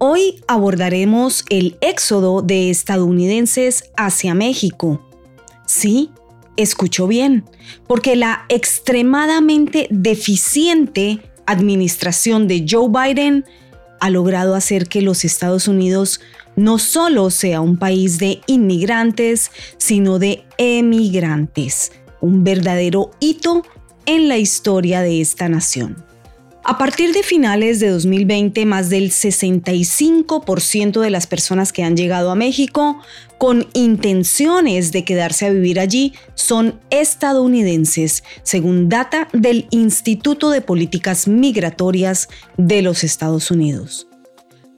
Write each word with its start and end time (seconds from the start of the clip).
Hoy 0.00 0.40
abordaremos 0.46 1.44
el 1.50 1.76
éxodo 1.80 2.40
de 2.40 2.70
estadounidenses 2.70 3.90
hacia 3.96 4.32
México. 4.32 5.04
Sí, 5.66 6.10
escuchó 6.56 7.08
bien, 7.08 7.44
porque 7.88 8.14
la 8.14 8.44
extremadamente 8.48 9.88
deficiente 9.90 11.18
administración 11.46 12.46
de 12.46 12.64
Joe 12.68 12.88
Biden 12.88 13.44
ha 13.98 14.08
logrado 14.10 14.54
hacer 14.54 14.86
que 14.86 15.02
los 15.02 15.24
Estados 15.24 15.66
Unidos 15.66 16.20
no 16.54 16.78
solo 16.78 17.30
sea 17.30 17.60
un 17.60 17.76
país 17.76 18.18
de 18.18 18.40
inmigrantes, 18.46 19.50
sino 19.78 20.20
de 20.20 20.44
emigrantes, 20.58 21.90
un 22.20 22.44
verdadero 22.44 23.10
hito 23.18 23.64
en 24.06 24.28
la 24.28 24.38
historia 24.38 25.00
de 25.02 25.20
esta 25.20 25.48
nación. 25.48 26.07
A 26.64 26.76
partir 26.76 27.12
de 27.12 27.22
finales 27.22 27.80
de 27.80 27.88
2020, 27.88 28.66
más 28.66 28.90
del 28.90 29.10
65% 29.10 31.00
de 31.00 31.10
las 31.10 31.26
personas 31.26 31.72
que 31.72 31.82
han 31.82 31.96
llegado 31.96 32.30
a 32.30 32.34
México 32.34 33.00
con 33.38 33.66
intenciones 33.72 34.92
de 34.92 35.04
quedarse 35.04 35.46
a 35.46 35.50
vivir 35.50 35.80
allí 35.80 36.12
son 36.34 36.78
estadounidenses, 36.90 38.24
según 38.42 38.88
data 38.88 39.28
del 39.32 39.66
Instituto 39.70 40.50
de 40.50 40.60
Políticas 40.60 41.28
Migratorias 41.28 42.28
de 42.56 42.82
los 42.82 43.04
Estados 43.04 43.50
Unidos. 43.50 44.08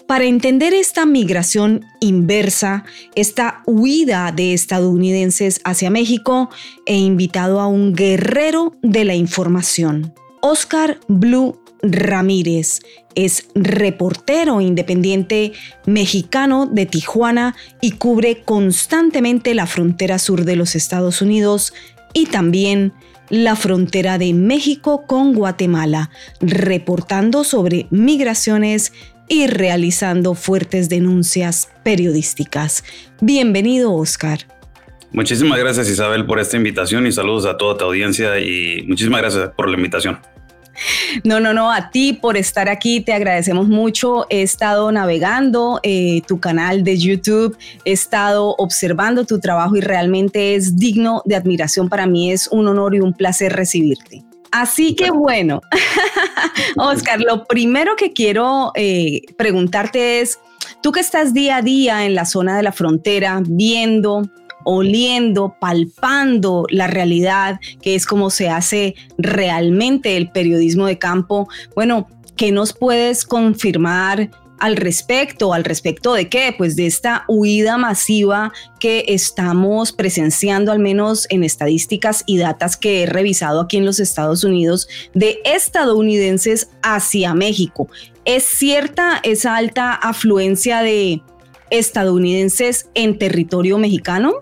Para 0.06 0.24
entender 0.24 0.74
esta 0.74 1.06
migración 1.06 1.84
inversa, 2.00 2.84
esta 3.14 3.62
huida 3.64 4.32
de 4.32 4.52
estadounidenses 4.54 5.60
hacia 5.64 5.88
México, 5.88 6.50
he 6.84 6.96
invitado 6.96 7.60
a 7.60 7.68
un 7.68 7.94
guerrero 7.94 8.76
de 8.82 9.04
la 9.04 9.14
información, 9.14 10.12
Oscar 10.42 10.98
Blue 11.06 11.59
Ramírez. 11.82 12.80
Es 13.14 13.48
reportero 13.54 14.60
independiente 14.60 15.52
mexicano 15.86 16.66
de 16.66 16.86
Tijuana 16.86 17.56
y 17.80 17.92
cubre 17.92 18.42
constantemente 18.42 19.54
la 19.54 19.66
frontera 19.66 20.18
sur 20.18 20.44
de 20.44 20.56
los 20.56 20.74
Estados 20.74 21.22
Unidos 21.22 21.72
y 22.12 22.26
también 22.26 22.92
la 23.28 23.56
frontera 23.56 24.18
de 24.18 24.34
México 24.34 25.04
con 25.06 25.34
Guatemala, 25.34 26.10
reportando 26.40 27.44
sobre 27.44 27.86
migraciones 27.90 28.92
y 29.28 29.46
realizando 29.46 30.34
fuertes 30.34 30.88
denuncias 30.88 31.70
periodísticas. 31.84 32.84
Bienvenido, 33.20 33.94
Oscar. 33.94 34.40
Muchísimas 35.12 35.58
gracias 35.58 35.88
Isabel 35.88 36.24
por 36.24 36.38
esta 36.38 36.56
invitación 36.56 37.06
y 37.06 37.12
saludos 37.12 37.46
a 37.46 37.56
toda 37.56 37.76
tu 37.76 37.84
audiencia 37.84 38.38
y 38.38 38.84
muchísimas 38.86 39.20
gracias 39.20 39.50
por 39.56 39.68
la 39.68 39.76
invitación. 39.76 40.18
No, 41.24 41.40
no, 41.40 41.52
no, 41.52 41.70
a 41.72 41.90
ti 41.90 42.12
por 42.12 42.36
estar 42.36 42.68
aquí, 42.68 43.00
te 43.00 43.12
agradecemos 43.12 43.68
mucho. 43.68 44.26
He 44.30 44.42
estado 44.42 44.90
navegando 44.92 45.80
eh, 45.82 46.22
tu 46.26 46.40
canal 46.40 46.84
de 46.84 46.98
YouTube, 46.98 47.56
he 47.84 47.92
estado 47.92 48.54
observando 48.58 49.24
tu 49.24 49.40
trabajo 49.40 49.76
y 49.76 49.80
realmente 49.80 50.54
es 50.54 50.76
digno 50.76 51.22
de 51.24 51.36
admiración. 51.36 51.88
Para 51.88 52.06
mí 52.06 52.32
es 52.32 52.48
un 52.48 52.68
honor 52.68 52.94
y 52.94 53.00
un 53.00 53.12
placer 53.12 53.52
recibirte. 53.52 54.24
Así 54.50 54.94
que 54.96 55.10
bueno, 55.10 55.60
Oscar, 56.76 57.20
lo 57.20 57.44
primero 57.44 57.94
que 57.96 58.12
quiero 58.12 58.72
eh, 58.74 59.22
preguntarte 59.36 60.20
es, 60.20 60.40
tú 60.82 60.90
que 60.90 61.00
estás 61.00 61.32
día 61.32 61.56
a 61.56 61.62
día 61.62 62.04
en 62.04 62.14
la 62.14 62.24
zona 62.24 62.56
de 62.56 62.64
la 62.64 62.72
frontera, 62.72 63.40
viendo, 63.46 64.22
oliendo, 64.64 65.56
palpando 65.60 66.64
la 66.70 66.86
realidad, 66.86 67.60
que 67.82 67.94
es 67.94 68.06
como 68.06 68.30
se 68.30 68.48
hace 68.48 68.94
realmente 69.18 70.16
el 70.16 70.30
periodismo 70.30 70.86
de 70.86 70.98
campo. 70.98 71.48
Bueno, 71.74 72.08
¿qué 72.36 72.52
nos 72.52 72.72
puedes 72.72 73.24
confirmar 73.24 74.30
al 74.60 74.76
respecto, 74.76 75.52
al 75.52 75.64
respecto 75.64 76.12
de 76.12 76.28
qué? 76.28 76.54
Pues 76.56 76.76
de 76.76 76.86
esta 76.86 77.24
huida 77.26 77.78
masiva 77.78 78.52
que 78.78 79.06
estamos 79.08 79.92
presenciando, 79.92 80.70
al 80.70 80.78
menos 80.78 81.26
en 81.30 81.42
estadísticas 81.42 82.22
y 82.26 82.38
datas 82.38 82.76
que 82.76 83.02
he 83.02 83.06
revisado 83.06 83.62
aquí 83.62 83.78
en 83.78 83.86
los 83.86 83.98
Estados 83.98 84.44
Unidos, 84.44 84.86
de 85.14 85.38
estadounidenses 85.44 86.68
hacia 86.82 87.34
México. 87.34 87.88
¿Es 88.26 88.44
cierta 88.44 89.18
esa 89.22 89.56
alta 89.56 89.94
afluencia 89.94 90.82
de 90.82 91.22
estadounidenses 91.70 92.90
en 92.94 93.18
territorio 93.18 93.78
mexicano? 93.78 94.34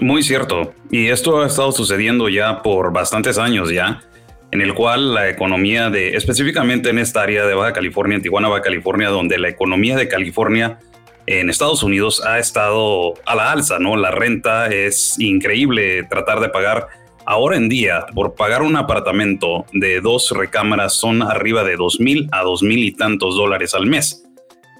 Muy 0.00 0.22
cierto. 0.22 0.74
Y 0.90 1.08
esto 1.08 1.42
ha 1.42 1.46
estado 1.46 1.72
sucediendo 1.72 2.28
ya 2.28 2.62
por 2.62 2.92
bastantes 2.92 3.38
años 3.38 3.70
ya, 3.70 4.02
en 4.50 4.60
el 4.60 4.74
cual 4.74 5.14
la 5.14 5.28
economía 5.28 5.90
de, 5.90 6.16
específicamente 6.16 6.90
en 6.90 6.98
esta 6.98 7.22
área 7.22 7.46
de 7.46 7.54
Baja 7.54 7.72
California, 7.72 8.16
en 8.16 8.22
Tijuana, 8.22 8.48
Baja 8.48 8.62
California, 8.62 9.08
donde 9.08 9.38
la 9.38 9.48
economía 9.48 9.96
de 9.96 10.08
California 10.08 10.78
en 11.26 11.50
Estados 11.50 11.82
Unidos 11.82 12.24
ha 12.24 12.38
estado 12.38 13.14
a 13.26 13.34
la 13.34 13.52
alza, 13.52 13.78
¿no? 13.78 13.96
La 13.96 14.10
renta 14.10 14.66
es 14.66 15.18
increíble 15.18 16.04
tratar 16.04 16.40
de 16.40 16.48
pagar. 16.48 16.88
Ahora 17.24 17.56
en 17.56 17.68
día, 17.68 18.06
por 18.14 18.34
pagar 18.34 18.62
un 18.62 18.76
apartamento 18.76 19.64
de 19.72 20.00
dos 20.00 20.32
recámaras 20.32 20.94
son 20.94 21.22
arriba 21.22 21.62
de 21.62 21.76
dos 21.76 22.00
mil 22.00 22.28
a 22.32 22.42
dos 22.42 22.62
mil 22.62 22.80
y 22.80 22.92
tantos 22.92 23.36
dólares 23.36 23.74
al 23.74 23.86
mes. 23.86 24.24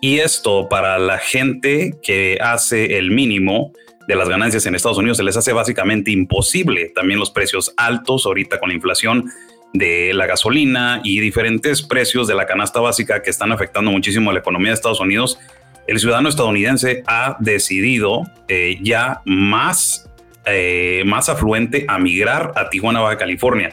Y 0.00 0.18
esto 0.18 0.68
para 0.68 0.98
la 0.98 1.18
gente 1.18 1.94
que 2.02 2.36
hace 2.40 2.98
el 2.98 3.12
mínimo, 3.12 3.72
de 4.06 4.16
las 4.16 4.28
ganancias 4.28 4.66
en 4.66 4.74
Estados 4.74 4.98
Unidos 4.98 5.16
se 5.18 5.22
les 5.22 5.36
hace 5.36 5.52
básicamente 5.52 6.10
imposible. 6.10 6.90
También 6.94 7.18
los 7.18 7.30
precios 7.30 7.72
altos 7.76 8.26
ahorita 8.26 8.58
con 8.58 8.70
la 8.70 8.74
inflación 8.74 9.30
de 9.72 10.12
la 10.12 10.26
gasolina 10.26 11.00
y 11.04 11.20
diferentes 11.20 11.82
precios 11.82 12.26
de 12.26 12.34
la 12.34 12.46
canasta 12.46 12.80
básica 12.80 13.22
que 13.22 13.30
están 13.30 13.52
afectando 13.52 13.90
muchísimo 13.90 14.30
a 14.30 14.34
la 14.34 14.40
economía 14.40 14.70
de 14.70 14.74
Estados 14.74 15.00
Unidos. 15.00 15.38
El 15.86 15.98
ciudadano 15.98 16.28
estadounidense 16.28 17.02
ha 17.06 17.36
decidido 17.40 18.22
eh, 18.48 18.78
ya 18.82 19.22
más, 19.24 20.08
eh, 20.44 21.02
más 21.06 21.28
afluente 21.28 21.84
a 21.88 21.98
migrar 21.98 22.52
a 22.54 22.68
Tijuana, 22.70 23.00
Baja 23.00 23.16
California. 23.16 23.72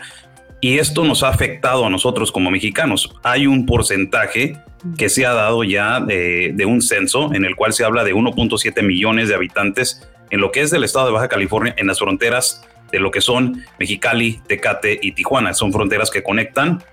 Y 0.62 0.78
esto 0.78 1.04
nos 1.04 1.24
ha 1.24 1.30
afectado 1.30 1.86
a 1.86 1.90
nosotros 1.90 2.32
como 2.32 2.52
mexicanos. 2.52 3.16
Hay 3.24 3.48
un 3.48 3.66
porcentaje 3.66 4.58
que 4.98 5.10
se 5.10 5.26
ha 5.26 5.34
dado 5.34 5.64
ya 5.64 6.00
de, 6.00 6.52
de 6.54 6.66
un 6.66 6.82
censo 6.82 7.34
en 7.34 7.46
el 7.46 7.56
cual 7.56 7.74
se 7.74 7.84
habla 7.84 8.04
de 8.04 8.14
1.7 8.14 8.82
millones 8.84 9.30
de 9.30 9.36
habitantes 9.36 10.10
en 10.30 10.42
lo 10.42 10.52
que 10.52 10.62
es 10.62 10.72
del 10.72 10.84
estado 10.84 11.08
de 11.08 11.12
Baja 11.14 11.28
California, 11.28 11.74
en 11.78 11.88
las 11.88 12.00
fronteras 12.00 12.66
de 12.92 13.00
lo 13.00 13.12
que 13.12 13.22
son 13.22 13.64
Mexicali, 13.80 14.42
Tecate 14.48 15.00
y 15.02 15.12
Tijuana. 15.12 15.54
Son 15.54 15.72
fronteras 15.72 16.10
que 16.10 16.24
conectan 16.24 16.84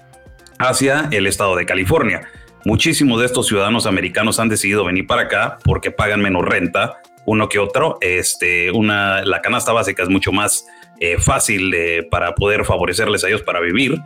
hacia 0.58 1.08
el 1.10 1.26
estado 1.26 1.56
de 1.56 1.66
California. 1.66 2.28
Muchísimos 2.64 3.20
de 3.20 3.26
estos 3.26 3.46
ciudadanos 3.46 3.86
americanos 3.86 4.40
han 4.40 4.48
decidido 4.48 4.84
venir 4.84 5.06
para 5.06 5.22
acá 5.22 5.58
porque 5.64 5.90
pagan 5.90 6.20
menos 6.20 6.44
renta, 6.44 7.00
uno 7.24 7.48
que 7.48 7.58
otro. 7.58 7.98
Este, 8.00 8.70
una, 8.70 9.24
la 9.24 9.40
canasta 9.40 9.72
básica 9.72 10.02
es 10.02 10.08
mucho 10.08 10.32
más 10.32 10.66
eh, 11.00 11.18
fácil 11.18 11.74
para 12.10 12.34
poder 12.34 12.64
favorecerles 12.64 13.24
a 13.24 13.28
ellos 13.28 13.42
para 13.42 13.60
vivir 13.60 14.00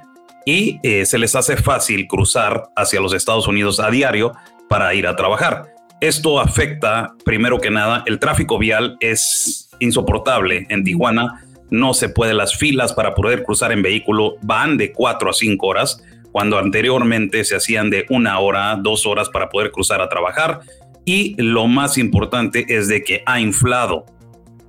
y 0.44 0.80
eh, 0.82 1.06
se 1.06 1.18
les 1.18 1.34
hace 1.36 1.56
fácil 1.56 2.06
cruzar 2.06 2.70
hacia 2.76 3.00
los 3.00 3.12
Estados 3.12 3.46
Unidos 3.46 3.80
a 3.80 3.90
diario 3.90 4.32
para 4.68 4.94
ir 4.94 5.06
a 5.06 5.16
trabajar. 5.16 5.74
Esto 6.00 6.40
afecta, 6.40 7.14
primero 7.26 7.58
que 7.58 7.70
nada, 7.70 8.02
el 8.06 8.18
tráfico 8.18 8.58
vial 8.58 8.96
es 9.00 9.68
insoportable 9.80 10.66
en 10.70 10.82
Tijuana. 10.82 11.44
No 11.68 11.92
se 11.92 12.08
puede, 12.08 12.32
las 12.32 12.56
filas 12.56 12.94
para 12.94 13.14
poder 13.14 13.42
cruzar 13.42 13.70
en 13.70 13.82
vehículo 13.82 14.36
van 14.40 14.78
de 14.78 14.92
cuatro 14.92 15.28
a 15.28 15.34
cinco 15.34 15.66
horas, 15.66 16.02
cuando 16.32 16.58
anteriormente 16.58 17.44
se 17.44 17.54
hacían 17.54 17.90
de 17.90 18.06
una 18.08 18.38
hora, 18.38 18.76
dos 18.80 19.04
horas 19.04 19.28
para 19.28 19.50
poder 19.50 19.72
cruzar 19.72 20.00
a 20.00 20.08
trabajar. 20.08 20.60
Y 21.04 21.34
lo 21.36 21.66
más 21.66 21.98
importante 21.98 22.64
es 22.68 22.88
de 22.88 23.04
que 23.04 23.22
ha 23.26 23.38
inflado 23.38 24.06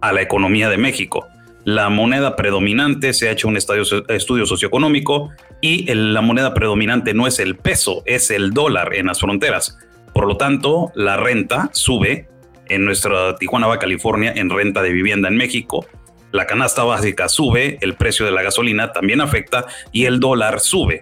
a 0.01 0.11
la 0.11 0.21
economía 0.21 0.69
de 0.69 0.77
México. 0.77 1.27
La 1.63 1.89
moneda 1.89 2.35
predominante 2.35 3.13
se 3.13 3.29
ha 3.29 3.31
hecho 3.31 3.47
un 3.47 3.55
estudio 3.55 4.45
socioeconómico 4.45 5.29
y 5.61 5.85
la 5.93 6.21
moneda 6.21 6.53
predominante 6.53 7.13
no 7.13 7.25
es 7.25 7.39
el 7.39 7.55
peso, 7.55 8.03
es 8.05 8.31
el 8.31 8.51
dólar 8.51 8.95
en 8.95 9.05
las 9.05 9.19
fronteras. 9.19 9.77
Por 10.13 10.27
lo 10.27 10.37
tanto, 10.37 10.91
la 10.95 11.17
renta 11.17 11.69
sube 11.73 12.27
en 12.67 12.85
nuestra 12.85 13.35
Tijuana, 13.35 13.67
Baja 13.67 13.79
California, 13.79 14.33
en 14.35 14.49
renta 14.49 14.81
de 14.81 14.91
vivienda 14.91 15.27
en 15.27 15.37
México. 15.37 15.85
La 16.31 16.47
canasta 16.47 16.83
básica 16.83 17.27
sube, 17.27 17.77
el 17.81 17.95
precio 17.95 18.25
de 18.25 18.31
la 18.31 18.41
gasolina 18.41 18.93
también 18.93 19.21
afecta 19.21 19.65
y 19.91 20.05
el 20.05 20.19
dólar 20.19 20.59
sube. 20.59 21.01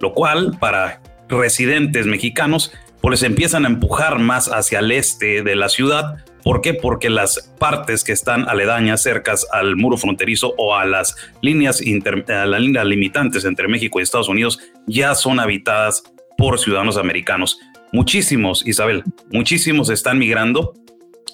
Lo 0.00 0.12
cual, 0.12 0.56
para 0.60 1.00
residentes 1.28 2.06
mexicanos, 2.06 2.72
pues 3.00 3.22
empiezan 3.22 3.64
a 3.64 3.68
empujar 3.68 4.18
más 4.18 4.48
hacia 4.48 4.80
el 4.80 4.92
este 4.92 5.42
de 5.42 5.56
la 5.56 5.68
ciudad 5.68 6.18
¿Por 6.46 6.60
qué? 6.60 6.74
Porque 6.74 7.10
las 7.10 7.52
partes 7.58 8.04
que 8.04 8.12
están 8.12 8.48
aledañas, 8.48 9.02
cercas 9.02 9.48
al 9.50 9.74
muro 9.74 9.96
fronterizo 9.96 10.54
o 10.58 10.76
a 10.76 10.84
las 10.84 11.16
líneas, 11.42 11.82
a 12.28 12.46
las 12.46 12.60
líneas 12.60 12.86
limitantes 12.86 13.44
entre 13.44 13.66
México 13.66 13.98
y 13.98 14.04
Estados 14.04 14.28
Unidos 14.28 14.60
ya 14.86 15.16
son 15.16 15.40
habitadas 15.40 16.04
por 16.38 16.60
ciudadanos 16.60 16.98
americanos. 16.98 17.58
Muchísimos, 17.92 18.66
Isabel, 18.66 19.04
muchísimos 19.30 19.90
están 19.90 20.18
migrando 20.18 20.74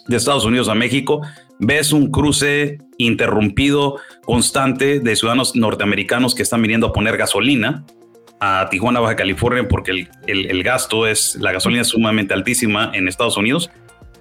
de 0.06 0.16
Estados 0.16 0.44
Unidos 0.44 0.68
a 0.68 0.74
México. 0.74 1.22
Ves 1.58 1.92
un 1.92 2.10
cruce 2.10 2.78
interrumpido, 2.98 3.96
constante 4.24 5.00
de 5.00 5.16
ciudadanos 5.16 5.56
norteamericanos 5.56 6.34
que 6.34 6.42
están 6.42 6.62
viniendo 6.62 6.88
a 6.88 6.92
poner 6.92 7.16
gasolina 7.16 7.84
a 8.40 8.68
Tijuana, 8.70 8.98
Baja 8.98 9.14
California, 9.14 9.68
porque 9.68 10.08
el, 10.26 10.62
gasto 10.64 11.06
es, 11.06 11.36
la 11.36 11.52
gasolina 11.52 11.84
sumamente 11.84 12.34
altísima 12.34 12.90
en 12.92 13.06
Estados 13.06 13.36
Unidos. 13.36 13.70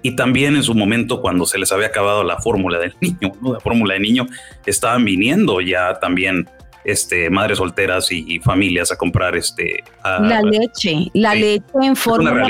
Y 0.02 0.16
también 0.16 0.56
en 0.56 0.62
su 0.62 0.74
momento, 0.74 1.20
cuando 1.20 1.44
se 1.46 1.58
les 1.58 1.70
había 1.72 1.88
acabado 1.88 2.22
la 2.22 2.38
fórmula 2.38 2.78
del 2.78 2.94
niño, 3.00 3.32
la 3.42 3.60
fórmula 3.60 3.94
de 3.94 4.00
niño, 4.00 4.26
estaban 4.64 5.04
viniendo 5.04 5.60
ya 5.60 5.98
también 5.98 6.48
este, 6.84 7.30
madres 7.30 7.58
solteras 7.58 8.10
y, 8.10 8.40
familias 8.40 8.90
a 8.90 8.96
comprar 8.96 9.36
este, 9.36 9.84
la 10.02 10.42
leche, 10.42 11.10
la 11.14 11.34
leche 11.34 11.64
en 11.80 11.96
forma 11.96 12.46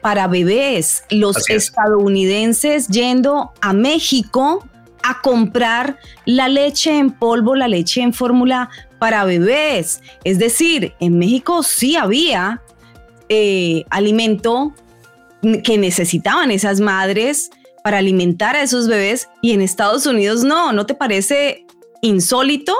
para, 0.00 0.26
bebés. 0.26 1.04
Los 1.10 1.48
estadounidenses 1.50 2.88
yendo 2.88 3.52
a 3.60 3.72
México 3.72 4.64
a 5.02 5.20
comprar 5.20 5.98
la 6.24 6.48
leche 6.48 6.96
en 6.96 7.10
polvo, 7.10 7.54
la 7.54 7.68
leche 7.68 8.00
en 8.00 8.12
fórmula 8.12 8.70
para 8.98 9.24
bebés. 9.24 10.00
Es 10.24 10.38
decir, 10.38 10.94
en 11.00 11.18
México 11.18 11.62
sí 11.62 11.96
había 11.96 12.62
eh, 13.28 13.84
alimento 13.90 14.72
que 15.62 15.76
necesitaban 15.76 16.50
esas 16.50 16.80
madres 16.80 17.50
para 17.82 17.98
alimentar 17.98 18.56
a 18.56 18.62
esos 18.62 18.88
bebés 18.88 19.28
y 19.42 19.52
en 19.52 19.60
Estados 19.60 20.06
Unidos 20.06 20.42
no. 20.42 20.72
¿No 20.72 20.86
te 20.86 20.94
parece 20.94 21.66
insólito? 22.00 22.74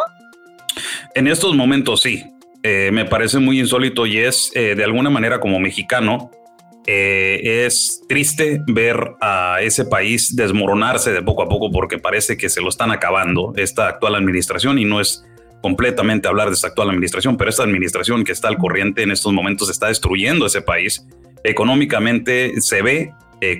En 1.14 1.28
estos 1.28 1.54
momentos 1.54 2.02
sí. 2.02 2.24
Eh, 2.64 2.90
me 2.92 3.04
parece 3.04 3.38
muy 3.38 3.60
insólito 3.60 4.06
y 4.06 4.18
es 4.18 4.50
eh, 4.54 4.74
de 4.74 4.84
alguna 4.84 5.10
manera 5.10 5.38
como 5.38 5.60
mexicano. 5.60 6.30
Eh, 6.86 7.64
es 7.66 8.02
triste 8.08 8.60
ver 8.66 9.12
a 9.20 9.58
ese 9.62 9.84
país 9.84 10.34
desmoronarse 10.34 11.12
de 11.12 11.22
poco 11.22 11.42
a 11.42 11.48
poco 11.48 11.70
porque 11.70 11.98
parece 11.98 12.36
que 12.36 12.48
se 12.48 12.60
lo 12.60 12.68
están 12.68 12.90
acabando 12.90 13.52
esta 13.56 13.88
actual 13.88 14.16
administración 14.16 14.78
y 14.78 14.84
no 14.84 15.00
es 15.00 15.24
completamente 15.62 16.26
hablar 16.26 16.48
de 16.48 16.54
esta 16.54 16.68
actual 16.68 16.90
administración, 16.90 17.36
pero 17.36 17.48
esta 17.48 17.62
administración 17.62 18.24
que 18.24 18.32
está 18.32 18.48
al 18.48 18.58
corriente 18.58 19.02
en 19.02 19.10
estos 19.12 19.32
momentos 19.32 19.70
está 19.70 19.88
destruyendo 19.88 20.46
ese 20.46 20.62
país. 20.62 21.06
Económicamente 21.42 22.60
se 22.60 22.82
ve 22.82 23.12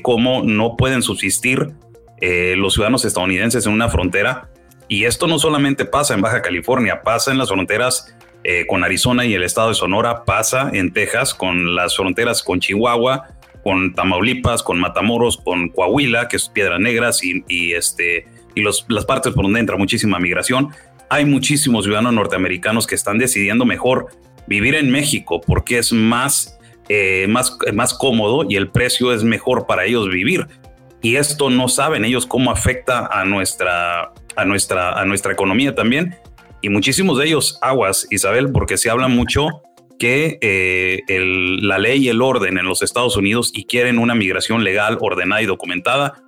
cómo 0.02 0.42
no 0.42 0.76
pueden 0.76 1.02
subsistir 1.02 1.72
los 2.20 2.74
ciudadanos 2.74 3.04
estadounidenses 3.04 3.66
en 3.66 3.72
una 3.72 3.88
frontera 3.88 4.50
y 4.88 5.04
esto 5.04 5.26
no 5.26 5.38
solamente 5.38 5.84
pasa 5.84 6.14
en 6.14 6.20
Baja 6.20 6.42
California, 6.42 7.02
pasa 7.02 7.30
en 7.30 7.38
las 7.38 7.48
fronteras 7.48 8.14
eh, 8.42 8.66
con 8.66 8.84
Arizona 8.84 9.24
y 9.24 9.34
el 9.34 9.42
estado 9.42 9.68
de 9.68 9.74
Sonora, 9.74 10.24
pasa 10.24 10.70
en 10.72 10.92
Texas 10.92 11.32
con 11.32 11.74
las 11.74 11.96
fronteras 11.96 12.42
con 12.42 12.60
Chihuahua, 12.60 13.28
con 13.62 13.94
Tamaulipas, 13.94 14.62
con 14.62 14.78
Matamoros, 14.78 15.38
con 15.38 15.70
Coahuila, 15.70 16.28
que 16.28 16.36
es 16.36 16.50
Piedras 16.50 16.78
Negras 16.78 17.22
y, 17.24 17.72
este, 17.72 18.26
y 18.54 18.62
las 18.62 19.04
partes 19.06 19.32
por 19.32 19.44
donde 19.44 19.60
entra 19.60 19.78
muchísima 19.78 20.18
migración. 20.18 20.68
Hay 21.08 21.24
muchísimos 21.24 21.84
ciudadanos 21.84 22.12
norteamericanos 22.12 22.86
que 22.86 22.94
están 22.94 23.16
decidiendo 23.16 23.64
mejor 23.64 24.08
vivir 24.46 24.74
en 24.74 24.90
México 24.90 25.40
porque 25.40 25.78
es 25.78 25.94
más, 25.94 26.58
eh, 26.90 27.26
más, 27.30 27.56
más 27.72 27.94
cómodo 27.94 28.44
y 28.46 28.56
el 28.56 28.68
precio 28.68 29.14
es 29.14 29.24
mejor 29.24 29.66
para 29.66 29.86
ellos 29.86 30.10
vivir. 30.10 30.46
Y 31.00 31.16
esto 31.16 31.48
no 31.48 31.68
saben 31.68 32.04
ellos 32.04 32.26
cómo 32.26 32.50
afecta 32.50 33.06
a 33.06 33.24
nuestra 33.24 34.12
a 34.36 34.44
nuestra, 34.44 34.98
a 34.98 35.04
nuestra 35.04 35.32
economía 35.32 35.74
también. 35.74 36.16
Y 36.60 36.68
muchísimos 36.70 37.18
de 37.18 37.26
ellos 37.26 37.58
aguas, 37.60 38.06
Isabel, 38.10 38.50
porque 38.50 38.78
se 38.78 38.90
habla 38.90 39.08
mucho 39.08 39.62
que 39.98 40.38
eh, 40.40 41.02
la 41.62 41.78
ley 41.78 42.04
y 42.04 42.08
el 42.08 42.22
orden 42.22 42.58
en 42.58 42.66
los 42.66 42.82
Estados 42.82 43.16
Unidos 43.16 43.50
y 43.54 43.64
quieren 43.64 43.98
una 43.98 44.14
migración 44.14 44.64
legal, 44.64 44.98
ordenada 45.00 45.42
y 45.42 45.46
documentada. 45.46 46.22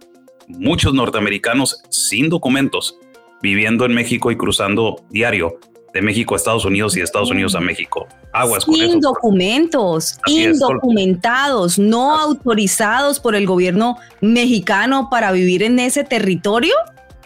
Muchos 0.46 0.94
norteamericanos 0.94 1.82
sin 1.90 2.28
documentos 2.28 2.98
viviendo 3.42 3.84
en 3.84 3.94
México 3.94 4.30
y 4.30 4.36
cruzando 4.36 5.02
diario 5.10 5.58
de 5.96 6.02
México 6.02 6.34
a 6.34 6.36
Estados 6.36 6.64
Unidos 6.64 6.94
y 6.94 7.00
de 7.00 7.04
Estados 7.04 7.30
Unidos 7.30 7.54
a 7.54 7.60
México. 7.60 8.06
Aguas 8.32 8.64
Sin 8.64 9.00
documentos, 9.00 10.18
indocumentados, 10.26 11.78
no 11.78 12.14
autorizados 12.14 13.18
por 13.18 13.34
el 13.34 13.46
gobierno 13.46 13.96
mexicano 14.20 15.08
para 15.10 15.32
vivir 15.32 15.62
en 15.62 15.78
ese 15.78 16.04
territorio. 16.04 16.74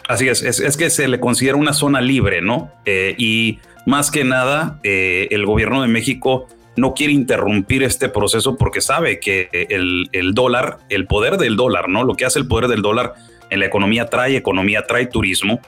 Así 0.07 0.27
es, 0.27 0.41
es, 0.41 0.77
que 0.77 0.89
se 0.89 1.07
le 1.07 1.19
considera 1.19 1.55
una 1.55 1.73
zona 1.73 2.01
libre, 2.01 2.41
¿no? 2.41 2.71
Eh, 2.85 3.15
y 3.17 3.59
más 3.85 4.11
que 4.11 4.23
nada, 4.23 4.79
eh, 4.83 5.27
el 5.31 5.45
gobierno 5.45 5.81
de 5.81 5.87
México 5.87 6.47
no 6.75 6.93
quiere 6.93 7.13
interrumpir 7.13 7.83
este 7.83 8.09
proceso 8.09 8.57
porque 8.57 8.81
sabe 8.81 9.19
que 9.19 9.49
el, 9.69 10.09
el, 10.11 10.33
dólar, 10.33 10.79
el 10.89 11.05
poder 11.05 11.37
del 11.37 11.55
dólar, 11.55 11.89
¿no? 11.89 12.03
Lo 12.03 12.15
que 12.15 12.25
hace 12.25 12.39
el 12.39 12.47
poder 12.47 12.67
del 12.67 12.81
dólar 12.81 13.13
en 13.49 13.59
la 13.59 13.65
economía 13.65 14.05
trae 14.07 14.35
economía, 14.35 14.83
trae 14.87 15.05
turismo 15.05 15.59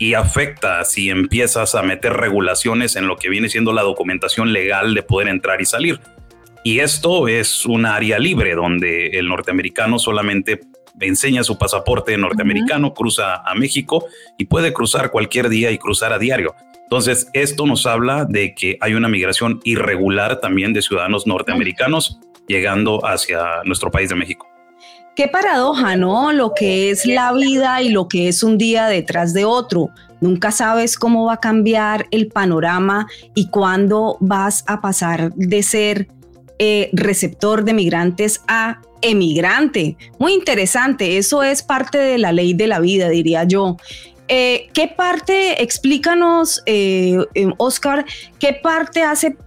y 0.00 0.14
afecta 0.14 0.82
si 0.84 1.10
empiezas 1.10 1.74
a 1.74 1.82
meter 1.82 2.14
regulaciones 2.14 2.96
en 2.96 3.06
lo 3.06 3.16
que 3.16 3.28
viene 3.28 3.50
siendo 3.50 3.72
la 3.72 3.82
documentación 3.82 4.52
legal 4.52 4.94
de 4.94 5.02
poder 5.02 5.28
entrar 5.28 5.60
y 5.60 5.66
salir. 5.66 6.00
Y 6.64 6.80
esto 6.80 7.28
es 7.28 7.66
un 7.66 7.84
área 7.84 8.18
libre 8.18 8.54
donde 8.54 9.08
el 9.08 9.28
norteamericano 9.28 9.98
solamente 9.98 10.60
enseña 11.00 11.44
su 11.44 11.58
pasaporte 11.58 12.16
norteamericano, 12.16 12.94
cruza 12.94 13.36
a 13.36 13.54
México 13.54 14.06
y 14.38 14.46
puede 14.46 14.72
cruzar 14.72 15.10
cualquier 15.10 15.48
día 15.48 15.70
y 15.70 15.78
cruzar 15.78 16.12
a 16.12 16.18
diario. 16.18 16.54
Entonces, 16.82 17.28
esto 17.34 17.66
nos 17.66 17.86
habla 17.86 18.24
de 18.24 18.54
que 18.54 18.76
hay 18.80 18.94
una 18.94 19.08
migración 19.08 19.60
irregular 19.64 20.40
también 20.40 20.72
de 20.72 20.82
ciudadanos 20.82 21.26
norteamericanos 21.26 22.18
llegando 22.48 23.06
hacia 23.06 23.62
nuestro 23.64 23.90
país 23.90 24.08
de 24.08 24.16
México. 24.16 24.48
Qué 25.14 25.28
paradoja, 25.28 25.96
¿no? 25.96 26.32
Lo 26.32 26.52
que 26.54 26.90
es 26.90 27.06
la 27.06 27.32
vida 27.32 27.82
y 27.82 27.90
lo 27.90 28.08
que 28.08 28.28
es 28.28 28.42
un 28.42 28.58
día 28.58 28.86
detrás 28.86 29.32
de 29.34 29.44
otro. 29.44 29.90
Nunca 30.20 30.50
sabes 30.50 30.98
cómo 30.98 31.26
va 31.26 31.34
a 31.34 31.40
cambiar 31.40 32.06
el 32.10 32.28
panorama 32.28 33.06
y 33.34 33.48
cuándo 33.48 34.16
vas 34.20 34.64
a 34.66 34.80
pasar 34.80 35.32
de 35.34 35.62
ser 35.62 36.08
eh, 36.62 36.90
receptor 36.92 37.64
de 37.64 37.72
migrantes 37.72 38.42
a 38.46 38.82
emigrante. 39.00 39.96
Muy 40.18 40.34
interesante, 40.34 41.16
eso 41.16 41.42
es 41.42 41.62
parte 41.62 41.96
de 41.96 42.18
la 42.18 42.32
ley 42.32 42.52
de 42.52 42.66
la 42.66 42.80
vida, 42.80 43.08
diría 43.08 43.44
yo. 43.44 43.78
Eh, 44.28 44.68
¿Qué 44.74 44.86
parte, 44.86 45.62
explícanos, 45.62 46.62
eh, 46.66 47.16
Oscar, 47.56 48.04
qué 48.38 48.52
parte 48.52 49.02
hace, 49.02 49.38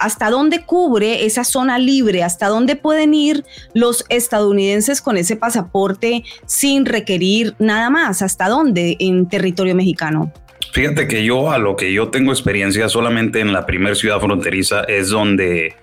hasta 0.00 0.28
dónde 0.28 0.66
cubre 0.66 1.24
esa 1.24 1.44
zona 1.44 1.78
libre, 1.78 2.22
hasta 2.22 2.48
dónde 2.48 2.76
pueden 2.76 3.14
ir 3.14 3.46
los 3.72 4.04
estadounidenses 4.10 5.00
con 5.00 5.16
ese 5.16 5.36
pasaporte 5.36 6.24
sin 6.44 6.84
requerir 6.84 7.54
nada 7.58 7.88
más, 7.88 8.20
hasta 8.20 8.50
dónde 8.50 8.96
en 9.00 9.30
territorio 9.30 9.74
mexicano? 9.74 10.30
Fíjate 10.72 11.08
que 11.08 11.24
yo, 11.24 11.50
a 11.50 11.56
lo 11.56 11.74
que 11.74 11.90
yo 11.90 12.10
tengo 12.10 12.32
experiencia 12.32 12.90
solamente 12.90 13.40
en 13.40 13.54
la 13.54 13.64
primera 13.64 13.94
ciudad 13.94 14.20
fronteriza, 14.20 14.84
es 14.84 15.08
donde 15.08 15.74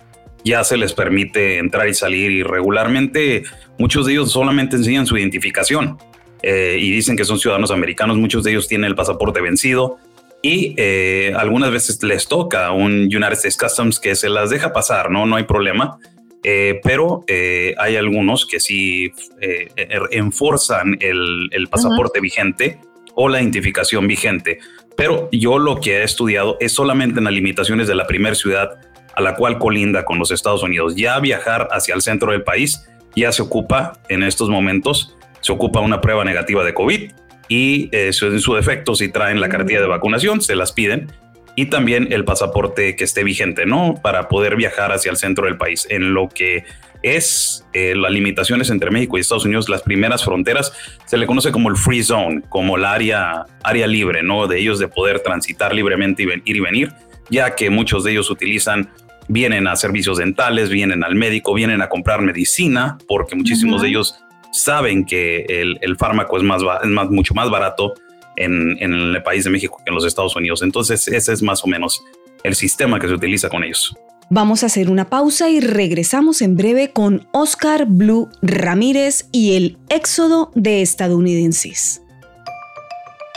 ya 0.47 0.63
se 0.63 0.77
les 0.77 0.93
permite 0.93 1.57
entrar 1.57 1.87
y 1.87 1.93
salir 1.93 2.31
y 2.31 2.43
regularmente 2.43 3.43
muchos 3.77 4.05
de 4.05 4.13
ellos 4.13 4.31
solamente 4.31 4.75
enseñan 4.75 5.05
su 5.05 5.17
identificación 5.17 5.97
eh, 6.41 6.77
y 6.79 6.91
dicen 6.91 7.15
que 7.15 7.25
son 7.25 7.39
ciudadanos 7.39 7.71
americanos, 7.71 8.17
muchos 8.17 8.43
de 8.43 8.51
ellos 8.51 8.67
tienen 8.67 8.89
el 8.89 8.95
pasaporte 8.95 9.41
vencido 9.41 9.97
y 10.41 10.75
eh, 10.77 11.33
algunas 11.35 11.71
veces 11.71 12.01
les 12.03 12.27
toca 12.27 12.71
un 12.71 13.03
United 13.03 13.33
States 13.33 13.57
Customs 13.57 13.99
que 13.99 14.15
se 14.15 14.29
las 14.29 14.49
deja 14.49 14.71
pasar, 14.71 15.09
no, 15.09 15.25
no 15.25 15.35
hay 15.35 15.43
problema. 15.43 15.99
Eh, 16.43 16.79
pero 16.83 17.25
hay 17.27 17.97
algunos 17.97 18.45
que 18.45 18.61
sí 18.61 19.11
er, 19.41 20.01
enforzan 20.11 20.95
el, 21.01 21.49
el 21.51 21.67
pasaporte 21.67 22.21
vigente 22.21 22.79
o 23.15 23.27
la 23.27 23.41
identificación 23.41 24.07
vigente. 24.07 24.59
Pero 24.95 25.27
yo 25.31 25.59
lo 25.59 25.81
que 25.81 25.97
he 25.97 26.03
estudiado 26.03 26.55
es 26.61 26.71
solamente 26.71 27.19
en 27.19 27.25
las 27.25 27.33
limitaciones 27.33 27.87
de 27.87 27.95
la 27.95 28.07
primera 28.07 28.35
ciudad 28.35 28.79
a 29.17 29.21
la 29.21 29.33
cual 29.33 29.57
colinda 29.57 30.05
con 30.05 30.19
los 30.19 30.29
Estados 30.29 30.61
Unidos. 30.61 30.95
Ya 30.95 31.19
viajar 31.19 31.69
hacia 31.71 31.95
el 31.95 32.03
centro 32.03 32.33
del 32.33 32.43
país 32.43 32.87
ya 33.15 33.31
se 33.31 33.41
ocupa 33.41 33.93
en 34.09 34.21
estos 34.21 34.47
momentos, 34.47 35.15
se 35.41 35.51
ocupa 35.51 35.79
una 35.79 36.01
prueba 36.01 36.23
negativa 36.23 36.63
de 36.63 36.75
COVID 36.75 37.11
y 37.47 37.89
eh, 37.91 38.11
en 38.21 38.39
su 38.39 38.53
defecto 38.53 38.93
si 38.93 39.09
traen 39.09 39.41
la 39.41 39.49
cartilla 39.49 39.81
de 39.81 39.87
vacunación, 39.87 40.39
se 40.41 40.55
las 40.55 40.71
piden 40.71 41.11
y 41.55 41.65
también 41.65 42.13
el 42.13 42.25
pasaporte 42.25 42.95
que 42.95 43.03
esté 43.03 43.23
vigente, 43.23 43.65
¿no? 43.65 43.95
Para 44.03 44.27
poder 44.27 44.55
viajar 44.55 44.91
hacia 44.91 45.09
el 45.09 45.17
centro 45.17 45.45
del 45.45 45.57
país. 45.57 45.87
En 45.89 46.13
lo 46.13 46.29
que 46.29 46.65
es 47.01 47.65
eh, 47.73 47.95
las 47.95 48.11
limitaciones 48.11 48.69
entre 48.69 48.91
México 48.91 49.17
y 49.17 49.21
Estados 49.21 49.45
Unidos, 49.45 49.67
las 49.67 49.81
primeras 49.81 50.23
fronteras, 50.23 50.71
se 51.05 51.17
le 51.17 51.25
conoce 51.25 51.51
como 51.51 51.69
el 51.69 51.75
free 51.75 52.03
zone, 52.03 52.43
como 52.49 52.77
la 52.77 52.91
área, 52.91 53.45
área 53.63 53.87
libre, 53.87 54.21
¿no? 54.21 54.45
De 54.45 54.59
ellos 54.59 54.77
de 54.77 54.87
poder 54.87 55.21
transitar 55.21 55.73
libremente 55.73 56.21
y 56.21 56.27
ir 56.45 56.55
y 56.55 56.59
venir, 56.59 56.93
ya 57.31 57.55
que 57.55 57.71
muchos 57.71 58.03
de 58.03 58.11
ellos 58.11 58.29
utilizan 58.29 58.91
vienen 59.27 59.67
a 59.67 59.75
servicios 59.75 60.17
dentales, 60.17 60.69
vienen 60.69 61.03
al 61.03 61.15
médico, 61.15 61.53
vienen 61.53 61.81
a 61.81 61.89
comprar 61.89 62.21
medicina, 62.21 62.97
porque 63.07 63.35
muchísimos 63.35 63.81
de 63.81 63.89
ellos 63.89 64.15
saben 64.51 65.05
que 65.05 65.45
el, 65.47 65.97
fármaco 65.97 66.37
es, 66.37 66.43
más, 66.43 66.61
es 66.83 66.89
más, 66.89 67.09
mucho 67.09 67.33
más 67.33 67.49
barato 67.49 67.93
en, 68.35 68.77
en, 68.79 68.93
el 68.93 69.23
país 69.23 69.43
de 69.43 69.49
México 69.49 69.77
que 69.83 69.89
en 69.89 69.95
los 69.95 70.05
Estados 70.05 70.35
Unidos. 70.35 70.61
Entonces, 70.61 71.07
ese 71.07 71.33
es 71.33 71.41
más 71.41 71.63
o 71.63 71.67
menos 71.67 72.03
el 72.43 72.55
sistema 72.55 72.99
que 72.99 73.07
se 73.07 73.13
utiliza 73.13 73.49
con 73.49 73.63
ellos. 73.63 73.95
Vamos 74.29 74.63
a 74.63 74.65
hacer 74.65 74.89
una 74.89 75.09
pausa 75.09 75.49
y 75.49 75.61
regresamos 75.61 76.41
en 76.41 76.57
breve 76.57 76.91
con 76.91 77.27
Oscar 77.31 77.85
Blue 77.87 78.29
Ramírez 78.41 79.29
y 79.31 79.55
el 79.55 79.77
éxodo 79.89 80.51
de 80.53 80.81
estadounidenses. 80.81 82.01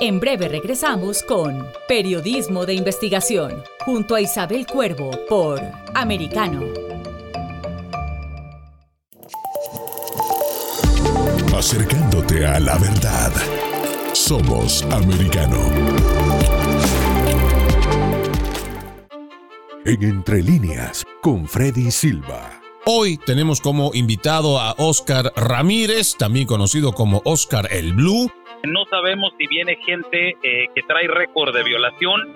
En 0.03 0.19
breve 0.19 0.49
regresamos 0.49 1.23
con 1.23 1.67
Periodismo 1.87 2.65
de 2.65 2.73
Investigación, 2.73 3.63
junto 3.85 4.15
a 4.15 4.23
Isabel 4.23 4.65
Cuervo 4.67 5.11
por 5.29 5.61
Americano. 5.95 6.63
Acercándote 11.55 12.47
a 12.47 12.59
la 12.61 12.79
verdad. 12.79 13.31
Somos 14.15 14.85
Americano. 14.85 15.61
En 19.85 20.03
Entre 20.03 20.43
líneas, 20.43 21.05
con 21.21 21.47
Freddy 21.47 21.91
Silva. 21.91 22.63
Hoy 22.87 23.19
tenemos 23.19 23.61
como 23.61 23.91
invitado 23.93 24.59
a 24.59 24.73
Oscar 24.79 25.31
Ramírez, 25.37 26.17
también 26.17 26.47
conocido 26.47 26.95
como 26.95 27.21
Oscar 27.27 27.69
el 27.71 27.93
Blue 27.93 28.33
no 28.65 28.85
sabemos 28.87 29.33
si 29.39 29.47
viene 29.47 29.77
gente 29.77 30.37
eh, 30.43 30.67
que 30.75 30.83
trae 30.83 31.07
récord 31.09 31.55
de 31.55 31.63
violación, 31.63 32.33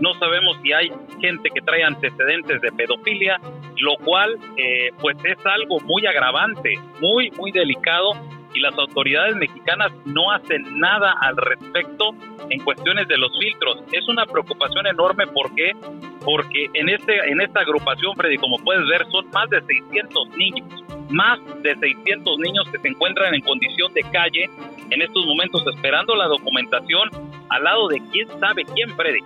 no 0.00 0.14
sabemos 0.14 0.58
si 0.62 0.72
hay 0.72 0.92
gente 1.20 1.50
que 1.50 1.60
trae 1.60 1.82
antecedentes 1.82 2.60
de 2.60 2.70
pedofilia, 2.72 3.40
lo 3.76 3.96
cual 4.04 4.38
eh, 4.56 4.90
pues 5.00 5.16
es 5.24 5.38
algo 5.44 5.80
muy 5.80 6.06
agravante, 6.06 6.74
muy, 7.00 7.30
muy 7.32 7.50
delicado 7.52 8.12
y 8.58 8.60
las 8.60 8.76
autoridades 8.76 9.36
mexicanas 9.36 9.92
no 10.04 10.32
hacen 10.32 10.64
nada 10.78 11.14
al 11.20 11.36
respecto 11.36 12.10
en 12.50 12.58
cuestiones 12.64 13.06
de 13.06 13.16
los 13.16 13.30
filtros. 13.38 13.84
Es 13.92 14.08
una 14.08 14.26
preocupación 14.26 14.86
enorme 14.86 15.26
porque 15.28 15.72
porque 16.24 16.68
en 16.74 16.88
este 16.88 17.16
en 17.30 17.40
esta 17.40 17.60
agrupación 17.60 18.14
Freddy 18.16 18.36
como 18.36 18.58
puedes 18.58 18.86
ver 18.88 19.06
son 19.10 19.30
más 19.30 19.48
de 19.50 19.62
600 19.62 20.28
niños 20.36 20.84
más 21.10 21.38
de 21.62 21.74
600 21.76 22.38
niños 22.38 22.68
que 22.70 22.78
se 22.78 22.88
encuentran 22.88 23.34
en 23.34 23.40
condición 23.42 23.92
de 23.94 24.02
calle 24.12 24.50
en 24.90 25.02
estos 25.02 25.24
momentos 25.24 25.62
esperando 25.72 26.14
la 26.16 26.26
documentación 26.26 27.08
al 27.50 27.64
lado 27.64 27.88
de 27.88 28.00
quién 28.12 28.28
sabe 28.40 28.64
quién, 28.74 28.94
Freddy. 28.94 29.20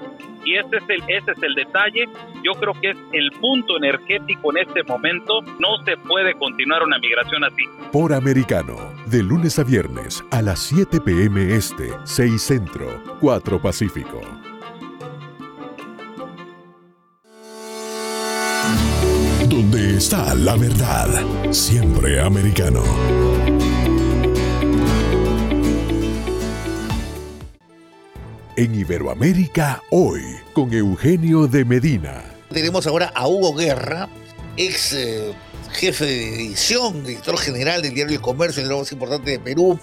Y 0.45 0.57
ese 0.57 0.77
es 0.77 0.85
el, 0.89 1.03
ese 1.09 1.33
es 1.33 1.43
el 1.43 1.55
detalle. 1.55 2.09
Yo 2.43 2.53
creo 2.53 2.73
que 2.81 2.91
es 2.91 2.97
el 3.13 3.31
punto 3.33 3.77
energético 3.77 4.51
en 4.53 4.69
este 4.69 4.83
momento. 4.85 5.41
No 5.59 5.83
se 5.85 5.97
puede 5.97 6.35
continuar 6.35 6.83
una 6.83 6.99
migración 6.99 7.45
así. 7.45 7.65
Por 7.93 8.13
Americano, 8.13 8.77
de 9.13 9.23
lunes 9.23 9.59
a 9.59 9.63
viernes 9.63 10.25
a 10.31 10.41
las 10.41 10.59
7 10.61 11.03
p.m. 11.03 11.55
Este, 11.55 11.91
6 12.05 12.41
Centro, 12.41 13.03
4 13.21 13.61
Pacífico. 13.61 14.23
Donde 19.47 19.99
está 19.99 20.35
la 20.35 20.57
verdad, 20.57 21.11
siempre 21.51 22.23
americano. 22.23 22.83
En 28.57 28.75
Iberoamérica 28.75 29.83
hoy, 29.91 30.23
con 30.55 30.73
Eugenio 30.73 31.47
de 31.47 31.67
Medina. 31.67 32.25
Tenemos 32.51 32.87
ahora 32.87 33.13
a 33.15 33.29
Hugo 33.29 33.55
Guerra, 33.55 34.09
ex 34.57 34.93
eh, 34.93 35.33
jefe 35.73 36.05
de 36.05 36.35
edición, 36.35 37.05
director 37.05 37.39
general 37.39 37.83
del 37.83 37.95
diario 37.95 38.17
El 38.17 38.23
Comercio, 38.23 38.63
el 38.63 38.71
más 38.71 38.93
importante 38.93 39.31
de 39.31 39.39
Perú. 39.39 39.79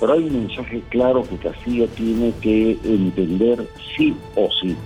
Pero 0.00 0.12
hay 0.12 0.24
un 0.24 0.46
mensaje 0.46 0.82
claro 0.90 1.22
que 1.22 1.36
Castilla 1.36 1.86
tiene 1.88 2.32
que 2.40 2.78
entender 2.84 3.68
sí 3.96 4.16
o 4.34 4.48
sí. 4.60 4.76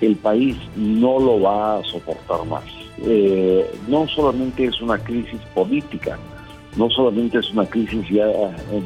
El 0.00 0.16
país 0.16 0.56
no 0.76 1.18
lo 1.18 1.40
va 1.40 1.78
a 1.78 1.84
soportar 1.84 2.44
más 2.46 2.64
eh, 3.02 3.70
no 3.88 4.06
solamente 4.08 4.66
es 4.66 4.80
una 4.80 4.98
crisis 4.98 5.40
política, 5.54 6.18
no 6.76 6.90
solamente 6.90 7.38
es 7.38 7.50
una 7.50 7.64
crisis 7.66 8.06
ya 8.10 8.26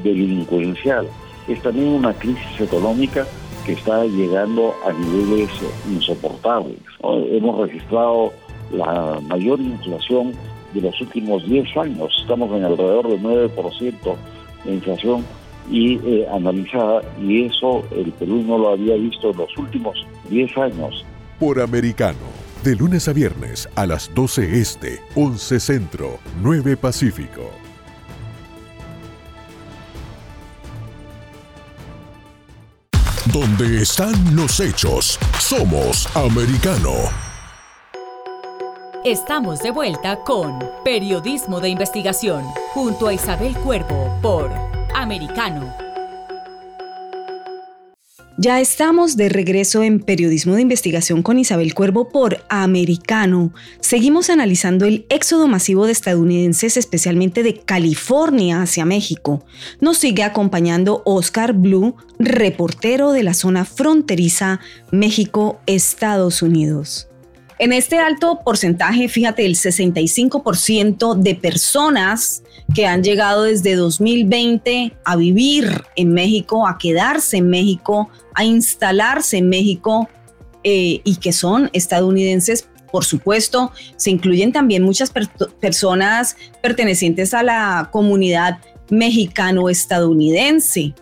delincuencial, 0.03 1.07
es 1.49 1.61
también 1.63 1.89
una 1.89 2.13
crisis 2.15 2.61
económica 2.61 3.27
que 3.67 3.73
está 3.73 4.05
llegando 4.05 4.75
a 4.87 4.93
niveles 4.93 5.51
insoportables. 5.91 6.79
Hemos 7.03 7.61
registrado 7.61 8.33
la 8.77 9.21
mayor 9.29 9.61
inflación 9.61 10.33
de 10.73 10.81
los 10.81 11.01
últimos 11.01 11.45
10 11.49 11.77
años, 11.77 12.11
estamos 12.21 12.51
en 12.57 12.65
alrededor 12.65 13.09
del 13.09 13.23
9% 13.23 14.17
de 14.65 14.75
inflación 14.75 15.25
y 15.71 15.95
eh, 16.05 16.27
analizada 16.31 17.03
y 17.21 17.45
eso 17.45 17.85
el 17.97 18.13
Perú 18.13 18.43
no 18.47 18.59
lo 18.59 18.71
había 18.71 18.97
visto 18.97 19.31
en 19.31 19.37
los 19.39 19.57
últimos 19.57 20.07
10 20.29 20.59
años. 20.59 21.05
Por 21.39 21.61
americano 21.61 22.45
de 22.65 22.75
lunes 22.75 23.09
a 23.09 23.13
viernes 23.13 23.69
a 23.75 23.87
las 23.87 24.11
12 24.15 24.59
Este, 24.59 25.03
11 25.15 25.61
Centro, 25.61 26.19
9 26.43 26.79
Pacífico. 26.79 27.51
Donde 33.33 33.83
están 33.83 34.15
los 34.35 34.61
hechos, 34.61 35.19
somos 35.39 36.09
americano. 36.17 37.34
Estamos 39.05 39.61
de 39.61 39.71
vuelta 39.71 40.21
con 40.25 40.59
Periodismo 40.83 41.61
de 41.61 41.69
Investigación, 41.69 42.43
junto 42.73 43.07
a 43.07 43.13
Isabel 43.13 43.55
Cuervo 43.55 44.19
por 44.23 44.51
Americano. 44.95 45.75
Ya 48.39 48.63
estamos 48.63 49.19
de 49.19 49.29
regreso 49.29 49.83
en 49.83 50.01
Periodismo 50.01 50.55
de 50.55 50.63
Investigación 50.63 51.23
con 51.23 51.39
Isabel 51.39 51.75
Cuervo 51.75 52.09
por 52.09 52.47
Americano. 52.49 53.53
Seguimos 53.79 54.31
analizando 54.31 54.87
el 54.87 55.05
éxodo 55.11 55.49
masivo 55.49 55.85
de 55.85 55.93
estadounidenses, 55.93 56.79
especialmente 56.79 57.43
de 57.43 57.61
California 57.61 58.63
hacia 58.63 58.87
México. 58.87 59.45
Nos 59.83 59.99
sigue 59.99 60.23
acompañando 60.23 61.03
Oscar 61.05 61.53
Blue, 61.53 61.95
reportero 62.19 63.13
de 63.13 63.23
la 63.23 63.35
zona 63.35 63.67
fronteriza 63.67 64.61
México-Estados 64.93 66.41
Unidos. 66.41 67.09
En 67.59 67.73
este 67.73 67.99
alto 67.99 68.41
porcentaje, 68.45 69.09
fíjate, 69.09 69.47
el 69.47 69.55
65% 69.55 71.15
de 71.15 71.37
personas 71.37 72.43
que 72.75 72.87
han 72.87 73.05
llegado 73.05 73.45
desde 73.45 73.77
2020 73.77 74.97
a 75.05 75.17
vivir 75.17 75.85
en 75.95 76.13
México, 76.13 76.67
a 76.67 76.79
quedarse 76.79 77.37
en 77.37 77.49
México, 77.49 78.11
a 78.35 78.45
instalarse 78.45 79.37
en 79.37 79.49
México 79.49 80.09
eh, 80.65 81.01
y 81.05 81.15
que 81.17 81.33
son 81.33 81.71
estadounidenses. 81.73 82.69
Por 82.91 83.05
supuesto, 83.05 83.71
se 83.97 84.11
incluyen 84.11 84.51
también 84.53 84.83
muchas 84.83 85.13
personas 85.61 86.37
pertenecientes 86.61 87.35
a 87.35 87.45
la 87.45 87.89
comunidad 87.93 88.59
mexicano-estadounidense 88.91 90.95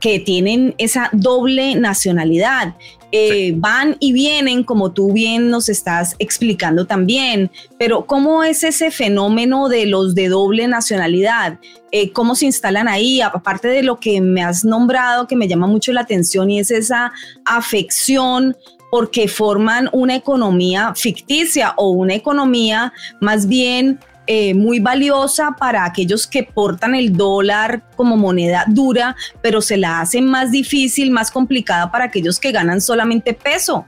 que 0.00 0.20
tienen 0.20 0.74
esa 0.78 1.10
doble 1.12 1.74
nacionalidad. 1.74 2.76
Eh, 3.12 3.54
van 3.56 3.96
y 4.00 4.12
vienen, 4.12 4.64
como 4.64 4.92
tú 4.92 5.12
bien 5.12 5.48
nos 5.48 5.68
estás 5.68 6.16
explicando 6.18 6.86
también, 6.86 7.50
pero 7.78 8.04
¿cómo 8.04 8.42
es 8.42 8.64
ese 8.64 8.90
fenómeno 8.90 9.68
de 9.68 9.86
los 9.86 10.14
de 10.14 10.28
doble 10.28 10.66
nacionalidad? 10.66 11.58
Eh, 11.92 12.10
¿Cómo 12.10 12.34
se 12.34 12.46
instalan 12.46 12.88
ahí? 12.88 13.20
Aparte 13.20 13.68
de 13.68 13.84
lo 13.84 14.00
que 14.00 14.20
me 14.20 14.42
has 14.42 14.64
nombrado, 14.64 15.28
que 15.28 15.36
me 15.36 15.46
llama 15.46 15.68
mucho 15.68 15.92
la 15.92 16.00
atención, 16.00 16.50
y 16.50 16.58
es 16.58 16.70
esa 16.70 17.12
afección 17.44 18.56
porque 18.90 19.28
forman 19.28 19.88
una 19.92 20.16
economía 20.16 20.92
ficticia 20.94 21.74
o 21.76 21.90
una 21.90 22.14
economía 22.14 22.92
más 23.20 23.46
bien 23.46 24.00
eh, 24.28 24.54
muy 24.54 24.80
valiosa 24.80 25.54
para 25.56 25.84
aquellos 25.84 26.26
que 26.26 26.42
portan 26.42 26.96
el 26.96 27.16
dólar 27.16 27.84
como 27.94 28.16
moneda 28.16 28.64
dura, 28.66 29.14
pero 29.40 29.60
se 29.60 29.76
la 29.76 30.00
hacen 30.00 30.26
más 30.26 30.50
difícil, 30.50 31.12
más 31.12 31.30
complicada 31.30 31.92
para 31.92 32.06
aquellos 32.06 32.40
que 32.40 32.50
ganan 32.50 32.80
solamente 32.80 33.34
peso. 33.34 33.86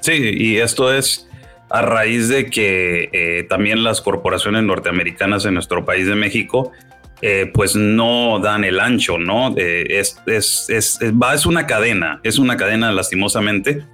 Sí, 0.00 0.12
y 0.14 0.56
esto 0.56 0.90
es 0.90 1.28
a 1.68 1.82
raíz 1.82 2.28
de 2.28 2.46
que 2.46 3.10
eh, 3.12 3.46
también 3.46 3.84
las 3.84 4.00
corporaciones 4.00 4.62
norteamericanas 4.62 5.44
en 5.44 5.52
nuestro 5.52 5.84
país 5.84 6.06
de 6.06 6.14
México 6.14 6.72
eh, 7.20 7.50
pues 7.52 7.76
no 7.76 8.38
dan 8.38 8.64
el 8.64 8.80
ancho, 8.80 9.18
¿no? 9.18 9.54
es, 9.56 10.18
es, 10.26 10.70
es, 10.70 10.98
es, 11.02 11.46
una 11.46 11.66
cadena, 11.66 12.20
es 12.22 12.38
una 12.38 12.56
cadena 12.56 12.90
lastimosamente. 12.92 13.84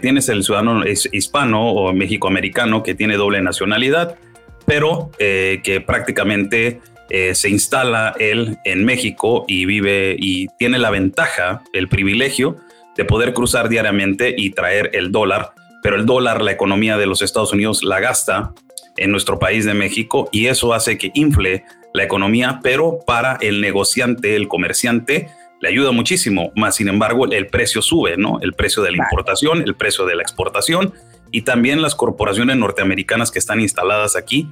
tienes 0.00 0.30
el 0.30 0.42
ciudadano 0.42 0.84
hispano 0.86 1.70
o 1.70 1.92
México-americano 1.92 2.82
que 2.82 2.94
tiene 2.94 3.16
doble 3.16 3.42
nacionalidad, 3.42 4.16
pero 4.66 5.10
eh, 5.18 5.60
que 5.62 5.80
prácticamente 5.80 6.80
eh, 7.10 7.34
se 7.34 7.50
instala 7.50 8.14
él 8.18 8.58
en 8.64 8.84
México 8.84 9.44
y 9.46 9.66
vive 9.66 10.16
y 10.18 10.48
tiene 10.58 10.78
la 10.78 10.90
ventaja, 10.90 11.62
el 11.72 11.88
privilegio 11.88 12.56
de 12.96 13.04
poder 13.04 13.34
cruzar 13.34 13.68
diariamente 13.68 14.34
y 14.36 14.50
traer 14.50 14.90
el 14.94 15.12
dólar, 15.12 15.52
pero 15.82 15.96
el 15.96 16.06
dólar, 16.06 16.42
la 16.42 16.52
economía 16.52 16.96
de 16.96 17.06
los 17.06 17.22
Estados 17.22 17.52
Unidos 17.52 17.82
la 17.82 18.00
gasta 18.00 18.52
en 18.96 19.10
nuestro 19.10 19.38
país 19.38 19.64
de 19.64 19.74
México 19.74 20.28
y 20.32 20.46
eso 20.46 20.74
hace 20.74 20.98
que 20.98 21.10
infle 21.14 21.64
la 21.94 22.04
economía, 22.04 22.60
pero 22.62 23.00
para 23.06 23.36
el 23.40 23.60
negociante, 23.60 24.36
el 24.36 24.48
comerciante, 24.48 25.28
le 25.60 25.68
ayuda 25.68 25.92
muchísimo, 25.92 26.50
más 26.56 26.76
sin 26.76 26.88
embargo 26.88 27.26
el 27.26 27.46
precio 27.46 27.82
sube, 27.82 28.16
¿no? 28.16 28.38
El 28.40 28.52
precio 28.54 28.82
de 28.82 28.90
la 28.90 29.04
importación, 29.04 29.62
el 29.62 29.76
precio 29.76 30.06
de 30.06 30.16
la 30.16 30.22
exportación 30.22 30.92
y 31.32 31.42
también 31.42 31.82
las 31.82 31.96
corporaciones 31.96 32.56
norteamericanas 32.56 33.32
que 33.32 33.38
están 33.40 33.60
instaladas 33.60 34.14
aquí. 34.14 34.48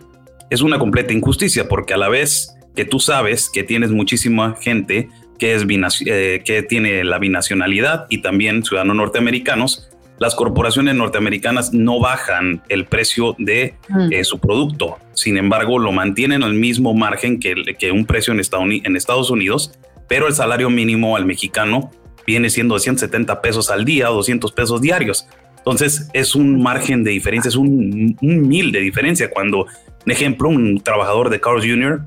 Es 0.49 0.63
una 0.63 0.79
completa 0.79 1.13
injusticia 1.13 1.69
porque 1.69 1.95
a 1.95 1.99
la 1.99 2.09
vez 2.09 2.57
que 2.75 2.85
tú 2.85 2.99
sabes 2.99 3.51
que 3.51 3.63
tienes 3.63 3.91
muchísima 3.91 4.57
gente 4.61 5.09
que, 5.39 5.55
es 5.55 5.65
eh, 6.07 6.43
que 6.45 6.63
tiene 6.63 7.05
la 7.05 7.19
binacionalidad 7.19 8.07
y 8.09 8.23
también 8.23 8.65
ciudadanos 8.65 8.97
norteamericanos, 8.97 9.91
las 10.19 10.35
corporaciones 10.35 10.95
norteamericanas 10.95 11.73
no 11.73 12.01
bajan 12.01 12.63
el 12.69 12.87
precio 12.87 13.35
de 13.39 13.75
mm. 13.89 14.13
eh, 14.13 14.25
su 14.25 14.39
producto. 14.39 14.99
Sin 15.15 15.37
embargo, 15.37 15.79
lo 15.79 15.93
mantienen 15.93 16.43
al 16.43 16.55
mismo 16.55 16.95
margen 16.95 17.41
que, 17.41 17.55
que 17.79 17.93
un 17.93 18.05
precio 18.05 18.35
en 18.35 18.97
Estados 18.97 19.31
Unidos, 19.31 19.73
pero 20.09 20.27
el 20.27 20.35
salario 20.35 20.69
mínimo 20.69 21.17
al 21.17 21.25
mexicano 21.25 21.91
viene 22.27 22.51
siendo 22.51 22.75
de 22.75 22.81
170 22.81 23.41
pesos 23.41 23.71
al 23.71 23.85
día 23.85 24.11
o 24.11 24.15
200 24.15 24.53
pesos 24.53 24.81
diarios. 24.81 25.27
Entonces 25.61 26.09
es 26.15 26.35
un 26.35 26.63
margen 26.63 27.05
de 27.05 27.11
diferencia, 27.11 27.49
es 27.49 27.57
un, 27.57 28.17
un 28.21 28.49
mil 28.49 28.73
de 28.73 28.81
diferencia. 28.81 29.29
Cuando, 29.31 29.67
un 30.07 30.13
ejemplo, 30.13 30.49
un 30.49 30.81
trabajador 30.81 31.29
de 31.29 31.41
Carl's 31.41 31.65
Jr. 31.65 32.03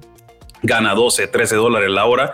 gana 0.63 0.95
12, 0.95 1.27
13 1.27 1.55
dólares 1.55 1.89
la 1.91 2.05
hora, 2.05 2.33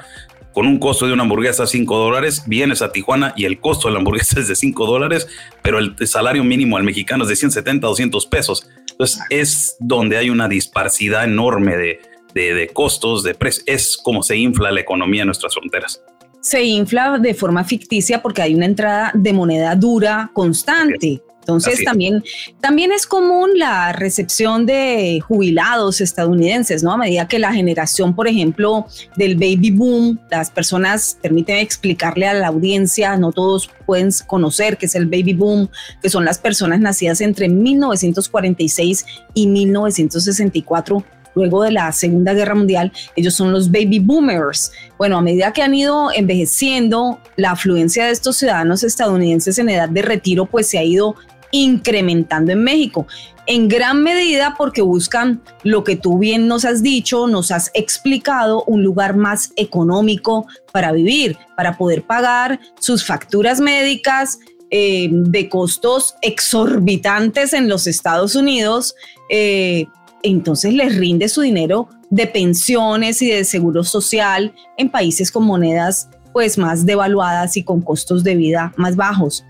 con 0.53 0.65
un 0.65 0.79
costo 0.79 1.07
de 1.07 1.13
una 1.13 1.23
hamburguesa 1.23 1.67
5 1.67 1.97
dólares, 1.97 2.43
vienes 2.47 2.81
a 2.81 2.91
Tijuana 2.91 3.33
y 3.35 3.45
el 3.45 3.59
costo 3.59 3.87
de 3.87 3.93
la 3.93 3.99
hamburguesa 3.99 4.39
es 4.39 4.47
de 4.47 4.55
5 4.55 4.85
dólares, 4.85 5.27
pero 5.61 5.77
el 5.77 5.95
salario 6.07 6.43
mínimo 6.43 6.77
al 6.77 6.83
mexicano 6.83 7.23
es 7.23 7.29
de 7.29 7.35
170, 7.35 7.85
200 7.85 8.25
pesos. 8.27 8.69
Entonces 8.91 9.21
es 9.29 9.75
donde 9.79 10.17
hay 10.17 10.29
una 10.29 10.47
disparidad 10.47 11.25
enorme 11.25 11.75
de, 11.75 12.01
de, 12.33 12.69
costos, 12.73 13.23
de 13.23 13.35
precios. 13.35 13.63
Es 13.67 13.97
como 13.97 14.23
se 14.23 14.37
infla 14.37 14.71
la 14.71 14.79
economía 14.79 15.21
en 15.21 15.27
nuestras 15.27 15.53
fronteras 15.53 16.01
se 16.41 16.63
infla 16.63 17.17
de 17.17 17.33
forma 17.33 17.63
ficticia 17.63 18.21
porque 18.21 18.41
hay 18.41 18.55
una 18.55 18.65
entrada 18.65 19.11
de 19.13 19.33
moneda 19.33 19.75
dura 19.75 20.31
constante. 20.33 21.21
Entonces 21.41 21.83
también, 21.83 22.23
también 22.59 22.91
es 22.91 23.07
común 23.07 23.51
la 23.55 23.91
recepción 23.91 24.67
de 24.67 25.19
jubilados 25.27 25.99
estadounidenses, 25.99 26.83
¿no? 26.83 26.91
A 26.91 26.97
medida 26.97 27.27
que 27.27 27.39
la 27.39 27.51
generación, 27.51 28.15
por 28.15 28.27
ejemplo, 28.27 28.85
del 29.15 29.33
baby 29.33 29.71
boom, 29.71 30.19
las 30.29 30.51
personas, 30.51 31.17
permíteme 31.19 31.61
explicarle 31.61 32.27
a 32.27 32.35
la 32.35 32.47
audiencia, 32.47 33.17
no 33.17 33.31
todos 33.31 33.71
pueden 33.87 34.11
conocer 34.27 34.77
qué 34.77 34.85
es 34.85 34.93
el 34.93 35.07
baby 35.07 35.33
boom, 35.33 35.69
que 36.03 36.09
son 36.09 36.23
las 36.23 36.37
personas 36.37 36.81
nacidas 36.81 37.19
entre 37.19 37.49
1946 37.49 39.05
y 39.33 39.47
1964 39.47 41.03
luego 41.35 41.63
de 41.63 41.71
la 41.71 41.91
Segunda 41.91 42.33
Guerra 42.33 42.55
Mundial, 42.55 42.91
ellos 43.15 43.33
son 43.33 43.51
los 43.51 43.71
baby 43.71 43.99
boomers. 43.99 44.71
Bueno, 44.97 45.17
a 45.17 45.21
medida 45.21 45.53
que 45.53 45.61
han 45.61 45.73
ido 45.73 46.11
envejeciendo, 46.13 47.19
la 47.35 47.51
afluencia 47.51 48.05
de 48.05 48.11
estos 48.11 48.37
ciudadanos 48.37 48.83
estadounidenses 48.83 49.57
en 49.57 49.69
edad 49.69 49.89
de 49.89 50.01
retiro 50.01 50.45
pues 50.45 50.67
se 50.67 50.77
ha 50.77 50.83
ido 50.83 51.15
incrementando 51.51 52.51
en 52.51 52.63
México, 52.63 53.07
en 53.47 53.67
gran 53.67 54.03
medida 54.03 54.53
porque 54.57 54.83
buscan 54.83 55.41
lo 55.63 55.83
que 55.83 55.95
tú 55.95 56.19
bien 56.19 56.47
nos 56.47 56.65
has 56.65 56.83
dicho, 56.83 57.27
nos 57.27 57.51
has 57.51 57.71
explicado, 57.73 58.63
un 58.65 58.83
lugar 58.83 59.15
más 59.15 59.51
económico 59.55 60.45
para 60.71 60.91
vivir, 60.91 61.37
para 61.57 61.75
poder 61.75 62.03
pagar 62.03 62.59
sus 62.79 63.03
facturas 63.03 63.59
médicas 63.59 64.39
eh, 64.69 65.09
de 65.11 65.49
costos 65.49 66.13
exorbitantes 66.21 67.53
en 67.53 67.67
los 67.67 67.87
Estados 67.87 68.35
Unidos. 68.35 68.95
Eh, 69.31 69.87
entonces 70.23 70.73
les 70.73 70.95
rinde 70.97 71.29
su 71.29 71.41
dinero 71.41 71.89
de 72.09 72.27
pensiones 72.27 73.21
y 73.21 73.29
de 73.29 73.43
seguro 73.43 73.83
social 73.83 74.53
en 74.77 74.89
países 74.89 75.31
con 75.31 75.45
monedas 75.45 76.09
pues 76.33 76.57
más 76.57 76.85
devaluadas 76.85 77.57
y 77.57 77.63
con 77.63 77.81
costos 77.81 78.23
de 78.23 78.35
vida 78.35 78.73
más 78.77 78.95
bajos. 78.95 79.43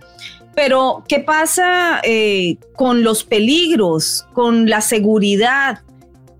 Pero, 0.56 1.04
¿qué 1.08 1.20
pasa 1.20 2.02
eh, 2.04 2.58
con 2.76 3.04
los 3.04 3.24
peligros, 3.24 4.26
con 4.34 4.70
la 4.70 4.82
seguridad? 4.82 5.80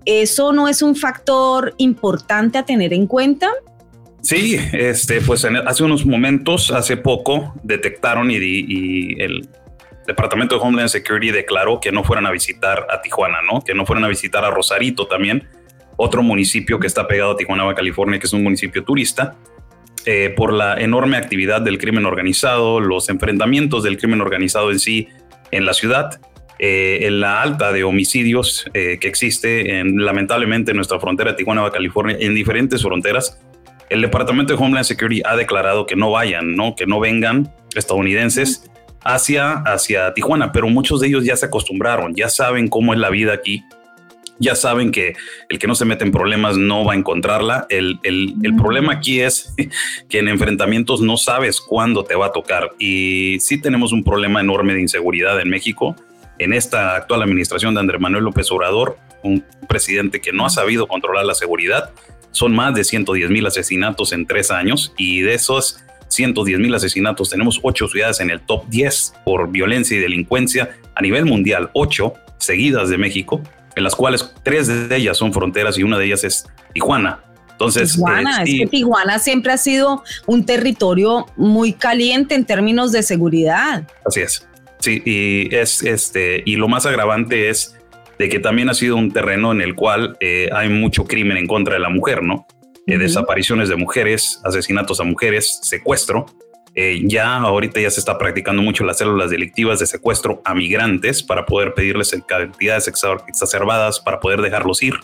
¿Eso 0.04 0.52
no 0.52 0.68
es 0.68 0.82
un 0.82 0.96
factor 0.96 1.74
importante 1.78 2.58
a 2.58 2.64
tener 2.64 2.92
en 2.92 3.06
cuenta? 3.06 3.48
Sí, 4.22 4.58
este, 4.72 5.20
pues 5.22 5.46
hace 5.66 5.84
unos 5.84 6.04
momentos, 6.04 6.70
hace 6.70 6.96
poco, 6.98 7.54
detectaron 7.62 8.30
y, 8.30 8.36
y, 8.36 9.22
el 9.22 9.48
Departamento 10.10 10.56
de 10.56 10.60
Homeland 10.60 10.88
Security 10.88 11.30
declaró 11.30 11.78
que 11.78 11.92
no 11.92 12.02
fueran 12.02 12.26
a 12.26 12.32
visitar 12.32 12.86
a 12.90 13.00
Tijuana, 13.00 13.38
¿no? 13.42 13.62
Que 13.62 13.74
no 13.74 13.86
fueran 13.86 14.04
a 14.04 14.08
visitar 14.08 14.44
a 14.44 14.50
Rosarito 14.50 15.06
también, 15.06 15.48
otro 15.96 16.22
municipio 16.22 16.80
que 16.80 16.88
está 16.88 17.06
pegado 17.06 17.32
a 17.32 17.36
Tijuana, 17.36 17.72
California, 17.74 18.18
que 18.18 18.26
es 18.26 18.32
un 18.32 18.42
municipio 18.42 18.82
turista. 18.82 19.36
Eh, 20.06 20.32
por 20.36 20.52
la 20.52 20.80
enorme 20.80 21.16
actividad 21.16 21.60
del 21.60 21.78
crimen 21.78 22.06
organizado, 22.06 22.80
los 22.80 23.08
enfrentamientos 23.08 23.84
del 23.84 23.98
crimen 23.98 24.20
organizado 24.20 24.72
en 24.72 24.80
sí 24.80 25.08
en 25.52 25.64
la 25.64 25.74
ciudad, 25.74 26.20
eh, 26.58 27.00
en 27.02 27.20
la 27.20 27.40
alta 27.40 27.70
de 27.70 27.84
homicidios 27.84 28.64
eh, 28.74 28.98
que 29.00 29.06
existe 29.06 29.78
en, 29.78 30.04
lamentablemente 30.04 30.72
en 30.72 30.76
nuestra 30.76 30.98
frontera 30.98 31.36
Tijuana, 31.36 31.70
California, 31.70 32.16
en 32.18 32.34
diferentes 32.34 32.82
fronteras. 32.82 33.40
El 33.90 34.00
Departamento 34.00 34.56
de 34.56 34.62
Homeland 34.62 34.86
Security 34.86 35.22
ha 35.24 35.36
declarado 35.36 35.86
que 35.86 35.94
no 35.94 36.10
vayan, 36.10 36.56
¿no? 36.56 36.74
que 36.74 36.86
no 36.86 36.98
vengan 36.98 37.52
estadounidenses 37.76 38.70
hacia, 39.04 39.52
hacia 39.52 40.12
Tijuana, 40.14 40.52
pero 40.52 40.68
muchos 40.68 41.00
de 41.00 41.08
ellos 41.08 41.24
ya 41.24 41.36
se 41.36 41.46
acostumbraron, 41.46 42.14
ya 42.14 42.28
saben 42.28 42.68
cómo 42.68 42.92
es 42.92 43.00
la 43.00 43.10
vida 43.10 43.32
aquí 43.32 43.64
ya 44.40 44.54
saben 44.54 44.90
que 44.90 45.14
el 45.48 45.58
que 45.58 45.66
no 45.66 45.74
se 45.74 45.84
mete 45.84 46.02
en 46.02 46.10
problemas 46.10 46.56
no 46.56 46.84
va 46.84 46.94
a 46.94 46.96
encontrarla. 46.96 47.66
El, 47.68 48.00
problema 48.56 48.94
aquí 48.94 49.20
es 49.20 49.54
que 50.08 50.18
en 50.18 50.28
enfrentamientos 50.28 51.02
no 51.02 51.16
sabes 51.18 51.60
cuándo 51.60 52.04
te 52.04 52.16
va 52.16 52.26
a 52.26 52.32
tocar. 52.32 52.72
Y 52.78 53.38
sí 53.40 53.60
tenemos 53.60 53.92
un 53.92 54.02
problema 54.02 54.40
enorme 54.40 54.74
de 54.74 54.80
inseguridad 54.80 55.38
en 55.40 55.50
México. 55.50 55.94
En 56.38 56.54
esta 56.54 56.96
actual 56.96 57.22
administración 57.22 57.74
de 57.74 57.80
Andrés 57.80 58.00
Manuel 58.00 58.24
López 58.24 58.50
Obrador, 58.50 58.96
un 59.22 59.44
presidente 59.68 60.22
que 60.22 60.32
no 60.32 60.46
ha 60.46 60.50
sabido 60.50 60.88
controlar 60.88 61.26
la 61.26 61.34
seguridad, 61.34 61.90
son 62.30 62.54
más 62.54 62.74
de 62.74 62.84
110 62.84 63.28
mil 63.28 63.46
asesinatos 63.46 64.12
en 64.12 64.26
tres 64.26 64.50
años 64.50 64.94
y 64.96 65.20
de 65.20 65.34
esos 65.34 65.80
110 66.10 66.58
mil 66.58 66.74
asesinatos 66.74 67.30
tenemos 67.30 67.58
ocho 67.62 67.88
ciudades 67.88 68.20
en 68.20 68.30
el 68.30 68.40
top 68.40 68.68
10 68.68 69.14
por 69.24 69.50
violencia 69.50 69.96
y 69.96 70.00
delincuencia 70.00 70.70
a 70.94 71.02
nivel 71.02 71.24
mundial, 71.24 71.70
ocho 71.72 72.14
seguidas 72.38 72.90
de 72.90 72.98
México 72.98 73.42
en 73.76 73.84
las 73.84 73.94
cuales 73.94 74.32
tres 74.42 74.88
de 74.88 74.94
ellas 74.96 75.16
son 75.16 75.32
fronteras 75.32 75.78
y 75.78 75.82
una 75.82 75.98
de 75.98 76.06
ellas 76.06 76.24
es 76.24 76.46
Tijuana. 76.72 77.20
Entonces, 77.52 77.94
Tijuana, 77.94 78.40
eh, 78.40 78.44
es 78.44 78.58
que 78.60 78.66
Tijuana 78.66 79.18
siempre 79.18 79.52
ha 79.52 79.58
sido 79.58 80.02
un 80.26 80.44
territorio 80.44 81.26
muy 81.36 81.72
caliente 81.72 82.34
en 82.34 82.44
términos 82.44 82.92
de 82.92 83.02
seguridad. 83.02 83.86
Así 84.04 84.20
es. 84.20 84.46
Sí, 84.78 85.02
y 85.04 85.54
es 85.54 85.82
este, 85.82 86.42
y 86.46 86.56
lo 86.56 86.68
más 86.68 86.86
agravante 86.86 87.50
es 87.50 87.76
de 88.18 88.28
que 88.28 88.38
también 88.38 88.70
ha 88.70 88.74
sido 88.74 88.96
un 88.96 89.12
terreno 89.12 89.52
en 89.52 89.60
el 89.60 89.74
cual 89.74 90.16
eh, 90.20 90.48
hay 90.52 90.68
mucho 90.68 91.04
crimen 91.04 91.36
en 91.36 91.46
contra 91.46 91.74
de 91.74 91.80
la 91.80 91.90
mujer, 91.90 92.22
¿no? 92.22 92.46
Eh, 92.86 92.98
desapariciones 92.98 93.68
de 93.68 93.76
mujeres, 93.76 94.40
asesinatos 94.44 95.00
a 95.00 95.04
mujeres, 95.04 95.60
secuestro. 95.62 96.26
Eh, 96.74 97.02
ya 97.04 97.36
ahorita 97.36 97.80
ya 97.80 97.90
se 97.90 98.00
está 98.00 98.16
practicando 98.16 98.62
mucho 98.62 98.84
las 98.84 98.98
células 98.98 99.30
delictivas 99.30 99.80
de 99.80 99.86
secuestro 99.86 100.40
a 100.44 100.54
migrantes 100.54 101.22
para 101.22 101.44
poder 101.44 101.74
pedirles 101.74 102.16
cantidades 102.26 102.88
exacerbadas 102.88 104.00
para 104.00 104.20
poder 104.20 104.40
dejarlos 104.40 104.82
ir. 104.82 104.94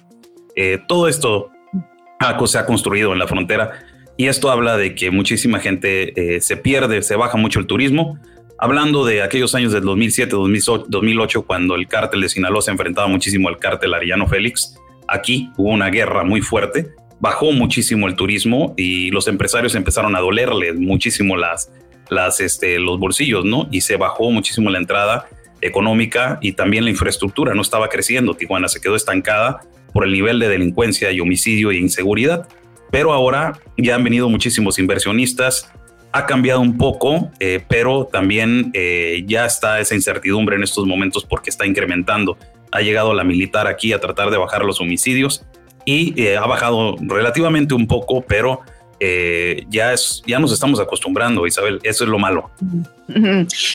Eh, 0.54 0.78
todo 0.86 1.08
esto 1.08 1.50
se 2.46 2.58
ha 2.58 2.66
construido 2.66 3.12
en 3.12 3.18
la 3.18 3.26
frontera 3.26 3.72
y 4.16 4.28
esto 4.28 4.50
habla 4.50 4.76
de 4.76 4.94
que 4.94 5.10
muchísima 5.10 5.58
gente 5.58 6.40
se 6.40 6.56
pierde, 6.56 7.02
se 7.02 7.14
baja 7.14 7.36
mucho 7.36 7.60
el 7.60 7.66
turismo. 7.66 8.18
Hablando 8.58 9.04
de 9.04 9.22
aquellos 9.22 9.54
años 9.54 9.72
del 9.72 9.84
2007, 9.84 10.34
2008, 10.88 11.42
cuando 11.42 11.74
el 11.74 11.86
cártel 11.86 12.22
de 12.22 12.30
Sinaloa 12.30 12.62
se 12.62 12.70
enfrentaba 12.70 13.06
muchísimo 13.06 13.48
al 13.48 13.58
cártel 13.58 13.92
Arellano 13.92 14.26
Félix, 14.26 14.78
aquí 15.08 15.50
hubo 15.58 15.68
una 15.68 15.90
guerra 15.90 16.24
muy 16.24 16.40
fuerte 16.40 16.94
bajó 17.20 17.52
muchísimo 17.52 18.08
el 18.08 18.14
turismo 18.14 18.74
y 18.76 19.10
los 19.10 19.28
empresarios 19.28 19.74
empezaron 19.74 20.16
a 20.16 20.20
dolerles 20.20 20.74
muchísimo 20.76 21.36
las, 21.36 21.72
las, 22.08 22.40
este, 22.40 22.78
los 22.78 22.98
bolsillos, 22.98 23.44
¿no? 23.44 23.68
Y 23.70 23.80
se 23.80 23.96
bajó 23.96 24.30
muchísimo 24.30 24.70
la 24.70 24.78
entrada 24.78 25.28
económica 25.60 26.38
y 26.42 26.52
también 26.52 26.84
la 26.84 26.90
infraestructura 26.90 27.54
no 27.54 27.62
estaba 27.62 27.88
creciendo. 27.88 28.34
Tijuana 28.34 28.68
se 28.68 28.80
quedó 28.80 28.96
estancada 28.96 29.60
por 29.92 30.04
el 30.04 30.12
nivel 30.12 30.38
de 30.38 30.48
delincuencia 30.48 31.10
y 31.10 31.20
homicidio 31.20 31.70
e 31.70 31.76
inseguridad. 31.76 32.48
Pero 32.90 33.12
ahora 33.12 33.58
ya 33.76 33.94
han 33.94 34.04
venido 34.04 34.28
muchísimos 34.28 34.78
inversionistas, 34.78 35.72
ha 36.12 36.26
cambiado 36.26 36.60
un 36.60 36.78
poco, 36.78 37.30
eh, 37.40 37.62
pero 37.68 38.06
también 38.06 38.70
eh, 38.74 39.24
ya 39.26 39.44
está 39.44 39.80
esa 39.80 39.94
incertidumbre 39.94 40.56
en 40.56 40.62
estos 40.62 40.86
momentos 40.86 41.24
porque 41.24 41.50
está 41.50 41.66
incrementando. 41.66 42.38
Ha 42.72 42.80
llegado 42.80 43.12
la 43.12 43.24
militar 43.24 43.66
aquí 43.66 43.92
a 43.92 44.00
tratar 44.00 44.30
de 44.30 44.36
bajar 44.36 44.64
los 44.64 44.80
homicidios 44.80 45.44
y 45.86 46.20
eh, 46.20 46.36
ha 46.36 46.44
bajado 46.46 46.96
relativamente 47.00 47.72
un 47.72 47.86
poco, 47.86 48.20
pero 48.20 48.60
eh, 49.00 49.64
ya, 49.70 49.94
ya 50.26 50.38
nos 50.38 50.52
estamos 50.52 50.80
acostumbrando, 50.80 51.46
Isabel, 51.46 51.80
eso 51.82 52.04
es 52.04 52.10
lo 52.10 52.18
malo. 52.18 52.50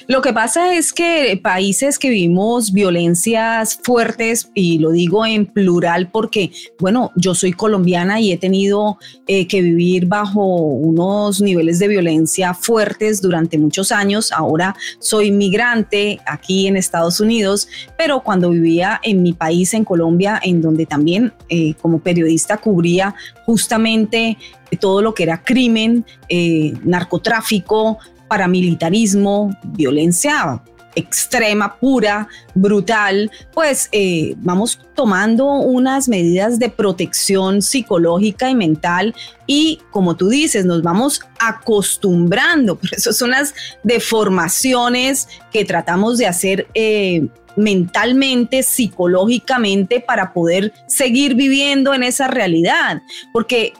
Lo 0.08 0.22
que 0.22 0.34
pasa 0.34 0.76
es 0.76 0.92
que 0.92 1.40
países 1.42 1.98
que 1.98 2.10
vivimos 2.10 2.74
violencias 2.74 3.80
fuertes, 3.82 4.52
y 4.54 4.80
lo 4.80 4.92
digo 4.92 5.26
en 5.26 5.46
plural 5.46 6.10
porque, 6.12 6.52
bueno, 6.80 7.12
yo 7.16 7.34
soy 7.34 7.54
colombiana 7.54 8.20
y 8.20 8.34
he 8.34 8.38
tenido 8.38 8.98
eh, 9.28 9.48
que 9.48 9.62
vivir 9.62 10.08
bajo 10.08 10.44
unos 10.44 11.40
niveles 11.40 11.80
de 11.80 11.88
violencia 11.88 12.54
fuertes 12.54 13.22
durante 13.22 13.58
muchos 13.58 13.92
años. 13.92 14.32
Ahora 14.34 14.76
soy 15.00 15.32
migrante 15.32 16.20
aquí 16.26 16.68
en 16.68 16.76
Estados 16.76 17.20
Unidos, 17.22 17.70
pero 17.98 18.22
cuando 18.22 18.50
vivía 18.50 19.00
en 19.02 19.24
mi 19.24 19.32
país, 19.32 19.74
en 19.74 19.86
Colombia, 19.86 20.42
en 20.44 20.62
donde 20.62 20.86
también 20.86 21.32
eh, 21.48 21.74
como 21.82 22.00
periodista 22.00 22.58
cubría 22.58 23.16
justamente 23.46 24.38
todo 24.80 25.02
lo 25.02 25.14
que 25.14 25.24
era 25.24 25.44
crimen, 25.44 26.06
eh, 26.30 26.74
narcotráfico, 26.84 28.00
paramilitarismo, 28.28 29.56
violencia 29.64 30.62
extrema, 30.96 31.76
pura, 31.78 32.28
brutal, 32.54 33.32
pues 33.54 33.90
eh, 33.92 34.36
vamos 34.38 34.80
tomando 34.96 35.46
unas 35.46 36.10
medidas 36.10 36.60
de 36.60 36.70
protección 36.70 37.62
psicológica 37.62 38.50
y 38.50 38.56
mental 38.56 39.16
y 39.48 39.80
como 39.92 40.16
tú 40.16 40.30
dices, 40.30 40.66
nos 40.66 40.82
vamos 40.82 41.22
acostumbrando, 41.40 42.76
por 42.80 42.94
eso 42.94 43.14
son 43.14 43.32
las 43.32 43.54
deformaciones 43.84 45.28
que 45.52 45.66
tratamos 45.66 46.18
de 46.18 46.28
hacer 46.28 46.68
eh, 46.74 47.28
mentalmente, 47.56 48.64
psicológicamente, 48.64 50.00
para 50.00 50.32
poder 50.34 50.74
seguir 50.88 51.36
viviendo 51.36 51.94
en 51.94 52.04
esa 52.04 52.28
realidad, 52.28 53.02
porque 53.34 53.74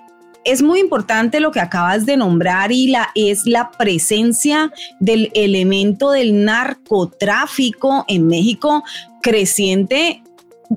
es 0.44 0.62
muy 0.62 0.80
importante 0.80 1.40
lo 1.40 1.52
que 1.52 1.60
acabas 1.60 2.06
de 2.06 2.18
nombrar 2.18 2.72
y 2.72 2.88
la, 2.88 3.10
es 3.16 3.46
la 3.46 3.72
presencia 3.72 4.72
del 5.00 5.32
elemento 5.36 6.12
del 6.12 6.44
narcotráfico 6.44 8.06
en 8.08 8.28
México 8.28 8.84
creciente 9.22 10.24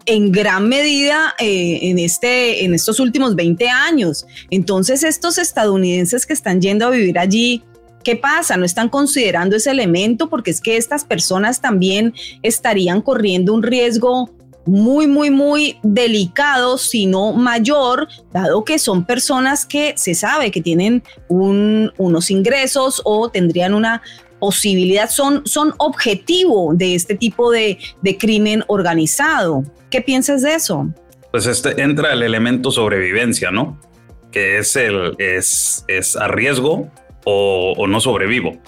en 0.07 0.33
gran 0.33 0.69
medida 0.69 1.35
eh, 1.39 1.79
en, 1.83 1.99
este, 1.99 2.65
en 2.65 2.75
estos 2.75 3.01
últimos 3.01 3.37
20 3.37 3.69
años. 3.69 4.27
Entonces 4.51 5.03
estos 5.03 5.39
estadounidenses 5.39 6.27
que 6.27 6.33
están 6.33 6.61
yendo 6.61 6.87
a 6.87 6.91
vivir 6.91 7.19
allí, 7.19 7.63
¿Qué 8.03 8.17
pasa? 8.17 8.59
No 8.59 8.67
están 8.67 8.91
considerando 8.91 9.57
ese 9.57 9.71
elemento 9.71 10.29
porque 10.29 10.51
es 10.51 10.61
que 10.61 10.77
estas 10.77 11.07
personas 11.07 11.63
también 11.63 12.13
estarían 12.43 13.01
corriendo 13.01 13.55
un 13.55 13.63
riesgo 13.63 14.31
muy, 14.67 15.07
muy, 15.07 15.31
muy 15.31 15.79
delicado, 15.83 16.79
sino 16.79 17.33
mayor, 17.33 18.09
dado 18.33 18.65
que 18.65 18.79
son 18.79 19.05
personas 19.05 19.67
que 19.67 19.95
se 19.97 20.15
sabe 20.15 20.51
que 20.51 20.61
tienen 20.61 21.03
unos 21.29 22.31
ingresos 22.31 23.03
o 23.05 23.29
tendrían 23.29 23.75
una 23.75 24.03
posibilidad, 24.39 25.09
son, 25.09 25.47
son 25.47 25.73
objetivo 25.79 26.75
de 26.75 26.95
este 26.95 27.15
tipo 27.15 27.51
de, 27.51 27.79
crimen 28.19 28.63
organizado. 28.67 29.65
¿Qué 29.91 30.01
piensas 30.03 30.43
de 30.43 30.55
eso? 30.55 30.89
Pues 31.31 31.47
este 31.47 31.81
entra 31.83 32.13
el 32.13 32.23
elemento 32.23 32.71
sobrevivencia, 32.71 33.51
¿no? 33.51 33.81
Que 34.31 34.59
es 34.59 34.77
el 34.77 35.15
es, 35.19 35.85
es 35.89 36.17
a 36.17 36.29
riesgo 36.29 36.91
o, 37.25 37.75
o 37.77 37.87
no 37.87 38.01
sobrevivo. 38.01 38.59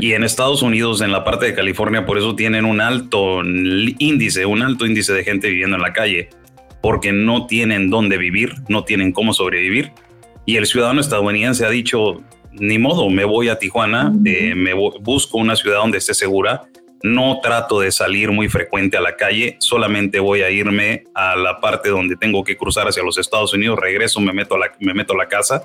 Y 0.00 0.12
en 0.12 0.22
Estados 0.22 0.62
Unidos, 0.62 1.00
en 1.00 1.10
la 1.10 1.24
parte 1.24 1.46
de 1.46 1.54
California, 1.54 2.06
por 2.06 2.18
eso 2.18 2.36
tienen 2.36 2.64
un 2.64 2.80
alto 2.80 3.42
índice, 3.42 4.46
un 4.46 4.62
alto 4.62 4.86
índice 4.86 5.12
de 5.12 5.24
gente 5.24 5.48
viviendo 5.48 5.74
en 5.74 5.82
la 5.82 5.92
calle, 5.92 6.28
porque 6.80 7.10
no 7.10 7.46
tienen 7.46 7.90
dónde 7.90 8.16
vivir, 8.16 8.54
no 8.68 8.84
tienen 8.84 9.10
cómo 9.10 9.34
sobrevivir. 9.34 9.90
Y 10.46 10.56
el 10.56 10.66
ciudadano 10.66 11.00
estadounidense 11.00 11.66
ha 11.66 11.70
dicho, 11.70 12.22
ni 12.52 12.78
modo, 12.78 13.10
me 13.10 13.24
voy 13.24 13.48
a 13.48 13.58
Tijuana, 13.58 14.12
eh, 14.24 14.54
me 14.54 14.72
busco 14.72 15.36
una 15.36 15.56
ciudad 15.56 15.78
donde 15.78 15.98
esté 15.98 16.14
segura, 16.14 16.68
no 17.02 17.40
trato 17.42 17.80
de 17.80 17.90
salir 17.90 18.30
muy 18.30 18.48
frecuente 18.48 18.96
a 18.96 19.00
la 19.00 19.16
calle, 19.16 19.56
solamente 19.58 20.20
voy 20.20 20.42
a 20.42 20.50
irme 20.50 21.04
a 21.12 21.34
la 21.34 21.60
parte 21.60 21.88
donde 21.88 22.14
tengo 22.14 22.44
que 22.44 22.56
cruzar 22.56 22.86
hacia 22.86 23.02
los 23.02 23.18
Estados 23.18 23.52
Unidos, 23.52 23.80
regreso, 23.80 24.20
me 24.20 24.32
meto 24.32 24.54
a 24.54 24.58
la, 24.58 24.72
me 24.78 24.94
meto 24.94 25.14
a 25.14 25.16
la 25.16 25.26
casa. 25.26 25.64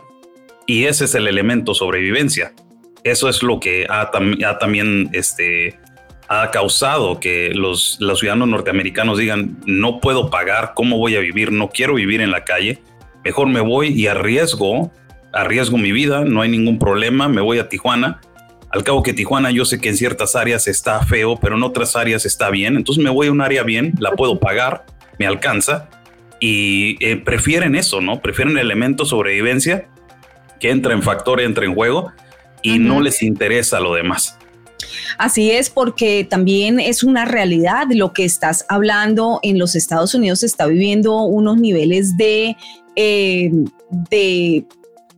Y 0.65 0.85
ese 0.85 1.05
es 1.05 1.13
el 1.13 1.27
elemento 1.27 1.75
sobrevivencia 1.75 2.53
eso 3.03 3.29
es 3.29 3.43
lo 3.43 3.59
que 3.59 3.85
ha, 3.89 4.11
también 4.59 5.09
este, 5.13 5.77
ha 6.27 6.51
causado 6.51 7.19
que 7.19 7.51
los, 7.53 7.97
los, 7.99 8.19
ciudadanos 8.19 8.47
norteamericanos 8.47 9.17
digan, 9.17 9.57
no 9.65 9.99
puedo 9.99 10.29
pagar, 10.29 10.71
¿cómo 10.75 10.97
voy 10.97 11.15
a 11.15 11.19
vivir? 11.19 11.51
No 11.51 11.69
quiero 11.69 11.95
vivir 11.95 12.21
en 12.21 12.31
la 12.31 12.45
calle, 12.45 12.81
mejor 13.23 13.47
me 13.47 13.59
voy 13.59 13.89
y 13.89 14.07
arriesgo, 14.07 14.91
arriesgo 15.33 15.77
mi 15.77 15.91
vida, 15.91 16.23
no 16.23 16.41
hay 16.41 16.49
ningún 16.49 16.79
problema, 16.79 17.27
me 17.27 17.41
voy 17.41 17.59
a 17.59 17.67
Tijuana. 17.67 18.21
Al 18.69 18.83
cabo 18.83 19.03
que 19.03 19.13
Tijuana 19.13 19.51
yo 19.51 19.65
sé 19.65 19.79
que 19.79 19.89
en 19.89 19.97
ciertas 19.97 20.35
áreas 20.35 20.67
está 20.67 21.05
feo, 21.05 21.37
pero 21.39 21.57
en 21.57 21.63
otras 21.63 21.95
áreas 21.95 22.25
está 22.25 22.49
bien, 22.49 22.75
entonces 22.75 23.03
me 23.03 23.09
voy 23.09 23.27
a 23.27 23.31
un 23.31 23.41
área 23.41 23.63
bien, 23.63 23.93
la 23.99 24.11
puedo 24.11 24.39
pagar, 24.39 24.85
me 25.19 25.27
alcanza 25.27 25.89
y 26.39 26.97
eh, 27.05 27.17
prefieren 27.17 27.75
eso, 27.75 28.01
¿no? 28.01 28.21
Prefieren 28.21 28.57
el 28.57 28.65
elemento 28.65 29.05
sobrevivencia 29.05 29.87
que 30.59 30.71
entra 30.71 30.93
en 30.93 31.03
factor, 31.03 31.41
entra 31.41 31.65
en 31.65 31.75
juego 31.75 32.11
y 32.63 32.79
no 32.79 32.99
les 33.01 33.21
interesa 33.21 33.79
lo 33.79 33.93
demás. 33.93 34.37
Así 35.17 35.51
es, 35.51 35.69
porque 35.69 36.25
también 36.27 36.79
es 36.79 37.03
una 37.03 37.25
realidad 37.25 37.87
lo 37.91 38.13
que 38.13 38.25
estás 38.25 38.65
hablando. 38.69 39.39
En 39.43 39.59
los 39.59 39.75
Estados 39.75 40.15
Unidos 40.15 40.39
se 40.39 40.47
está 40.47 40.65
viviendo 40.65 41.21
unos 41.23 41.57
niveles 41.57 42.17
de, 42.17 42.57
eh, 42.95 43.51
de 43.89 44.65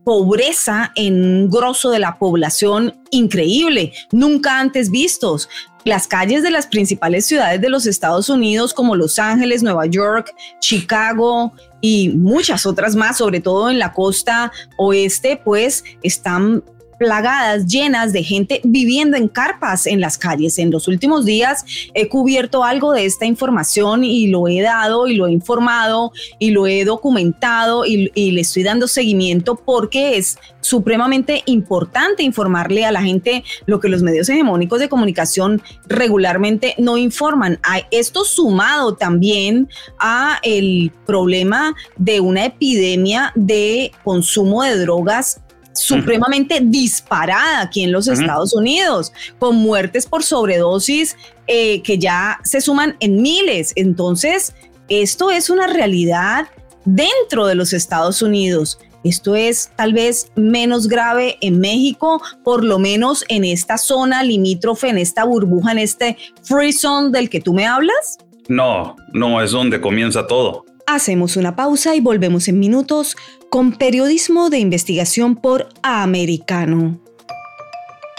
pobreza 0.04 0.92
en 0.94 1.24
un 1.24 1.50
grosso 1.50 1.90
de 1.90 1.98
la 1.98 2.18
población 2.18 2.94
increíble, 3.10 3.92
nunca 4.12 4.60
antes 4.60 4.90
vistos. 4.90 5.48
Las 5.84 6.06
calles 6.06 6.42
de 6.42 6.50
las 6.50 6.66
principales 6.66 7.26
ciudades 7.26 7.60
de 7.60 7.68
los 7.68 7.86
Estados 7.86 8.28
Unidos, 8.28 8.74
como 8.74 8.96
Los 8.96 9.18
Ángeles, 9.18 9.62
Nueva 9.62 9.86
York, 9.86 10.32
Chicago 10.60 11.52
y 11.80 12.10
muchas 12.10 12.66
otras 12.66 12.96
más, 12.96 13.18
sobre 13.18 13.40
todo 13.40 13.70
en 13.70 13.78
la 13.78 13.92
costa 13.92 14.52
oeste, 14.78 15.40
pues 15.44 15.84
están 16.02 16.62
plagadas, 16.98 17.66
llenas 17.66 18.12
de 18.12 18.22
gente 18.22 18.60
viviendo 18.64 19.16
en 19.16 19.28
carpas 19.28 19.86
en 19.86 20.00
las 20.00 20.18
calles. 20.18 20.58
En 20.58 20.70
los 20.70 20.88
últimos 20.88 21.24
días 21.24 21.64
he 21.94 22.08
cubierto 22.08 22.64
algo 22.64 22.92
de 22.92 23.04
esta 23.04 23.26
información 23.26 24.04
y 24.04 24.26
lo 24.28 24.48
he 24.48 24.60
dado 24.60 25.06
y 25.06 25.14
lo 25.14 25.26
he 25.26 25.32
informado 25.32 26.12
y 26.38 26.50
lo 26.50 26.66
he 26.66 26.84
documentado 26.84 27.84
y, 27.84 28.10
le 28.16 28.40
estoy 28.40 28.62
dando 28.62 28.88
seguimiento 28.88 29.56
porque 29.56 30.18
es 30.18 30.38
supremamente 30.60 31.42
importante 31.46 32.22
informarle 32.22 32.84
a 32.84 32.92
la 32.92 33.02
gente 33.02 33.44
lo 33.66 33.78
que 33.80 33.88
los 33.88 34.02
medios 34.02 34.28
hegemónicos 34.28 34.80
de 34.80 34.88
comunicación 34.88 35.62
regularmente 35.86 36.74
no 36.78 36.96
informan. 36.96 37.60
Esto 37.90 38.24
sumado 38.24 38.94
también 38.94 39.68
a 39.98 40.38
el 40.42 40.92
problema 41.06 41.74
de 41.96 42.20
una 42.20 42.46
epidemia 42.46 43.32
de 43.36 43.92
consumo 44.02 44.62
de 44.62 44.78
drogas 44.78 45.40
supremamente 45.76 46.60
disparada 46.62 47.60
aquí 47.62 47.84
en 47.84 47.92
los 47.92 48.08
Estados 48.08 48.54
Unidos, 48.54 49.12
con 49.38 49.56
muertes 49.56 50.06
por 50.06 50.22
sobredosis 50.22 51.16
eh, 51.46 51.82
que 51.82 51.98
ya 51.98 52.40
se 52.44 52.60
suman 52.60 52.96
en 53.00 53.22
miles. 53.22 53.72
Entonces, 53.76 54.54
esto 54.88 55.30
es 55.30 55.50
una 55.50 55.66
realidad 55.66 56.48
dentro 56.84 57.46
de 57.46 57.54
los 57.54 57.72
Estados 57.72 58.22
Unidos. 58.22 58.78
Esto 59.04 59.36
es 59.36 59.70
tal 59.76 59.92
vez 59.92 60.32
menos 60.34 60.88
grave 60.88 61.38
en 61.40 61.60
México, 61.60 62.20
por 62.42 62.64
lo 62.64 62.80
menos 62.80 63.24
en 63.28 63.44
esta 63.44 63.78
zona 63.78 64.24
limítrofe, 64.24 64.88
en 64.88 64.98
esta 64.98 65.24
burbuja, 65.24 65.72
en 65.72 65.78
este 65.78 66.16
free 66.42 66.72
zone 66.72 67.10
del 67.10 67.30
que 67.30 67.40
tú 67.40 67.54
me 67.54 67.66
hablas. 67.66 68.18
No, 68.48 68.96
no 69.12 69.40
es 69.40 69.52
donde 69.52 69.80
comienza 69.80 70.26
todo. 70.26 70.64
Hacemos 70.88 71.36
una 71.36 71.56
pausa 71.56 71.96
y 71.96 72.00
volvemos 72.00 72.46
en 72.46 72.60
minutos 72.60 73.16
con 73.50 73.72
periodismo 73.72 74.50
de 74.50 74.60
investigación 74.60 75.34
por 75.34 75.68
Americano. 75.82 77.00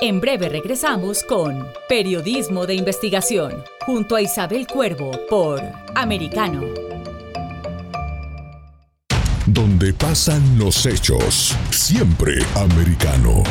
En 0.01 0.19
breve 0.19 0.49
regresamos 0.49 1.23
con 1.23 1.65
Periodismo 1.87 2.67
de 2.67 2.75
Investigación 2.75 3.63
junto 3.85 4.17
a 4.17 4.21
Isabel 4.21 4.67
Cuervo 4.67 5.11
por 5.29 5.61
Americano. 5.95 6.61
Donde 9.45 9.93
pasan 9.93 10.59
los 10.59 10.85
hechos, 10.85 11.55
siempre 11.71 12.35
americano. 12.53 13.43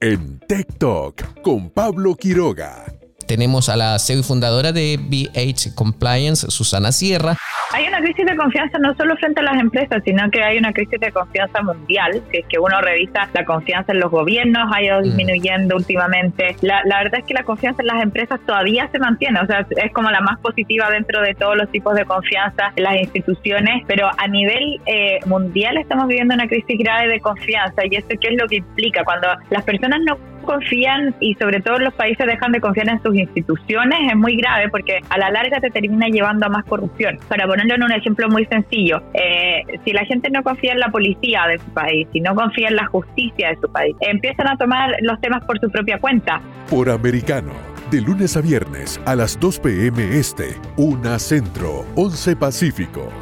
En 0.00 0.40
Talk 0.78 1.42
con 1.42 1.68
Pablo 1.68 2.14
Quiroga 2.14 2.86
Tenemos 3.26 3.68
a 3.68 3.76
la 3.76 3.98
CEO 3.98 4.20
y 4.20 4.22
fundadora 4.22 4.72
de 4.72 4.98
BH 4.98 5.74
Compliance, 5.74 6.50
Susana 6.50 6.92
Sierra. 6.92 7.36
Hay 7.72 7.84
una 7.88 8.00
crisis 8.00 8.24
de 8.24 8.36
confianza 8.36 8.78
no 8.78 8.94
solo 8.94 9.16
frente 9.16 9.40
a 9.40 9.42
las 9.42 9.60
empresas, 9.60 10.00
sino 10.04 10.30
que 10.30 10.42
hay 10.42 10.56
una 10.56 10.72
crisis 10.72 11.00
de 11.00 11.10
confianza 11.10 11.60
mundial. 11.62 12.22
Si 12.30 12.38
es 12.38 12.46
que 12.46 12.58
uno 12.58 12.80
revisa 12.80 13.28
la 13.34 13.44
confianza 13.44 13.92
en 13.92 14.00
los 14.00 14.10
gobiernos, 14.10 14.70
ha 14.72 14.82
ido 14.82 15.00
mm. 15.00 15.02
disminuyendo 15.02 15.76
últimamente. 15.76 16.56
La, 16.62 16.82
verdad 16.84 17.20
es 17.20 17.26
que 17.26 17.34
la 17.34 17.42
confianza 17.42 17.82
en 17.82 17.88
las 17.88 18.02
empresas 18.02 18.38
todavía 18.46 18.88
se 18.92 18.98
mantiene, 18.98 19.40
o 19.40 19.46
sea, 19.46 19.66
es 19.76 19.92
como 19.92 20.10
la 20.10 20.20
más 20.20 20.38
positiva 20.38 20.88
dentro 20.90 21.20
de 21.20 21.34
todos 21.34 21.56
los 21.56 21.68
tipos 21.70 21.94
de 21.96 22.04
confianza 22.04 22.72
en 22.76 22.84
las 22.84 22.96
instituciones, 22.96 23.82
pero 23.86 24.08
a 24.16 24.28
nivel 24.28 24.80
eh, 24.86 25.18
mundial 25.26 25.76
estamos 25.76 26.06
viviendo 26.06 26.34
una 26.34 26.46
crisis 26.46 26.78
grave 26.78 27.08
de 27.08 27.20
confianza 27.20 27.82
y 27.84 27.96
esto 27.96 28.14
qué 28.20 28.28
es 28.28 28.36
lo 28.40 28.46
que 28.46 28.56
implica 28.56 29.04
cuando 29.04 29.26
las 29.50 29.64
personas 29.64 30.00
no 30.06 30.16
confían 30.46 31.14
y 31.20 31.34
sobre 31.34 31.60
todo 31.60 31.78
los 31.78 31.92
países 31.94 32.26
dejan 32.26 32.52
de 32.52 32.60
confiar 32.60 32.88
en 32.88 33.02
sus 33.02 33.14
instituciones 33.14 33.98
es 34.10 34.16
muy 34.16 34.36
grave 34.36 34.68
porque 34.70 35.00
a 35.08 35.18
la 35.18 35.30
larga 35.30 35.60
te 35.60 35.70
termina 35.70 36.06
llevando 36.08 36.46
a 36.46 36.48
más 36.48 36.64
corrupción. 36.64 37.18
Para 37.28 37.46
ponerlo 37.46 37.74
en 37.74 37.82
un 37.82 37.92
ejemplo 37.92 38.28
muy 38.28 38.46
sencillo, 38.46 39.02
eh, 39.14 39.62
si 39.84 39.92
la 39.92 40.04
gente 40.04 40.30
no 40.30 40.42
confía 40.42 40.72
en 40.72 40.80
la 40.80 40.88
policía 40.88 41.46
de 41.48 41.58
su 41.58 41.70
país, 41.72 42.08
si 42.12 42.20
no 42.20 42.34
confía 42.34 42.68
en 42.68 42.76
la 42.76 42.86
justicia 42.86 43.50
de 43.50 43.56
su 43.56 43.70
país, 43.70 43.94
empiezan 44.00 44.48
a 44.48 44.56
tomar 44.56 44.96
los 45.02 45.20
temas 45.20 45.44
por 45.44 45.58
su 45.60 45.70
propia 45.70 45.98
cuenta. 45.98 46.40
Por 46.70 46.88
americano. 46.88 47.52
De 47.90 48.00
lunes 48.00 48.36
a 48.36 48.40
viernes 48.40 49.00
a 49.04 49.14
las 49.14 49.38
2 49.38 49.60
p.m. 49.60 50.18
Este, 50.18 50.56
1 50.76 51.18
Centro, 51.20 51.86
11 51.94 52.34
Pacífico. 52.34 53.12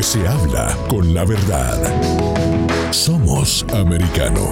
Donde 0.00 0.02
se 0.02 0.26
habla 0.26 0.76
con 0.88 1.14
la 1.14 1.24
verdad. 1.24 1.76
Somos 2.90 3.66
americano. 3.74 4.50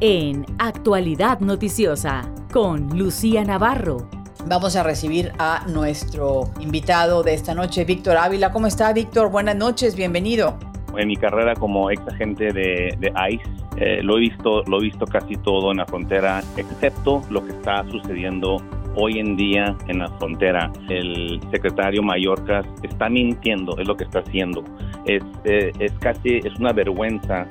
En 0.00 0.46
Actualidad 0.58 1.40
Noticiosa, 1.40 2.22
con 2.52 2.96
Lucía 2.96 3.44
Navarro. 3.44 4.08
Vamos 4.46 4.76
a 4.76 4.82
recibir 4.82 5.32
a 5.38 5.64
nuestro 5.68 6.50
invitado 6.60 7.22
de 7.22 7.34
esta 7.34 7.54
noche, 7.54 7.84
Víctor 7.84 8.16
Ávila. 8.16 8.52
¿Cómo 8.52 8.66
está, 8.66 8.92
Víctor? 8.92 9.30
Buenas 9.30 9.56
noches, 9.56 9.96
bienvenido. 9.96 10.58
En 10.96 11.08
mi 11.08 11.16
carrera 11.16 11.54
como 11.54 11.90
ex 11.90 12.02
agente 12.08 12.52
de, 12.52 12.96
ICE, 13.30 13.42
eh, 13.76 14.02
lo, 14.02 14.16
he 14.16 14.20
visto, 14.20 14.62
lo 14.64 14.78
he 14.78 14.84
visto 14.84 15.06
casi 15.06 15.36
todo 15.36 15.70
en 15.72 15.78
la 15.78 15.86
frontera, 15.86 16.42
excepto 16.56 17.22
lo 17.30 17.44
que 17.44 17.52
está 17.52 17.84
sucediendo 17.90 18.62
hoy 18.96 19.18
en 19.18 19.36
día 19.36 19.76
en 19.88 19.98
la 20.00 20.08
frontera. 20.18 20.70
El 20.88 21.40
secretario 21.50 22.02
Mallorca 22.02 22.62
está 22.82 23.08
mintiendo, 23.08 23.76
es 23.78 23.86
lo 23.86 23.96
que 23.96 24.04
está 24.04 24.20
haciendo. 24.20 24.64
Es, 25.06 25.22
eh, 25.44 25.72
es 25.78 25.92
casi, 25.98 26.38
es 26.38 26.54
una 26.58 26.72
vergüenza 26.72 27.46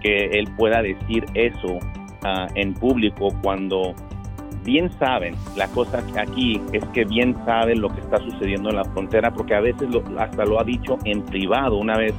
que 0.00 0.26
él 0.26 0.48
pueda 0.56 0.82
decir 0.82 1.24
eso 1.34 1.78
ah, 2.24 2.46
en 2.54 2.74
público 2.74 3.28
cuando 3.42 3.94
bien 4.64 4.90
saben, 4.98 5.34
la 5.56 5.66
cosa 5.68 6.04
aquí 6.18 6.60
es 6.72 6.84
que 6.92 7.04
bien 7.04 7.34
saben 7.46 7.80
lo 7.80 7.88
que 7.88 8.00
está 8.00 8.18
sucediendo 8.18 8.68
en 8.68 8.76
la 8.76 8.84
frontera, 8.84 9.30
porque 9.32 9.54
a 9.54 9.60
veces 9.60 9.88
hasta 10.18 10.44
lo 10.44 10.60
ha 10.60 10.64
dicho 10.64 10.98
en 11.04 11.22
privado. 11.24 11.76
Una 11.78 11.96
vez 11.96 12.14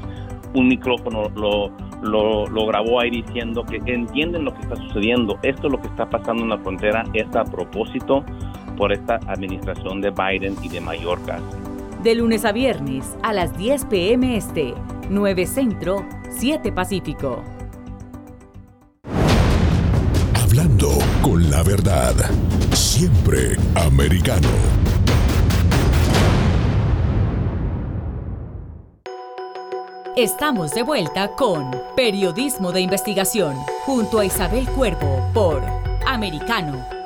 un 0.55 0.67
micrófono 0.67 1.29
lo, 1.35 1.71
lo, 2.01 2.47
lo, 2.47 2.65
grabó 2.67 3.01
ahí 3.01 3.09
diciendo 3.09 3.63
que 3.63 3.77
entienden 3.85 4.45
lo 4.45 4.53
que 4.53 4.61
está 4.61 4.75
sucediendo. 4.75 5.37
Esto 5.43 5.69
lo 5.69 5.79
que 5.81 5.87
está 5.87 6.09
pasando 6.09 6.43
en 6.43 6.49
la 6.49 6.57
frontera 6.57 7.03
es 7.13 7.33
a 7.35 7.43
propósito 7.43 8.23
por 8.77 8.93
esta 8.93 9.19
administración 9.27 10.01
de 10.01 10.11
Biden 10.11 10.55
y 10.63 10.69
de 10.69 10.81
Mallorca. 10.81 11.39
De 12.03 12.15
lunes 12.15 12.45
a 12.45 12.53
viernes 12.53 13.17
a 13.23 13.33
las 13.33 13.57
10 13.57 13.85
pm 13.85 14.37
este, 14.37 14.73
9 15.09 15.45
Centro, 15.45 16.05
7 16.29 16.71
Pacífico. 16.71 17.43
Hablando 20.41 20.89
con 21.21 21.49
la 21.51 21.61
verdad, 21.63 22.15
siempre 22.71 23.57
americano. 23.75 24.47
Estamos 30.15 30.71
de 30.71 30.83
vuelta 30.83 31.35
con 31.35 31.71
Periodismo 31.95 32.71
de 32.71 32.81
Investigación 32.81 33.55
junto 33.85 34.19
a 34.19 34.25
Isabel 34.25 34.67
Cuervo 34.69 35.29
por 35.33 35.63
Americano 36.05 36.99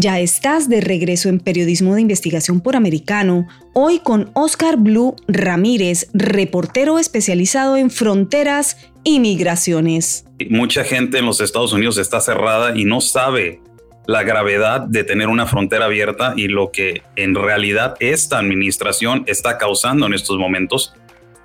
ya 0.00 0.20
estás 0.20 0.68
de 0.68 0.80
regreso 0.80 1.28
en 1.28 1.40
Periodismo 1.40 1.96
de 1.96 2.02
Investigación 2.02 2.60
por 2.60 2.76
Americano, 2.76 3.48
hoy 3.72 3.98
con 3.98 4.30
Oscar 4.34 4.76
Blue 4.76 5.16
Ramírez, 5.26 6.08
reportero 6.14 7.00
especializado 7.00 7.76
en 7.76 7.90
fronteras 7.90 8.76
y 9.02 9.18
migraciones. 9.18 10.24
Mucha 10.50 10.84
gente 10.84 11.18
en 11.18 11.26
los 11.26 11.40
Estados 11.40 11.72
Unidos 11.72 11.98
está 11.98 12.20
cerrada 12.20 12.78
y 12.78 12.84
no 12.84 13.00
sabe 13.00 13.60
la 14.08 14.22
gravedad 14.22 14.80
de 14.80 15.04
tener 15.04 15.28
una 15.28 15.44
frontera 15.44 15.84
abierta 15.84 16.32
y 16.34 16.48
lo 16.48 16.72
que 16.72 17.02
en 17.14 17.34
realidad 17.34 17.94
esta 18.00 18.38
administración 18.38 19.22
está 19.26 19.58
causando 19.58 20.06
en 20.06 20.14
estos 20.14 20.38
momentos, 20.38 20.94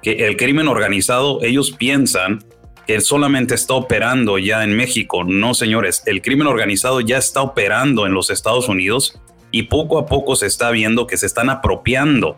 que 0.01 0.25
el 0.25 0.37
crimen 0.37 0.69
organizado, 0.69 1.43
ellos 1.43 1.71
piensan 1.71 2.41
que 2.87 3.01
solamente 3.01 3.53
está 3.53 3.73
operando 3.73 4.37
ya 4.37 4.63
en 4.63 4.77
México. 4.77 5.25
No, 5.25 5.53
señores, 5.53 6.03
el 6.05 6.21
crimen 6.21 6.47
organizado 6.47 7.01
ya 7.01 7.17
está 7.17 7.41
operando 7.41 8.05
en 8.05 8.13
los 8.13 8.29
Estados 8.29 8.69
Unidos 8.69 9.21
y 9.51 9.63
poco 9.63 9.99
a 9.99 10.05
poco 10.05 10.37
se 10.37 10.45
está 10.45 10.71
viendo 10.71 11.05
que 11.05 11.17
se 11.17 11.25
están 11.25 11.49
apropiando 11.49 12.37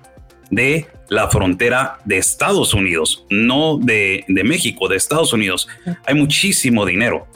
de 0.50 0.88
la 1.08 1.30
frontera 1.30 2.00
de 2.04 2.18
Estados 2.18 2.74
Unidos, 2.74 3.28
no 3.30 3.78
de, 3.78 4.26
México, 4.28 4.88
de 4.88 4.96
Estados 4.96 5.34
Unidos. 5.34 5.68
Hay 6.08 6.16
muchísimo 6.16 6.84
dinero, 6.84 7.28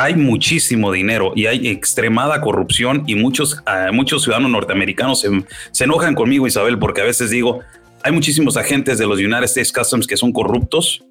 hay 0.00 0.14
muchísimo 0.16 0.90
dinero 0.90 1.32
y 1.36 1.44
hay 1.44 1.68
extremada 1.68 2.40
corrupción 2.40 3.04
y 3.06 3.16
muchos, 3.16 3.62
ah, 3.66 3.90
muchos 3.92 4.22
ciudadanos 4.22 4.50
norteamericanos 4.50 5.20
se, 5.20 5.28
se 5.72 5.84
enojan 5.84 6.14
conmigo, 6.14 6.46
Isabel, 6.46 6.78
porque 6.78 7.02
a 7.02 7.04
veces 7.04 7.28
digo, 7.28 7.60
hay 8.02 8.10
muchísimos 8.10 8.56
agentes 8.56 8.96
de 8.96 9.06
los 9.06 9.18
United 9.18 9.44
States 9.44 9.72
Customs 9.72 10.06
que 10.06 10.16
son 10.16 10.32
corruptos. 10.32 11.04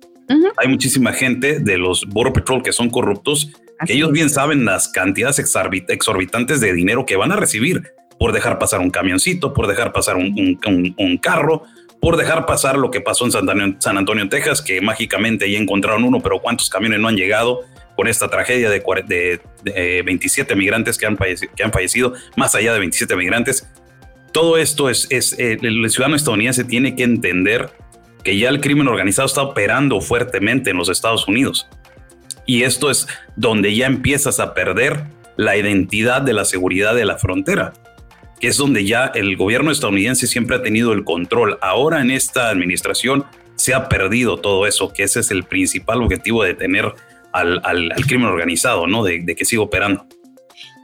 Hay 0.57 0.67
muchísima 0.67 1.11
gente 1.11 1.59
de 1.59 1.77
los 1.77 2.05
Border 2.07 2.33
Patrol 2.33 2.61
que 2.61 2.71
son 2.71 2.89
corruptos, 2.89 3.51
que 3.85 3.93
ellos 3.93 4.11
bien 4.11 4.29
saben 4.29 4.65
las 4.65 4.87
cantidades 4.87 5.39
exorbitantes 5.39 6.59
de 6.59 6.73
dinero 6.73 7.05
que 7.05 7.15
van 7.15 7.31
a 7.31 7.35
recibir 7.35 7.93
por 8.19 8.31
dejar 8.31 8.59
pasar 8.59 8.79
un 8.79 8.91
camioncito, 8.91 9.53
por 9.53 9.67
dejar 9.67 9.91
pasar 9.91 10.17
un, 10.17 11.19
carro, 11.21 11.63
por 11.99 12.17
dejar 12.17 12.45
pasar 12.45 12.77
lo 12.77 12.91
que 12.91 13.01
pasó 13.01 13.25
en 13.25 13.31
San 13.31 13.97
Antonio, 13.97 14.29
Texas, 14.29 14.61
que 14.61 14.81
mágicamente 14.81 15.51
ya 15.51 15.57
encontraron 15.57 16.03
uno, 16.03 16.19
pero 16.21 16.39
cuántos 16.41 16.69
camiones 16.69 16.99
no 16.99 17.07
han 17.07 17.15
llegado 17.15 17.61
con 17.99 18.07
esta 18.07 18.29
tragedia 18.29 18.69
de, 18.69 19.41
27 20.05 20.55
migrantes 20.55 20.97
que 20.97 21.05
han, 21.05 21.17
que 21.17 21.63
han 21.65 21.73
fallecido, 21.73 22.13
más 22.37 22.55
allá 22.55 22.71
de 22.71 22.79
27 22.79 23.13
migrantes. 23.17 23.67
Todo 24.31 24.57
esto 24.57 24.89
es, 24.89 25.05
es 25.09 25.37
eh, 25.37 25.57
el 25.61 25.89
ciudadano 25.89 26.15
estadounidense 26.15 26.63
tiene 26.63 26.95
que 26.95 27.03
entender 27.03 27.69
que 28.23 28.37
ya 28.37 28.47
el 28.47 28.61
crimen 28.61 28.87
organizado 28.87 29.25
está 29.25 29.41
operando 29.41 29.99
fuertemente 29.99 30.69
en 30.69 30.77
los 30.77 30.87
Estados 30.87 31.27
Unidos. 31.27 31.67
Y 32.45 32.63
esto 32.63 32.89
es 32.89 33.05
donde 33.35 33.75
ya 33.75 33.87
empiezas 33.87 34.39
a 34.39 34.53
perder 34.53 35.03
la 35.35 35.57
identidad 35.57 36.21
de 36.21 36.31
la 36.31 36.45
seguridad 36.45 36.95
de 36.95 37.03
la 37.03 37.17
frontera, 37.17 37.73
que 38.39 38.47
es 38.47 38.55
donde 38.55 38.85
ya 38.85 39.07
el 39.07 39.35
gobierno 39.35 39.71
estadounidense 39.71 40.25
siempre 40.25 40.55
ha 40.55 40.61
tenido 40.61 40.93
el 40.93 41.03
control. 41.03 41.57
Ahora 41.61 41.99
en 41.99 42.11
esta 42.11 42.47
administración 42.47 43.25
se 43.57 43.73
ha 43.73 43.89
perdido 43.89 44.37
todo 44.37 44.65
eso, 44.65 44.93
que 44.93 45.03
ese 45.03 45.19
es 45.19 45.31
el 45.31 45.43
principal 45.43 46.01
objetivo 46.01 46.45
de 46.45 46.53
tener 46.53 46.93
al, 47.31 47.91
crimen 48.07 48.27
organizado, 48.27 48.87
¿no? 48.87 49.03
De, 49.03 49.21
de 49.21 49.35
que 49.35 49.45
siga 49.45 49.61
operando. 49.61 50.05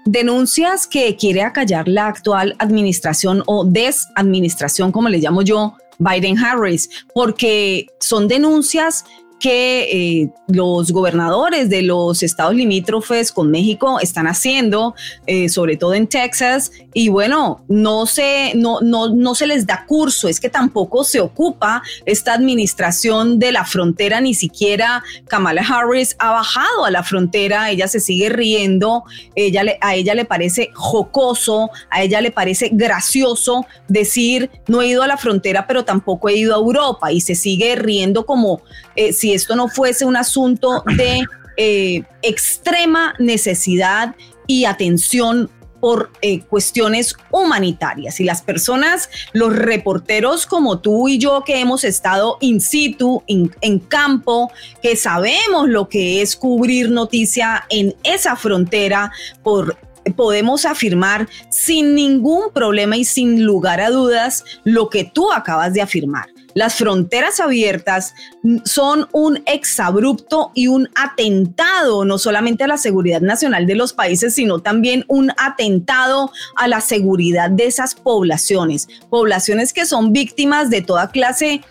Denuncias 0.06 0.86
que 0.86 1.16
quiere 1.16 1.42
acallar 1.42 1.88
la 1.88 2.08
actual 2.08 2.56
administración 2.60 3.42
o 3.48 3.66
desadministración, 3.66 4.92
como 4.92 5.10
le 5.10 5.18
llamo 5.18 5.42
yo, 5.42 5.76
Biden 5.98 6.38
Harris, 6.38 6.90
porque 7.14 7.88
son 8.00 8.28
denuncias 8.28 9.06
que 9.40 10.22
eh, 10.22 10.30
los 10.48 10.92
gobernadores 10.92 11.70
de 11.70 11.82
los 11.82 12.24
estados 12.24 12.56
limítrofes 12.56 13.32
con 13.32 13.52
México 13.52 14.00
están 14.00 14.28
haciendo, 14.28 14.96
eh, 15.28 15.50
sobre 15.50 15.78
todo 15.78 15.94
en 15.94 16.08
Texas, 16.08 16.72
y 16.94 17.10
bueno, 17.10 17.64
no 17.68 18.06
se, 18.06 18.54
no, 18.56 18.80
no, 18.82 19.10
no 19.10 19.36
se 19.36 19.48
les 19.48 19.66
da 19.66 19.86
curso, 19.86 20.28
es 20.28 20.40
que 20.40 20.50
tampoco 20.50 21.04
se 21.04 21.20
ocupa 21.20 21.84
esta 22.06 22.34
administración 22.34 23.40
de 23.40 23.52
la 23.52 23.66
frontera, 23.66 24.22
ni 24.22 24.34
siquiera 24.34 25.04
Kamala 25.28 25.62
Harris 25.62 26.16
ha 26.20 26.32
bajado 26.32 26.86
a 26.86 26.92
la 26.92 27.04
frontera, 27.04 27.70
ella 27.70 27.88
se 27.88 28.00
sigue 28.00 28.30
riendo, 28.30 29.04
ella 29.36 29.64
a 29.82 29.96
ella 29.96 30.16
le 30.16 30.26
parece 30.26 30.70
jocoso, 30.74 31.70
a 31.90 32.04
ella 32.04 32.22
le 32.22 32.32
parece 32.32 32.70
gracioso 32.72 33.66
decir, 33.88 34.50
no 34.68 34.82
he 34.82 34.88
ido 34.88 35.04
a 35.04 35.08
la 35.08 35.18
frontera, 35.18 35.68
pero 35.68 35.84
tampoco 35.84 36.30
he 36.30 36.38
ido 36.38 36.56
a 36.56 36.58
Europa, 36.58 37.12
y 37.12 37.22
se 37.22 37.36
sigue 37.36 37.76
riendo 37.76 38.26
como 38.26 38.62
eh, 38.96 39.12
si 39.26 39.34
esto 39.34 39.56
no 39.56 39.70
fuese 39.70 40.06
un 40.06 40.16
asunto 40.16 40.84
de 40.98 41.26
eh, 41.58 42.04
extrema 42.22 43.16
necesidad 43.18 44.16
y 44.46 44.66
atención 44.66 45.50
por 45.80 46.12
eh, 46.22 46.42
cuestiones 46.42 47.16
humanitarias. 47.32 48.20
Y 48.20 48.24
las 48.24 48.44
personas, 48.44 49.10
los 49.34 49.56
reporteros 49.56 50.46
como 50.46 50.78
tú 50.78 51.08
y 51.08 51.18
yo 51.18 51.44
que 51.44 51.60
hemos 51.60 51.84
estado 51.84 52.38
in 52.40 52.62
situ, 52.62 53.24
en 53.28 53.80
campo, 53.80 54.52
que 54.84 54.96
sabemos 54.96 55.70
lo 55.70 55.90
que 55.90 56.22
es 56.22 56.36
cubrir 56.36 56.92
noticia 56.92 57.66
en 57.72 57.96
esa 58.04 58.36
frontera 58.36 59.12
por 59.42 59.76
podemos 60.16 60.66
afirmar 60.66 61.28
sin 61.50 61.96
ningún 61.96 62.52
problema 62.54 62.96
y 62.96 63.06
sin 63.06 63.44
lugar 63.44 63.82
a 63.82 63.90
dudas 63.90 64.44
lo 64.64 64.88
que 64.92 65.04
tú 65.04 65.32
acabas 65.32 65.74
de 65.74 65.82
afirmar. 65.82 66.35
Las 66.56 66.76
fronteras 66.76 67.42
abiertas 67.42 68.16
son 68.64 69.10
un 69.12 69.44
exabrupto 69.46 70.52
y 70.54 70.68
un 70.68 70.90
atentado 70.96 72.06
no 72.06 72.18
solamente 72.18 72.64
a 72.64 72.68
la 72.68 72.78
seguridad 72.78 73.20
nacional 73.20 73.68
de 73.68 73.76
los 73.76 73.92
países, 73.92 74.36
sino 74.36 74.60
también 74.60 75.04
un 75.10 75.32
atentado 75.38 76.32
a 76.56 76.70
la 76.70 76.80
seguridad 76.80 77.50
de 77.50 77.66
esas 77.66 77.94
poblaciones, 77.94 78.88
poblaciones 79.10 79.74
que 79.74 79.86
son 79.86 80.14
víctimas 80.14 80.70
de 80.70 80.82
toda 80.82 81.10
clase 81.12 81.46
de 81.46 81.62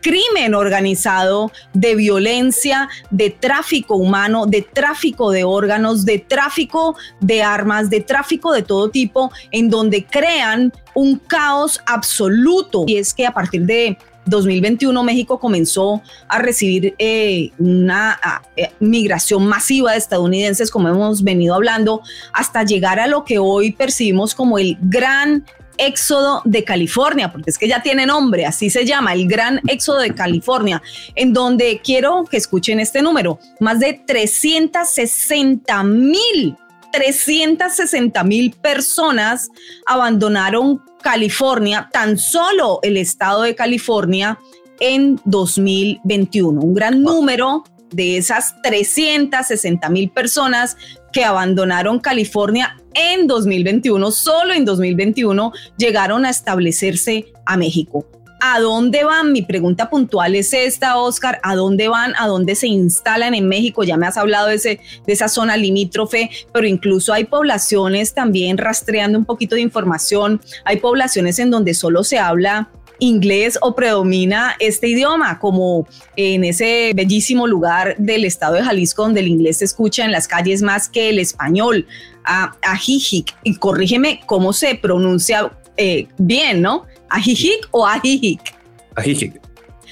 crimen 0.00 0.54
organizado, 0.54 1.52
de 1.72 1.94
violencia, 1.94 2.88
de 3.10 3.30
tráfico 3.30 3.96
humano, 3.96 4.46
de 4.46 4.62
tráfico 4.62 5.30
de 5.30 5.44
órganos, 5.44 6.04
de 6.04 6.18
tráfico 6.18 6.96
de 7.20 7.42
armas, 7.42 7.90
de 7.90 8.00
tráfico 8.00 8.52
de 8.52 8.62
todo 8.62 8.90
tipo, 8.90 9.30
en 9.50 9.70
donde 9.70 10.04
crean 10.04 10.72
un 10.94 11.18
caos 11.18 11.80
absoluto. 11.86 12.84
Y 12.86 12.96
es 12.96 13.14
que 13.14 13.26
a 13.26 13.32
partir 13.32 13.62
de 13.62 13.96
2021 14.26 15.02
México 15.02 15.38
comenzó 15.38 16.02
a 16.28 16.38
recibir 16.38 16.94
eh, 16.98 17.50
una 17.58 18.18
eh, 18.56 18.70
migración 18.78 19.46
masiva 19.46 19.92
de 19.92 19.98
estadounidenses, 19.98 20.70
como 20.70 20.88
hemos 20.88 21.24
venido 21.24 21.54
hablando, 21.54 22.02
hasta 22.32 22.62
llegar 22.62 23.00
a 23.00 23.06
lo 23.06 23.24
que 23.24 23.38
hoy 23.38 23.72
percibimos 23.72 24.34
como 24.34 24.58
el 24.58 24.76
gran 24.80 25.44
éxodo 25.78 26.42
de 26.44 26.64
California, 26.64 27.30
porque 27.32 27.50
es 27.50 27.58
que 27.58 27.68
ya 27.68 27.82
tiene 27.82 28.06
nombre, 28.06 28.46
así 28.46 28.70
se 28.70 28.84
llama, 28.84 29.12
el 29.12 29.26
gran 29.26 29.60
éxodo 29.68 30.00
de 30.00 30.14
California, 30.14 30.82
en 31.14 31.32
donde 31.32 31.80
quiero 31.82 32.24
que 32.30 32.36
escuchen 32.36 32.80
este 32.80 33.02
número, 33.02 33.38
más 33.60 33.80
de 33.80 33.94
360 34.06 35.82
mil 35.84 36.56
360 36.92 38.22
mil 38.24 38.52
personas 38.52 39.48
abandonaron 39.86 40.82
California, 41.02 41.88
tan 41.90 42.18
solo 42.18 42.78
el 42.82 42.96
estado 42.96 43.42
de 43.42 43.54
California 43.54 44.38
en 44.78 45.20
2021. 45.24 46.60
Un 46.60 46.74
gran 46.74 47.02
número 47.02 47.64
de 47.90 48.18
esas 48.18 48.60
360 48.62 49.88
mil 49.88 50.10
personas 50.10 50.76
que 51.12 51.24
abandonaron 51.24 51.98
California 51.98 52.76
en 52.94 53.26
2021, 53.26 54.10
solo 54.10 54.52
en 54.52 54.64
2021, 54.64 55.52
llegaron 55.76 56.24
a 56.24 56.30
establecerse 56.30 57.32
a 57.46 57.56
México. 57.56 58.06
¿A 58.44 58.58
dónde 58.58 59.04
van? 59.04 59.30
Mi 59.30 59.42
pregunta 59.42 59.88
puntual 59.88 60.34
es 60.34 60.52
esta, 60.52 60.96
Oscar. 60.96 61.38
¿A 61.44 61.54
dónde 61.54 61.86
van? 61.86 62.12
¿A 62.18 62.26
dónde 62.26 62.56
se 62.56 62.66
instalan 62.66 63.34
en 63.34 63.46
México? 63.46 63.84
Ya 63.84 63.96
me 63.96 64.08
has 64.08 64.16
hablado 64.16 64.48
de, 64.48 64.56
ese, 64.56 64.80
de 65.06 65.12
esa 65.12 65.28
zona 65.28 65.56
limítrofe, 65.56 66.28
pero 66.52 66.66
incluso 66.66 67.12
hay 67.12 67.22
poblaciones 67.22 68.14
también 68.14 68.58
rastreando 68.58 69.16
un 69.16 69.24
poquito 69.26 69.54
de 69.54 69.60
información. 69.60 70.40
Hay 70.64 70.78
poblaciones 70.78 71.38
en 71.38 71.50
donde 71.50 71.72
solo 71.72 72.02
se 72.02 72.18
habla 72.18 72.68
inglés 73.02 73.58
o 73.60 73.74
predomina 73.74 74.54
este 74.60 74.86
idioma, 74.86 75.40
como 75.40 75.88
en 76.14 76.44
ese 76.44 76.92
bellísimo 76.94 77.48
lugar 77.48 77.96
del 77.98 78.24
estado 78.24 78.54
de 78.54 78.62
Jalisco 78.62 79.02
donde 79.02 79.20
el 79.20 79.28
inglés 79.28 79.58
se 79.58 79.64
escucha 79.64 80.04
en 80.04 80.12
las 80.12 80.28
calles 80.28 80.62
más 80.62 80.88
que 80.88 81.10
el 81.10 81.18
español, 81.18 81.86
a 82.24 82.54
Ajijic. 82.62 83.34
Y 83.42 83.56
corrígeme 83.56 84.20
cómo 84.26 84.52
se 84.52 84.76
pronuncia 84.76 85.50
eh, 85.76 86.06
bien, 86.16 86.62
¿no? 86.62 86.86
Ajijic 87.10 87.68
o 87.72 87.84
Ajijic. 87.84 88.54
Ajijic. 88.94 89.40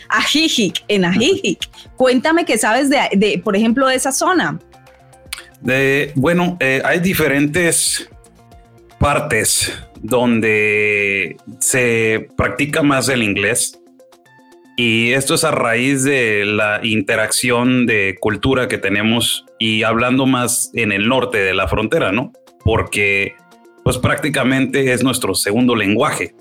Ajijic, 0.09 0.85
en 0.87 1.05
Ajijic. 1.05 1.69
Cuéntame 1.97 2.45
qué 2.45 2.59
sabes 2.59 2.89
de, 2.91 3.41
por 3.43 3.57
ejemplo, 3.57 3.89
de 3.89 3.97
esa 3.97 4.13
zona. 4.13 4.61
De, 5.61 6.13
bueno, 6.15 6.57
eh, 6.61 6.81
hay 6.85 7.01
diferentes 7.01 8.09
partes 8.99 9.73
donde 10.03 11.37
se 11.59 12.29
practica 12.37 12.83
más 12.83 13.09
el 13.09 13.23
inglés 13.23 13.81
y 14.83 15.13
esto 15.13 15.35
es 15.35 15.45
a 15.45 15.51
raíz 15.51 16.05
de 16.05 16.47
la 16.47 16.81
interacción 16.83 17.85
de 17.85 18.17
cultura 18.19 18.67
que 18.67 18.79
tenemos 18.79 19.45
y 19.59 19.83
hablando 19.83 20.25
más 20.25 20.71
en 20.73 20.91
el 20.91 21.07
norte 21.07 21.37
de 21.37 21.53
la 21.53 21.69
frontera, 21.69 22.13
¿no? 22.13 22.33
Porque 22.65 23.35
pues 23.85 23.99
prácticamente 23.99 24.93
es 24.95 25.03
nuestro 25.03 25.35
segundo 25.35 25.77
lenguaje 25.77 26.35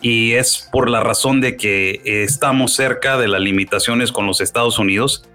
y 0.00 0.32
es 0.32 0.66
por 0.72 0.88
la 0.88 1.00
razón 1.00 1.42
de 1.42 1.58
que 1.58 2.00
estamos 2.04 2.72
cerca 2.72 3.18
de 3.18 3.28
las 3.28 3.42
limitaciones 3.42 4.12
con 4.12 4.26
los 4.26 4.40
Estados 4.40 4.78
Unidos. 4.78 5.28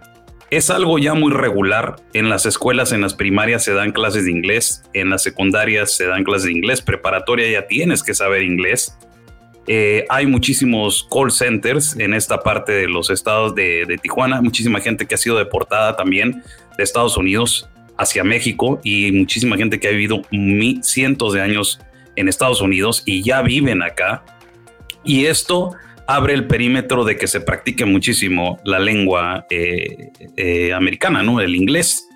Es 0.50 0.70
algo 0.70 0.98
ya 0.98 1.14
muy 1.14 1.32
regular. 1.32 1.98
En 2.14 2.30
las 2.30 2.46
escuelas, 2.46 2.94
en 2.94 3.02
las 3.02 3.14
primarias 3.14 3.64
se 3.64 3.74
dan 3.74 3.92
clases 3.92 4.26
de 4.26 4.32
inglés, 4.32 4.84
en 4.94 5.10
las 5.10 5.24
secundarias 5.24 5.96
se 5.96 6.06
dan 6.06 6.24
clases 6.24 6.46
de 6.46 6.54
inglés, 6.54 6.82
preparatoria 6.82 7.50
ya 7.50 7.68
tienes 7.68 8.02
que 8.02 8.14
saber 8.14 8.44
inglés. 8.44 8.98
Eh, 9.68 10.06
hay 10.08 10.26
muchísimos 10.26 11.06
call 11.12 11.32
centers 11.32 11.98
en 12.00 12.14
esta 12.14 12.40
parte 12.40 12.72
de 12.72 12.88
los 12.88 13.10
estados 13.10 13.54
de, 13.54 13.86
de, 13.86 13.98
Tijuana, 13.98 14.42
muchísima 14.42 14.80
gente 14.80 15.06
que 15.06 15.16
ha 15.16 15.18
sido 15.18 15.38
deportada 15.38 15.98
también 15.98 16.42
de 16.78 16.84
Estados 16.84 17.18
Unidos 17.18 17.70
hacia 17.98 18.24
México 18.24 18.80
y 18.84 19.12
muchísima 19.12 19.58
gente 19.58 19.82
que 19.82 19.90
ha 19.90 19.92
vivido 19.92 20.22
cientos 20.82 21.34
de 21.34 21.42
años 21.42 21.82
en 22.16 22.30
Estados 22.30 22.62
Unidos 22.62 23.04
y 23.06 23.24
ya 23.24 23.42
viven 23.42 23.82
acá 23.82 24.24
y 25.04 25.26
esto 25.26 25.72
abre 26.08 26.34
el 26.34 26.48
perímetro 26.48 27.04
de 27.04 27.18
que 27.18 27.28
se 27.28 27.42
practique 27.42 27.86
muchísimo 27.86 28.60
la 28.64 28.80
lengua 28.80 29.46
eh, 29.50 30.12
eh, 30.38 30.74
americana, 30.74 31.22
¿no? 31.22 31.42
El 31.42 31.56
inglés, 31.56 32.08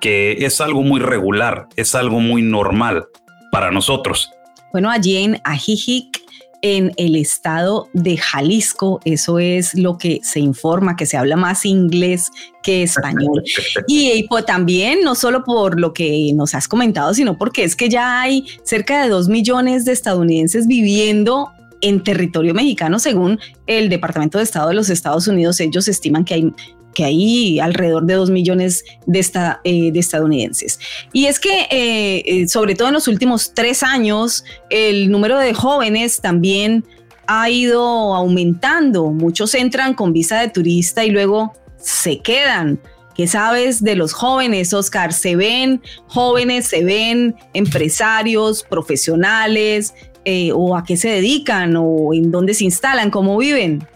que 0.00 0.44
es 0.44 0.60
algo 0.60 0.82
muy 0.82 1.00
regular, 1.00 1.68
es 1.76 1.94
algo 1.94 2.20
muy 2.20 2.42
normal 2.42 3.06
para 3.52 3.70
nosotros. 3.70 4.30
Bueno, 4.72 4.90
allí 4.90 5.16
en 5.16 5.40
Ajijic, 5.44 6.20
en 6.62 6.92
el 6.96 7.14
estado 7.14 7.88
de 7.92 8.16
Jalisco, 8.16 9.00
eso 9.04 9.38
es 9.38 9.74
lo 9.74 9.98
que 9.98 10.20
se 10.22 10.40
informa, 10.40 10.96
que 10.96 11.06
se 11.06 11.16
habla 11.16 11.36
más 11.36 11.64
inglés 11.64 12.30
que 12.62 12.82
español. 12.82 13.44
y, 13.86 14.24
pues, 14.24 14.44
también, 14.44 15.02
no 15.04 15.14
solo 15.14 15.44
por 15.44 15.78
lo 15.78 15.92
que 15.92 16.32
nos 16.34 16.54
has 16.54 16.66
comentado, 16.66 17.14
sino 17.14 17.38
porque 17.38 17.62
es 17.62 17.76
que 17.76 17.88
ya 17.88 18.20
hay 18.20 18.44
cerca 18.64 19.02
de 19.02 19.08
dos 19.08 19.28
millones 19.28 19.84
de 19.84 19.92
estadounidenses 19.92 20.66
viviendo 20.66 21.52
en 21.80 22.02
territorio 22.02 22.54
mexicano, 22.54 22.98
según 22.98 23.38
el 23.66 23.88
Departamento 23.88 24.38
de 24.38 24.44
Estado 24.44 24.68
de 24.68 24.74
los 24.74 24.90
Estados 24.90 25.28
Unidos. 25.28 25.60
Ellos 25.60 25.88
estiman 25.88 26.24
que 26.24 26.34
hay 26.34 26.52
que 26.96 27.04
hay 27.04 27.60
alrededor 27.60 28.06
de 28.06 28.14
dos 28.14 28.30
millones 28.30 28.82
de, 29.04 29.20
eh, 29.64 29.92
de 29.92 29.98
estadounidenses. 29.98 30.80
Y 31.12 31.26
es 31.26 31.38
que, 31.38 31.66
eh, 31.70 32.22
eh, 32.24 32.48
sobre 32.48 32.74
todo 32.74 32.88
en 32.88 32.94
los 32.94 33.06
últimos 33.06 33.52
tres 33.52 33.82
años, 33.82 34.44
el 34.70 35.10
número 35.10 35.38
de 35.38 35.52
jóvenes 35.52 36.22
también 36.22 36.86
ha 37.26 37.50
ido 37.50 38.14
aumentando. 38.14 39.10
Muchos 39.10 39.54
entran 39.54 39.92
con 39.92 40.14
visa 40.14 40.40
de 40.40 40.48
turista 40.48 41.04
y 41.04 41.10
luego 41.10 41.52
se 41.76 42.20
quedan. 42.20 42.80
¿Qué 43.14 43.26
sabes 43.26 43.82
de 43.82 43.94
los 43.94 44.14
jóvenes, 44.14 44.72
Oscar? 44.72 45.12
¿Se 45.12 45.36
ven 45.36 45.82
jóvenes, 46.06 46.66
se 46.66 46.82
ven 46.82 47.34
empresarios, 47.52 48.62
profesionales, 48.62 49.92
eh, 50.28 50.50
o 50.52 50.76
a 50.76 50.82
qué 50.82 50.96
se 50.96 51.08
dedican 51.08 51.76
o 51.78 52.12
en 52.12 52.32
dónde 52.32 52.52
se 52.52 52.64
instalan, 52.64 53.10
cómo 53.10 53.38
viven? 53.38 53.86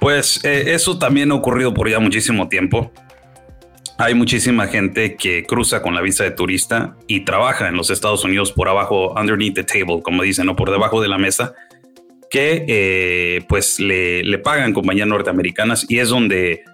Pues 0.00 0.44
eh, 0.44 0.74
eso 0.74 0.98
también 0.98 1.30
ha 1.30 1.36
ocurrido 1.36 1.72
por 1.72 1.88
ya 1.88 2.00
muchísimo 2.00 2.48
tiempo. 2.48 2.90
Hay 3.98 4.14
muchísima 4.14 4.66
gente 4.66 5.14
que 5.14 5.44
cruza 5.44 5.80
con 5.80 5.94
la 5.94 6.00
visa 6.00 6.24
de 6.24 6.32
turista 6.32 6.96
y 7.06 7.20
trabaja 7.20 7.68
en 7.68 7.76
los 7.76 7.88
Estados 7.90 8.24
Unidos 8.24 8.50
por 8.50 8.68
abajo, 8.68 9.14
underneath 9.14 9.54
the 9.54 9.62
table, 9.62 10.02
como 10.02 10.24
dicen, 10.24 10.48
o 10.48 10.56
por 10.56 10.72
debajo 10.72 11.00
de 11.00 11.06
la 11.06 11.18
mesa, 11.18 11.54
que 12.28 12.64
eh, 12.66 13.44
pues 13.48 13.78
le, 13.78 14.24
le, 14.24 14.38
pagan 14.38 14.72
compañías 14.72 15.06
norteamericanas 15.06 15.86
y 15.88 16.00
es 16.00 16.08
donde 16.08 16.64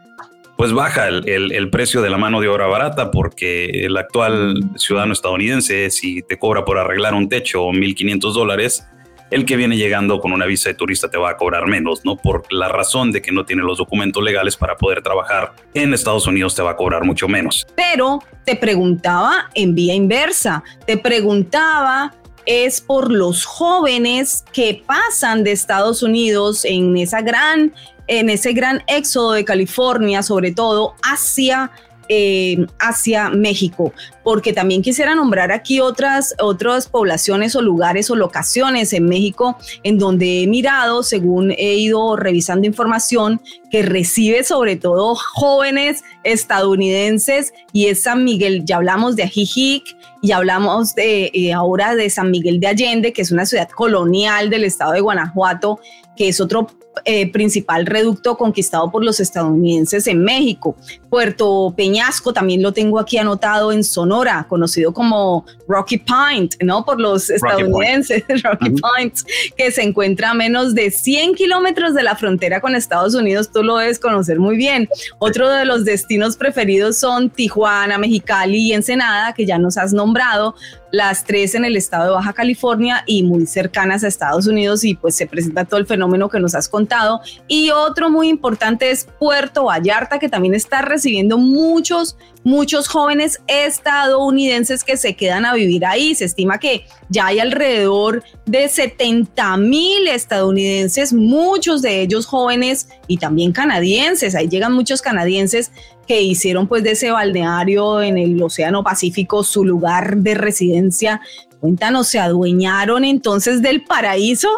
pues 0.57 0.73
baja 0.73 1.09
el, 1.09 1.71
precio 1.71 2.01
de 2.03 2.11
la 2.11 2.19
mano 2.19 2.41
de 2.41 2.49
obra 2.49 2.67
barata 2.67 3.11
porque 3.11 3.67
el 3.67 3.97
actual 3.97 4.55
ciudadano 4.77 5.13
estadounidense, 5.13 5.91
si 5.91 6.23
te 6.23 6.39
cobra 6.39 6.65
por 6.65 6.79
arreglar 6.79 7.15
un 7.15 7.29
techo 7.29 7.67
1.500 7.69 8.33
dólares, 8.33 8.87
el 9.31 9.45
que 9.47 9.57
viene 9.57 9.77
llegando 9.77 10.21
con 10.21 10.33
una 10.33 10.47
visa 10.47 10.69
de 10.69 10.75
turista 10.75 11.11
te 11.11 11.19
va 11.19 11.31
a 11.31 11.37
cobrar 11.37 11.67
menos, 11.67 12.05
¿no? 12.05 12.17
Por 12.17 12.45
la 12.53 12.69
razón 12.69 13.11
de 13.11 13.21
que 13.21 13.33
no 13.33 13.45
tiene 13.45 13.63
los 13.63 13.79
documentos 13.79 14.23
legales 14.23 14.57
para 14.57 14.77
poder 14.77 15.03
trabajar 15.03 15.53
en 15.73 15.93
Estados 15.93 16.27
Unidos 16.27 16.55
te 16.55 16.63
va 16.63 16.73
a 16.73 16.77
cobrar 16.77 17.05
mucho 17.05 17.27
menos. 17.27 17.67
Pero 17.75 18.21
te 18.45 18.55
preguntaba 18.55 19.51
en 19.55 19.75
vía 19.75 19.95
inversa, 19.95 20.63
te 20.87 20.97
preguntaba 20.97 22.13
es 22.47 22.81
por 22.81 23.11
los 23.11 23.45
jóvenes 23.45 24.45
que 24.53 24.83
pasan 24.87 25.45
de 25.45 25.53
Estados 25.53 26.03
Unidos 26.03 26.65
en 26.65 26.97
esa 26.97 27.23
gran 27.23 27.73
en 28.07 28.29
ese 28.31 28.53
gran 28.53 28.83
éxodo 28.87 29.33
de 29.33 29.45
California, 29.45 30.23
sobre 30.23 30.53
todo 30.53 30.95
hacia 31.03 31.71
eh, 32.11 32.67
hacia 32.79 33.31
México, 33.31 33.95
porque 34.23 34.53
también 34.53 34.83
quisiera 34.83 35.15
nombrar 35.15 35.53
aquí 35.53 35.81
otras, 35.81 36.35
otras 36.39 36.87
poblaciones 36.87 37.57
o 37.57 37.63
lugares 37.63 38.11
o 38.11 38.15
locaciones 38.15 38.93
en 38.93 39.07
México 39.07 39.57
en 39.85 39.99
donde 39.99 40.43
he 40.43 40.47
mirado, 40.47 41.03
según 41.03 41.53
he 41.53 41.77
ido 41.77 42.15
revisando 42.17 42.67
información, 42.67 43.41
que 43.71 43.81
recibe 43.81 44.45
sobre 44.45 44.77
todo 44.77 45.15
jóvenes 45.15 46.05
estadounidenses 46.25 47.55
y 47.73 47.87
es 47.87 48.03
San 48.03 48.23
Miguel, 48.23 48.67
ya 48.67 48.77
hablamos 48.77 49.17
de 49.17 49.23
Ajijic 49.23 49.97
y 50.21 50.33
hablamos 50.33 50.95
de 50.95 51.31
eh, 51.33 51.55
ahora 51.55 51.95
de 51.95 52.11
San 52.11 52.31
Miguel 52.31 52.61
de 52.61 52.67
Allende, 52.67 53.15
que 53.15 53.23
es 53.23 53.33
una 53.33 53.47
ciudad 53.47 53.71
colonial 53.71 54.51
del 54.51 54.65
estado 54.65 54.93
de 54.93 55.01
Guanajuato, 55.01 55.81
que 56.17 56.29
es 56.29 56.39
otro 56.39 56.67
eh, 57.05 57.31
principal 57.31 57.87
reducto 57.87 58.37
conquistado 58.37 58.91
por 58.91 59.05
los 59.05 59.21
estadounidenses 59.21 60.07
en 60.07 60.23
México. 60.23 60.77
Puerto 61.11 61.75
Peñasco 61.77 62.33
también 62.33 62.63
lo 62.63 62.73
tengo 62.73 62.99
aquí 62.99 63.19
anotado 63.19 63.73
en 63.73 63.85
Sonora, 63.85 64.47
conocido 64.49 64.93
como 64.93 65.45
Rocky 65.69 65.99
Point, 65.99 66.55
¿no? 66.63 66.85
Por 66.85 67.01
los 67.01 67.31
estadounidenses, 67.31 68.25
Rocky 68.43 68.71
Point, 68.71 69.15
que 69.57 69.71
se 69.71 69.83
encuentra 69.83 70.31
a 70.31 70.35
menos 70.35 70.75
de 70.75 70.91
100 70.91 71.35
kilómetros 71.35 71.95
de 71.95 72.03
la 72.03 72.17
frontera 72.17 72.61
con 72.61 72.75
Estados 72.75 73.15
Unidos. 73.15 73.51
Tú 73.53 73.63
lo 73.63 73.77
debes 73.77 73.99
conocer 73.99 74.39
muy 74.39 74.57
bien. 74.57 74.89
Otro 75.19 75.51
de 75.51 75.65
los 75.65 75.85
destinos 75.85 76.37
preferidos 76.37 76.97
son 76.97 77.31
Tijuana, 77.31 77.99
Mexicali 77.99 78.59
y 78.59 78.73
Ensenada, 78.73 79.33
que 79.35 79.47
ya 79.47 79.59
nos 79.59 79.77
has 79.77 79.93
nombrado 79.93 80.55
las 80.95 81.25
tres 81.25 81.57
en 81.57 81.65
el 81.65 81.77
estado 81.77 82.05
de 82.05 82.11
Baja 82.13 82.33
California 82.33 83.03
y 83.05 83.25
muy 83.25 83.47
cercanas 83.47 84.05
a 84.05 84.09
Estados 84.09 84.47
Unidos 84.47 84.85
y 84.85 84.95
pues 84.95 85.17
se 85.17 85.27
presenta 85.27 85.65
todo 85.65 85.81
el 85.81 85.87
fenómeno 85.87 86.29
que 86.29 86.39
nos 86.39 86.55
has 86.55 86.69
contado. 86.69 87.21
Y 87.49 87.71
otro 87.71 88.11
muy 88.11 88.29
importante 88.29 88.91
es 88.91 89.09
Puerto 89.19 89.65
Vallarta, 89.65 90.21
que 90.21 90.29
también 90.29 90.55
está 90.55 90.83
recibiendo 90.83 91.37
muchos, 91.37 92.17
muchos 92.45 92.87
jóvenes 92.87 93.43
estadounidenses 93.49 94.85
que 94.85 94.97
se 94.97 95.17
quedan 95.17 95.45
a 95.47 95.55
vivir 95.55 95.85
ahí. 95.85 96.15
Se 96.15 96.27
estima 96.27 96.59
que 96.59 96.87
ya 97.09 97.27
hay 97.27 97.41
alrededor 97.41 98.23
de 98.47 98.69
70 98.69 99.57
mil 99.57 100.07
estadounidenses, 100.07 101.13
muchos 101.13 101.83
de 101.83 102.03
ellos 102.03 102.25
jóvenes 102.25 102.89
y 103.09 103.17
también 103.17 103.51
canadienses. 103.51 104.37
Ahí 104.37 104.49
llegan 104.49 104.73
muchos 104.73 105.03
canadienses 105.03 105.73
que 106.07 106.23
hicieron 106.23 106.69
pues 106.69 106.83
de 106.83 106.93
ese 106.93 107.11
balneario 107.11 108.03
en 108.03 108.19
el 108.19 108.43
Océano 108.43 108.83
Pacífico 108.83 109.43
su 109.45 109.65
lugar 109.65 110.19
de 110.19 110.35
residencia. 110.35 111.21
Cuéntanos, 111.61 112.09
¿se 112.09 112.19
adueñaron 112.19 113.05
entonces 113.05 113.63
del 113.63 113.83
paraíso? 113.85 114.49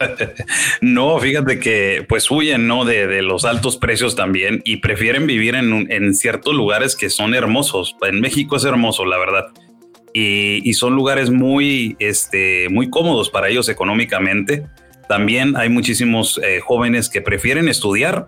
No, 0.80 1.18
fíjate 1.18 1.58
que 1.60 2.04
pues 2.08 2.30
huyen 2.30 2.66
¿no? 2.66 2.84
de, 2.84 3.22
los 3.22 3.44
altos 3.44 3.76
precios 3.76 4.16
también 4.16 4.60
y 4.64 4.78
prefieren 4.78 5.26
vivir 5.26 5.54
en, 5.54 5.90
en, 5.90 6.14
ciertos 6.14 6.54
lugares 6.54 6.96
que 6.96 7.10
son 7.10 7.34
hermosos. 7.34 7.96
En 8.02 8.20
México 8.20 8.56
es 8.56 8.64
hermoso, 8.64 9.04
la 9.04 9.18
verdad. 9.18 9.46
Y, 10.12 10.72
son 10.74 10.94
lugares 10.94 11.30
muy, 11.30 11.96
este, 11.98 12.68
muy 12.70 12.88
cómodos 12.88 13.30
para 13.30 13.48
ellos 13.48 13.68
económicamente. 13.68 14.64
También 15.08 15.56
hay 15.56 15.68
muchísimos 15.68 16.40
eh, 16.42 16.60
jóvenes 16.60 17.08
que 17.08 17.20
prefieren 17.20 17.68
estudiar 17.68 18.26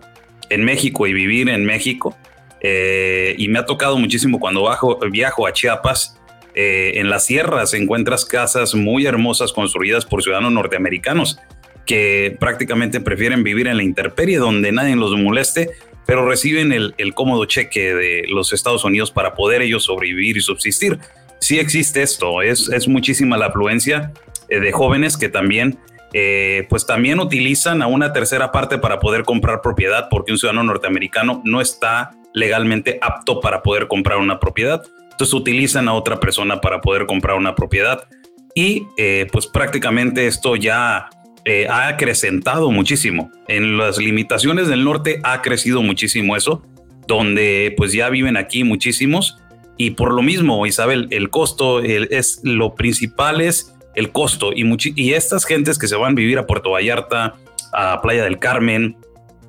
en 0.49 0.65
México 0.65 1.07
y 1.07 1.13
vivir 1.13 1.49
en 1.49 1.65
México 1.65 2.15
eh, 2.61 3.35
y 3.37 3.47
me 3.49 3.59
ha 3.59 3.65
tocado 3.65 3.97
muchísimo 3.97 4.39
cuando 4.39 4.63
bajo, 4.63 4.99
viajo 5.11 5.47
a 5.47 5.53
Chiapas. 5.53 6.19
Eh, 6.59 6.99
en 6.99 7.11
las 7.11 7.25
sierras 7.25 7.75
encuentras 7.75 8.25
casas 8.25 8.73
muy 8.73 9.05
hermosas 9.05 9.53
construidas 9.53 10.05
por 10.05 10.23
ciudadanos 10.23 10.51
norteamericanos 10.51 11.37
que 11.85 12.35
prácticamente 12.39 12.99
prefieren 12.99 13.43
vivir 13.43 13.67
en 13.67 13.77
la 13.77 13.83
intemperie 13.83 14.39
donde 14.39 14.71
nadie 14.71 14.95
los 14.95 15.15
moleste, 15.15 15.69
pero 16.07 16.27
reciben 16.27 16.71
el, 16.71 16.95
cómodo 17.13 17.45
cheque 17.45 17.93
de 17.93 18.23
los 18.27 18.53
Estados 18.53 18.83
Unidos 18.83 19.11
para 19.11 19.35
poder 19.35 19.61
ellos 19.61 19.83
sobrevivir 19.83 20.35
y 20.35 20.41
subsistir. 20.41 20.97
Sí 21.39 21.59
existe 21.59 22.01
esto, 22.01 22.41
es, 22.41 22.69
es 22.69 22.87
muchísima 22.87 23.37
la 23.37 23.47
afluencia 23.47 24.11
eh, 24.49 24.59
de 24.59 24.71
jóvenes 24.71 25.15
que 25.15 25.29
también 25.29 25.77
pues 26.69 26.87
también 26.87 27.19
utilizan 27.19 27.83
a 27.83 27.87
una 27.87 28.11
tercera 28.11 28.51
parte 28.51 28.79
para 28.79 28.99
poder 28.99 29.23
comprar 29.23 29.61
propiedad 29.61 30.07
porque 30.09 30.31
un 30.31 30.39
ciudadano 30.39 30.63
norteamericano 30.63 31.43
no 31.45 31.61
está 31.61 32.17
legalmente 32.37 32.99
apto 33.01 33.39
para 33.39 33.63
poder 33.63 33.87
comprar 33.87 34.17
una 34.17 34.39
propiedad. 34.39 34.83
Entonces 35.11 35.33
utilizan 35.33 35.87
a 35.87 35.93
otra 35.93 36.19
persona 36.19 36.61
para 36.61 36.81
poder 36.81 37.05
comprar 37.05 37.37
una 37.37 37.55
propiedad 37.55 38.07
y 38.53 38.87
eh, 38.97 39.27
pues 39.31 39.47
prácticamente 39.47 40.27
esto 40.27 40.55
ya 40.55 41.09
eh, 41.45 41.67
ha 41.67 41.87
acrecentado 41.87 42.71
muchísimo. 42.71 43.31
En 43.47 43.77
las 43.77 43.97
limitaciones 43.97 44.67
del 44.67 44.83
norte 44.83 45.19
ha 45.23 45.41
crecido 45.41 45.81
muchísimo 45.81 46.35
eso, 46.35 46.63
donde 47.07 47.73
pues 47.77 47.93
ya 47.93 48.09
viven 48.09 48.37
aquí 48.37 48.63
muchísimos 48.63 49.37
y 49.77 49.91
por 49.91 50.13
lo 50.13 50.21
mismo, 50.21 50.65
Isabel, 50.65 51.07
el 51.11 51.29
costo 51.29 51.81
es 51.81 52.41
lo 52.43 52.75
principal 52.75 53.41
es 53.41 53.75
el 53.95 54.11
costo 54.11 54.51
y, 54.53 54.63
y 54.95 55.13
estas 55.13 55.45
gentes 55.45 55.79
que 55.79 55.87
se 55.87 55.95
van 55.95 56.11
a 56.11 56.15
vivir 56.15 56.37
a 56.37 56.45
Puerto 56.45 56.71
Vallarta, 56.71 57.35
a 57.73 58.01
Playa 58.01 58.23
del 58.23 58.39
Carmen, 58.39 58.95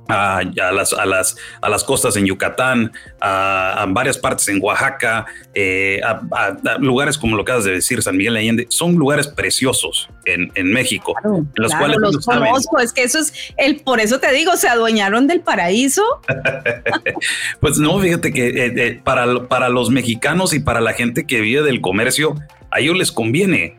a, 0.08 0.42
las, 0.72 0.92
a, 0.94 1.04
las, 1.04 1.36
a 1.60 1.68
las 1.68 1.84
costas 1.84 2.16
en 2.16 2.26
Yucatán, 2.26 2.92
a, 3.20 3.84
varias 3.88 4.16
partes 4.16 4.48
en 4.48 4.58
Oaxaca, 4.62 5.26
eh, 5.54 6.00
a, 6.02 6.48
lugares 6.78 7.18
como 7.18 7.36
lo 7.36 7.44
que 7.44 7.52
acabas 7.52 7.64
de 7.64 7.72
decir, 7.72 8.02
San 8.02 8.16
Miguel 8.16 8.34
de 8.34 8.40
Allende, 8.40 8.66
son 8.70 8.94
lugares 8.94 9.28
preciosos 9.28 10.08
en, 10.24 10.50
en 10.54 10.72
México. 10.72 11.14
en 11.24 11.48
los 11.54 11.74
cuales 11.74 11.98
los 12.00 12.24
conozco, 12.24 12.78
es 12.78 12.92
que 12.92 13.02
eso 13.02 13.18
es 13.18 13.32
el, 13.56 13.80
por 13.80 14.00
eso 14.00 14.18
te 14.18 14.32
digo, 14.32 14.56
se 14.56 14.68
adueñaron 14.68 15.26
del 15.26 15.40
paraíso. 15.40 16.02
pues 17.60 17.78
no, 17.78 17.98
fíjate 18.00 18.32
que 18.32 18.48
eh, 18.48 18.72
eh, 18.76 19.00
para, 19.04 19.46
para 19.46 19.68
los 19.68 19.90
mexicanos 19.90 20.54
y 20.54 20.60
para 20.60 20.80
la 20.80 20.94
gente 20.94 21.26
que 21.26 21.40
vive 21.40 21.62
del 21.62 21.80
comercio, 21.80 22.34
a 22.70 22.80
ellos 22.80 22.96
les 22.96 23.12
conviene. 23.12 23.76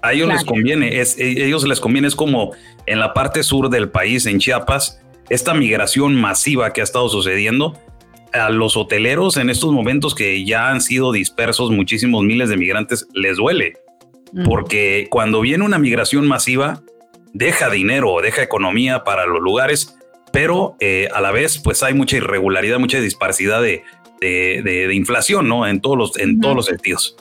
A 0.00 0.12
ellos 0.12 0.28
les 0.28 0.44
conviene, 0.44 1.00
es, 1.00 1.18
ellos 1.18 1.66
les 1.66 1.80
conviene, 1.80 2.06
es 2.06 2.14
como 2.14 2.52
en 2.86 3.00
la 3.00 3.14
parte 3.14 3.42
sur 3.42 3.68
del 3.68 3.88
país, 3.88 4.26
en 4.26 4.38
Chiapas, 4.38 5.00
esta 5.30 5.54
migración 5.54 6.14
masiva 6.14 6.72
que 6.72 6.80
ha 6.80 6.84
estado 6.84 7.08
sucediendo 7.08 7.78
a 8.32 8.50
los 8.50 8.76
hoteleros 8.76 9.36
en 9.36 9.50
estos 9.50 9.72
momentos 9.72 10.14
que 10.14 10.44
ya 10.44 10.70
han 10.70 10.80
sido 10.80 11.12
dispersos 11.12 11.70
muchísimos 11.70 12.24
miles 12.24 12.48
de 12.48 12.56
migrantes 12.56 13.06
les 13.14 13.36
duele 13.36 13.74
porque 14.44 15.08
cuando 15.10 15.40
viene 15.40 15.64
una 15.64 15.78
migración 15.78 16.26
masiva 16.26 16.82
deja 17.32 17.70
dinero, 17.70 18.20
deja 18.22 18.42
economía 18.42 19.04
para 19.04 19.26
los 19.26 19.40
lugares, 19.40 19.96
pero 20.32 20.76
eh, 20.80 21.08
a 21.14 21.20
la 21.20 21.30
vez 21.30 21.58
pues 21.58 21.82
hay 21.82 21.94
mucha 21.94 22.16
irregularidad, 22.16 22.78
mucha 22.78 23.00
disparidad 23.00 23.62
de, 23.62 23.82
de, 24.20 24.94
inflación, 24.94 25.48
¿no? 25.48 25.66
En 25.66 25.80
todos 25.80 25.96
los, 25.96 26.18
en 26.18 26.40
todos 26.40 26.56
los 26.56 26.66
sentidos. 26.66 27.16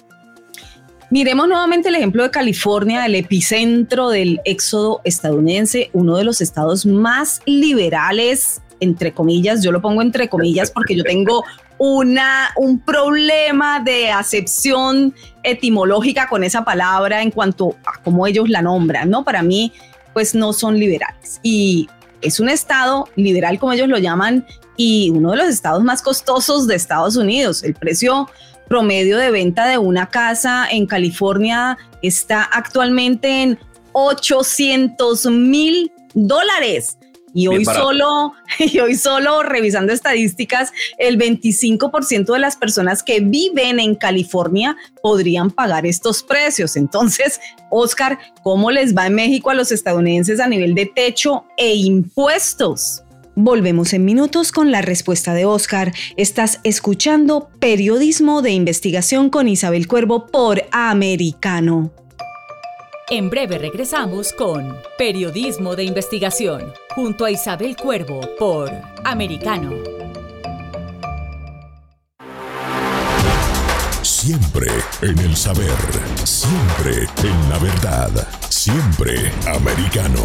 Miremos 1.09 1.47
nuevamente 1.47 1.87
el 1.87 1.95
ejemplo 1.95 2.23
de 2.23 2.31
California, 2.31 3.05
el 3.05 3.15
epicentro 3.15 4.09
del 4.09 4.41
éxodo 4.43 4.99
estadounidense, 5.05 5.89
uno 5.93 6.17
de 6.17 6.25
los 6.25 6.41
estados 6.41 6.85
más 6.85 7.41
liberales, 7.45 8.61
entre 8.81 9.13
comillas, 9.13 9.63
yo 9.63 9.71
lo 9.71 9.81
pongo 9.81 10.01
entre 10.01 10.27
comillas 10.27 10.69
porque 10.69 10.95
yo 10.95 11.03
tengo 11.03 11.45
una, 11.77 12.49
un 12.57 12.79
problema 12.79 13.79
de 13.79 14.11
acepción 14.11 15.13
etimológica 15.43 16.27
con 16.27 16.43
esa 16.43 16.65
palabra 16.65 17.21
en 17.21 17.31
cuanto 17.31 17.77
a 17.85 18.01
cómo 18.03 18.27
ellos 18.27 18.49
la 18.49 18.61
nombran, 18.61 19.09
¿no? 19.09 19.23
Para 19.23 19.41
mí, 19.41 19.71
pues 20.13 20.35
no 20.35 20.51
son 20.51 20.77
liberales. 20.77 21.39
Y 21.41 21.87
es 22.21 22.39
un 22.41 22.49
estado 22.49 23.07
liberal, 23.15 23.59
como 23.59 23.73
ellos 23.73 23.87
lo 23.87 23.97
llaman, 23.97 24.45
y 24.75 25.09
uno 25.11 25.31
de 25.31 25.37
los 25.37 25.47
estados 25.47 25.83
más 25.83 26.01
costosos 26.01 26.67
de 26.67 26.75
Estados 26.75 27.15
Unidos. 27.15 27.63
El 27.63 27.73
precio 27.73 28.29
promedio 28.68 29.18
de 29.18 29.32
venta 29.32 29.68
de 29.68 29.78
una 29.78 30.09
casa 30.09 30.68
en 30.70 30.86
California 30.86 31.78
está 32.01 32.43
actualmente 32.43 33.43
en 33.43 33.59
800 33.93 35.26
mil 35.28 35.91
dólares. 36.13 36.97
Y 37.34 37.47
hoy 37.47 37.65
solo, 37.65 38.34
y 38.59 38.80
hoy 38.80 38.95
solo 38.95 39.43
revisando 39.43 39.93
estadísticas, 39.93 40.72
el 40.97 41.20
25% 41.20 42.34
de 42.34 42.39
las 42.39 42.55
personas 42.55 43.03
que 43.03 43.20
viven 43.20 43.80
en 43.80 43.95
California 43.95 44.76
podrían 45.03 45.51
pagar 45.51 45.86
estos 45.86 46.24
precios. 46.24 46.76
Entonces, 46.76 47.39
Oscar, 47.70 48.18
¿cómo 48.43 48.72
les 48.72 48.95
va 48.95 49.07
en 49.07 49.15
México 49.15 49.51
a 49.51 49.53
los 49.53 49.72
estadounidenses 49.72 50.39
a 50.39 50.47
nivel 50.47 50.74
de 50.74 50.88
techo 50.88 51.45
e 51.57 51.76
impuestos? 51.76 53.03
Volvemos 53.39 53.93
en 53.93 54.03
minutos 54.03 54.51
con 54.51 54.71
la 54.71 54.81
respuesta 54.81 55.35
de 55.35 55.45
Oscar. 55.45 55.93
Estás 56.15 56.59
escuchando 56.63 57.49
Periodismo 57.59 58.41
de 58.41 58.49
Investigación 58.49 59.29
con 59.29 59.47
Isabel 59.47 59.88
Cuervo 59.88 60.25
por 60.25 60.63
Americano. 60.71 61.91
En 63.11 63.29
breve 63.29 63.59
regresamos 63.59 64.33
con 64.33 64.75
Periodismo 64.97 65.75
de 65.75 65.83
Investigación 65.83 66.73
junto 66.95 67.25
a 67.25 67.29
Isabel 67.29 67.75
Cuervo 67.75 68.21
por 68.39 68.71
Americano. 69.03 69.71
Siempre 74.01 74.71
en 75.03 75.19
el 75.19 75.35
saber, 75.35 75.77
siempre 76.23 77.07
en 77.21 77.49
la 77.51 77.59
verdad, 77.59 78.27
siempre 78.49 79.31
americano. 79.45 80.23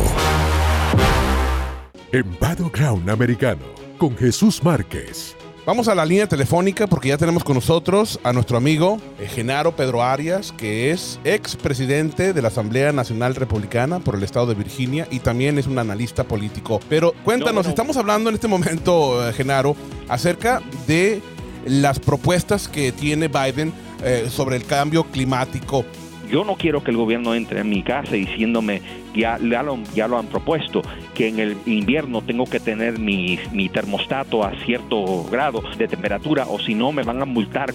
En 2.14 2.26
Crown 2.70 3.08
Americano, 3.08 3.62
con 3.96 4.14
Jesús 4.18 4.62
Márquez. 4.62 5.34
Vamos 5.64 5.88
a 5.88 5.94
la 5.94 6.04
línea 6.04 6.26
telefónica 6.26 6.86
porque 6.86 7.08
ya 7.08 7.16
tenemos 7.16 7.42
con 7.42 7.54
nosotros 7.54 8.20
a 8.22 8.34
nuestro 8.34 8.58
amigo 8.58 8.98
eh, 9.18 9.26
Genaro 9.26 9.74
Pedro 9.74 10.02
Arias, 10.02 10.52
que 10.52 10.90
es 10.90 11.18
ex 11.24 11.56
presidente 11.56 12.34
de 12.34 12.42
la 12.42 12.48
Asamblea 12.48 12.92
Nacional 12.92 13.34
Republicana 13.34 13.98
por 13.98 14.14
el 14.14 14.24
estado 14.24 14.44
de 14.44 14.54
Virginia 14.54 15.08
y 15.10 15.20
también 15.20 15.56
es 15.56 15.66
un 15.66 15.78
analista 15.78 16.24
político. 16.24 16.80
Pero 16.90 17.14
cuéntanos, 17.24 17.66
estamos 17.66 17.96
hablando 17.96 18.28
en 18.28 18.34
este 18.34 18.46
momento, 18.46 19.26
eh, 19.26 19.32
Genaro, 19.32 19.74
acerca 20.10 20.60
de 20.86 21.22
las 21.64 21.98
propuestas 21.98 22.68
que 22.68 22.92
tiene 22.92 23.28
Biden 23.28 23.72
eh, 24.04 24.26
sobre 24.28 24.56
el 24.56 24.66
cambio 24.66 25.04
climático. 25.04 25.86
Yo 26.30 26.44
no 26.44 26.56
quiero 26.56 26.84
que 26.84 26.90
el 26.90 26.98
gobierno 26.98 27.34
entre 27.34 27.60
en 27.60 27.70
mi 27.70 27.82
casa 27.82 28.12
diciéndome 28.12 28.82
ya, 29.14 29.38
ya, 29.38 29.62
lo, 29.62 29.78
ya 29.94 30.08
lo 30.08 30.18
han 30.18 30.26
propuesto, 30.26 30.82
que 31.14 31.28
en 31.28 31.38
el 31.38 31.56
invierno 31.66 32.22
tengo 32.22 32.44
que 32.44 32.60
tener 32.60 32.98
mi, 32.98 33.38
mi 33.52 33.68
termostato 33.68 34.44
a 34.44 34.52
cierto 34.64 35.24
grado 35.24 35.62
de 35.76 35.88
temperatura 35.88 36.46
o 36.48 36.58
si 36.58 36.74
no 36.74 36.92
me 36.92 37.02
van 37.02 37.20
a 37.22 37.24
multar. 37.24 37.72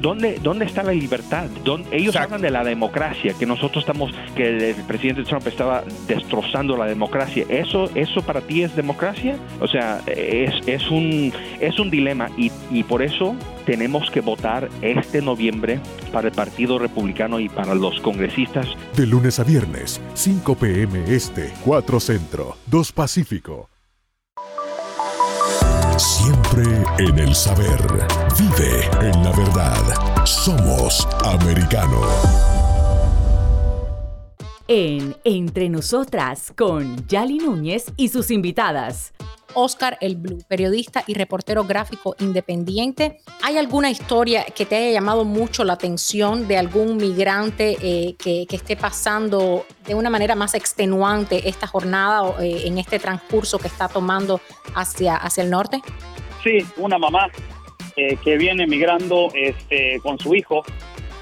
¿Dónde, 0.00 0.38
dónde 0.42 0.64
está 0.64 0.82
la 0.82 0.92
libertad? 0.92 1.46
Ellos 1.90 2.16
hablan 2.16 2.40
de 2.40 2.50
la 2.50 2.64
democracia, 2.64 3.34
que 3.38 3.46
nosotros 3.46 3.82
estamos, 3.82 4.12
que 4.36 4.70
el 4.70 4.74
presidente 4.84 5.24
Trump 5.24 5.46
estaba 5.46 5.84
destrozando 6.06 6.76
la 6.76 6.86
democracia. 6.86 7.44
¿Eso, 7.48 7.90
eso 7.94 8.22
para 8.22 8.40
ti 8.40 8.62
es 8.62 8.74
democracia? 8.76 9.36
O 9.60 9.68
sea, 9.68 10.00
es, 10.06 10.54
es, 10.66 10.90
un, 10.90 11.32
es 11.60 11.78
un 11.78 11.90
dilema 11.90 12.28
y, 12.36 12.50
y 12.70 12.82
por 12.82 13.02
eso 13.02 13.34
tenemos 13.64 14.10
que 14.10 14.20
votar 14.20 14.68
este 14.82 15.22
noviembre 15.22 15.80
para 16.12 16.28
el 16.28 16.34
Partido 16.34 16.78
Republicano 16.78 17.40
y 17.40 17.48
para 17.48 17.74
los 17.74 18.00
congresistas. 18.00 18.66
De 18.96 19.06
lunes 19.06 19.38
a 19.38 19.44
viernes, 19.44 20.00
5 20.14 20.54
p 20.56 20.71
este, 20.80 21.52
4 21.64 22.00
Centro, 22.00 22.56
2 22.66 22.92
Pacífico. 22.92 23.68
Siempre 25.98 26.64
en 26.98 27.18
el 27.18 27.34
saber. 27.34 27.80
Vive 28.38 28.86
en 29.00 29.22
la 29.22 29.32
verdad. 29.32 30.24
Somos 30.24 31.06
americano. 31.24 32.00
En 34.68 35.14
Entre 35.24 35.68
Nosotras 35.68 36.52
con 36.56 37.06
Yali 37.06 37.38
Núñez 37.38 37.92
y 37.96 38.08
sus 38.08 38.30
invitadas. 38.30 39.12
Oscar 39.54 39.98
El 40.00 40.16
Blue, 40.16 40.38
periodista 40.48 41.04
y 41.06 41.14
reportero 41.14 41.64
gráfico 41.64 42.14
independiente. 42.18 43.18
¿Hay 43.42 43.58
alguna 43.58 43.90
historia 43.90 44.44
que 44.44 44.66
te 44.66 44.76
haya 44.76 44.92
llamado 44.92 45.24
mucho 45.24 45.64
la 45.64 45.74
atención 45.74 46.48
de 46.48 46.58
algún 46.58 46.96
migrante 46.96 47.76
eh, 47.82 48.14
que, 48.18 48.46
esté 48.50 48.76
pasando 48.76 49.66
de 49.86 49.94
una 49.94 50.10
manera 50.10 50.34
más 50.34 50.54
extenuante 50.54 51.48
esta 51.48 51.66
jornada 51.66 52.34
eh, 52.40 52.62
en 52.66 52.78
este 52.78 52.98
transcurso 52.98 53.58
que 53.58 53.68
está 53.68 53.88
tomando 53.88 54.40
hacia, 54.74 55.16
hacia 55.16 55.42
el 55.42 55.50
norte? 55.50 55.80
Sí, 56.42 56.58
una 56.76 56.98
mamá 56.98 57.28
eh, 57.96 58.16
que 58.22 58.36
viene 58.36 58.66
migrando 58.66 59.30
este, 59.34 59.98
con 60.02 60.18
su 60.18 60.34
hijo 60.34 60.62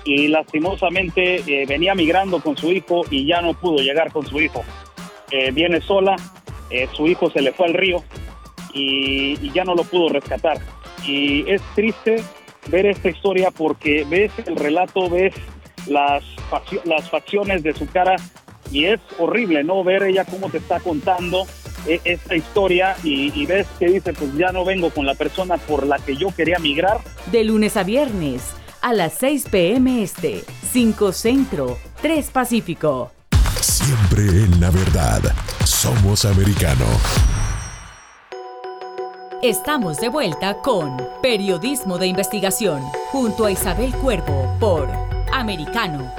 y 0.05 0.29
lastimosamente 0.29 1.67
venía 1.69 1.95
migrando 1.95 2.41
con 2.41 2.57
su 2.57 2.73
hijo 2.73 3.03
y 3.11 3.27
ya 3.27 3.43
no 3.43 3.53
pudo 3.53 3.83
llegar 3.83 4.11
con 4.11 4.27
su 4.27 4.41
hijo. 4.41 4.65
viene 5.53 5.83
sola, 5.83 6.17
su 6.95 7.07
hijo 7.07 7.31
se 7.31 7.43
le 7.43 7.53
fue 7.53 7.67
al 7.67 7.75
río 7.75 8.03
y, 8.73 9.51
ya 9.53 9.65
no 9.65 9.75
lo 9.75 9.85
pudo 9.85 10.09
rescatar. 10.09 10.59
Y 11.07 11.51
es 11.51 11.63
triste 11.75 12.23
ver 12.69 12.87
esta 12.87 13.09
historia 13.09 13.51
porque 13.51 14.05
ves 14.09 14.33
el 14.47 14.57
relato, 14.57 15.09
ves 15.09 15.35
las, 15.87 16.23
las 16.85 17.11
facciones 17.11 17.63
de 17.63 17.75
su 17.75 17.87
cara 17.87 18.17
y 18.71 18.85
es 18.85 19.01
horrible, 19.19 19.65
¿no? 19.65 19.83
Ver 19.83 20.05
ella 20.05 20.25
cómo 20.25 20.51
te 20.51 20.59
está 20.59 20.79
contando 20.81 21.47
e, 21.87 22.01
esta 22.05 22.37
historia 22.37 22.97
y, 23.03 23.33
y, 23.35 23.47
ves 23.47 23.67
que 23.79 23.87
dice, 23.87 24.13
pues 24.13 24.37
ya 24.37 24.53
no 24.53 24.65
vengo 24.65 24.91
con 24.91 25.07
la 25.07 25.15
persona 25.15 25.57
por 25.57 25.87
la 25.87 25.99
que 25.99 26.17
yo 26.17 26.29
quería 26.35 26.59
migrar. 26.59 27.01
De 27.33 27.43
lunes 27.45 27.77
a 27.77 27.83
viernes, 27.83 28.53
a 28.83 28.93
las 28.93 29.15
6 29.15 29.47
p.m. 29.51 30.03
Este, 30.03 30.45
5 30.71 31.13
Centro, 31.13 31.79
3 32.03 32.31
Pacífico. 32.31 33.11
Siempre 33.61 34.23
en 34.23 34.59
la 34.59 34.71
verdad, 34.71 35.21
somos 35.65 36.25
americano. 36.25 36.87
Estamos 39.43 39.99
de 39.99 40.09
vuelta 40.09 40.57
con 40.63 40.97
Periodismo 41.23 41.99
de 41.99 42.07
Investigación 42.07 42.81
junto 43.13 43.45
a 43.45 43.53
Isabel 43.53 43.93
Cuervo 43.97 44.57
por 44.59 44.89
Americano. 45.31 46.11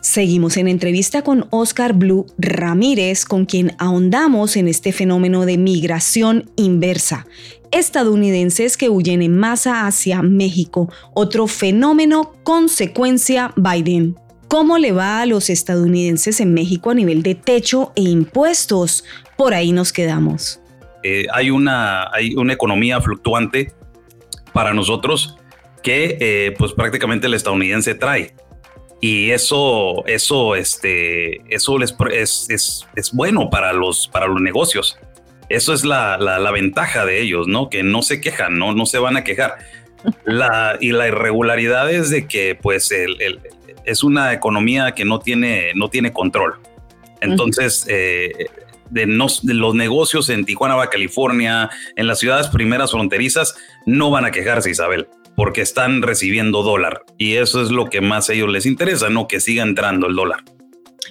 Seguimos 0.00 0.56
en 0.56 0.66
entrevista 0.66 1.22
con 1.22 1.46
Oscar 1.50 1.92
Blue 1.92 2.26
Ramírez, 2.36 3.24
con 3.24 3.46
quien 3.46 3.76
ahondamos 3.78 4.56
en 4.56 4.66
este 4.66 4.92
fenómeno 4.92 5.46
de 5.46 5.58
migración 5.58 6.50
inversa. 6.56 7.24
Estadounidenses 7.70 8.76
que 8.76 8.88
huyen 8.88 9.22
en 9.22 9.36
masa 9.36 9.86
hacia 9.86 10.22
México, 10.22 10.90
otro 11.14 11.46
fenómeno 11.46 12.32
consecuencia 12.42 13.52
Biden. 13.54 14.16
¿Cómo 14.48 14.78
le 14.78 14.92
va 14.92 15.20
a 15.20 15.26
los 15.26 15.50
estadounidenses 15.50 16.40
en 16.40 16.54
México 16.54 16.90
a 16.90 16.94
nivel 16.94 17.22
de 17.22 17.34
techo 17.34 17.92
e 17.94 18.00
impuestos? 18.00 19.04
Por 19.36 19.52
ahí 19.52 19.72
nos 19.72 19.92
quedamos. 19.92 20.58
Eh, 21.02 21.26
hay, 21.32 21.50
una, 21.50 22.10
hay 22.10 22.34
una 22.34 22.54
economía 22.54 22.98
fluctuante 23.02 23.72
para 24.54 24.72
nosotros 24.72 25.36
que 25.82 26.16
eh, 26.18 26.54
pues 26.58 26.72
prácticamente 26.72 27.26
el 27.26 27.34
estadounidense 27.34 27.94
trae. 27.94 28.34
Y 29.00 29.30
eso, 29.30 30.04
eso, 30.06 30.56
este, 30.56 31.42
eso 31.54 31.78
es, 31.82 32.46
es, 32.48 32.86
es, 32.96 33.12
bueno 33.12 33.50
para 33.50 33.74
los, 33.74 34.08
para 34.08 34.26
los 34.26 34.40
negocios. 34.40 34.98
Eso 35.50 35.72
es 35.74 35.84
la, 35.84 36.16
la, 36.18 36.50
ventaja 36.50 37.06
de 37.06 37.20
ellos, 37.20 37.46
¿no? 37.46 37.70
Que 37.70 37.82
no 37.82 38.02
se 38.02 38.20
quejan, 38.20 38.58
no, 38.58 38.74
no 38.74 38.86
se 38.86 38.98
van 38.98 39.16
a 39.16 39.24
quejar. 39.24 39.58
La, 40.24 40.78
y 40.80 40.92
la 40.92 41.06
irregularidad 41.06 41.90
es 41.90 42.10
de 42.10 42.26
que 42.26 42.58
pues 42.60 42.90
el, 42.90 43.40
es 43.88 44.04
una 44.04 44.32
economía 44.32 44.92
que 44.92 45.04
no 45.04 45.18
tiene, 45.18 45.72
no 45.74 45.88
tiene 45.88 46.12
control. 46.12 46.54
Entonces, 47.20 47.86
eh, 47.88 48.46
de, 48.90 49.06
los 49.06 49.74
negocios 49.74 50.28
en 50.28 50.44
Tijuana, 50.44 50.74
Baja 50.74 50.90
California, 50.90 51.70
en 51.96 52.06
las 52.06 52.18
ciudades 52.18 52.48
primeras 52.48 52.90
fronterizas, 52.90 53.54
no 53.86 54.10
van 54.10 54.26
a 54.26 54.30
quejarse, 54.30 54.70
Isabel, 54.70 55.08
porque 55.36 55.62
están 55.62 56.02
recibiendo 56.02 56.62
dólar. 56.62 57.02
Y 57.16 57.36
eso 57.36 57.62
es 57.62 57.70
lo 57.70 57.86
que 57.86 58.00
más 58.00 58.28
a 58.28 58.34
ellos 58.34 58.50
les 58.50 58.66
interesa, 58.66 59.08
no 59.08 59.26
que 59.26 59.40
siga 59.40 59.62
entrando 59.62 60.06
el 60.06 60.14
dólar. 60.14 60.44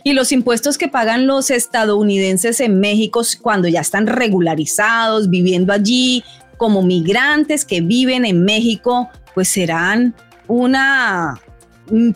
Y 0.03 0.13
los 0.13 0.32
impuestos 0.32 0.78
que 0.78 0.88
pagan 0.88 1.25
los 1.25 1.49
estadounidenses 1.49 2.59
en 2.59 2.80
México 2.80 3.23
cuando 3.41 3.67
ya 3.67 3.82
están 3.82 4.05
regularizados, 4.05 5.30
viviendo 5.30 5.73
allí 5.73 6.23
como 6.57 6.84
migrantes 6.84 7.65
que 7.65 7.82
viven 7.82 8.23
en 8.23 8.45
México, 8.45 9.09
pues 9.34 9.49
serán 9.49 10.15
una 10.47 11.39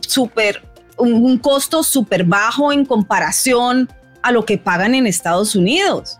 super, 0.02 0.64
un 0.98 1.38
costo 1.38 1.84
súper 1.84 2.24
bajo 2.24 2.72
en 2.72 2.86
comparación 2.86 3.90
a 4.22 4.32
lo 4.32 4.46
que 4.46 4.58
pagan 4.58 4.96
en 4.96 5.08
Estados 5.08 5.56
Unidos. 5.56 6.20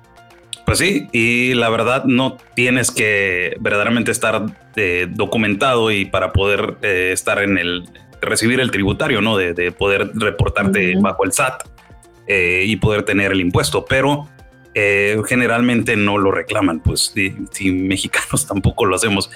Pues 0.66 0.80
sí, 0.80 1.08
y 1.12 1.54
la 1.54 1.70
verdad 1.70 2.06
no 2.06 2.38
tienes 2.56 2.92
que 2.92 3.58
verdaderamente 3.60 4.12
estar 4.12 4.46
eh, 4.76 5.08
documentado 5.10 5.92
y 5.92 6.06
para 6.06 6.32
poder 6.32 6.78
eh, 6.82 7.10
estar 7.12 7.42
en 7.42 7.58
el, 7.58 7.90
recibir 8.22 8.60
el 8.60 8.72
tributario, 8.72 9.22
¿no? 9.22 9.38
De, 9.38 9.72
poder 9.72 10.12
reportarte 10.14 10.96
bajo 10.98 11.26
el 11.26 11.34
SAT 11.34 11.64
eh, 12.28 12.64
y 12.66 12.76
poder 12.78 13.04
tener 13.04 13.32
el 13.32 13.42
impuesto, 13.42 13.86
pero 13.86 14.28
generalmente 15.28 15.98
no 15.98 16.18
lo 16.18 16.32
reclaman, 16.32 16.80
pues 16.80 17.14
si, 17.52 17.72
mexicanos 17.72 18.48
tampoco 18.48 18.86
lo 18.86 18.96
hacemos. 18.96 19.30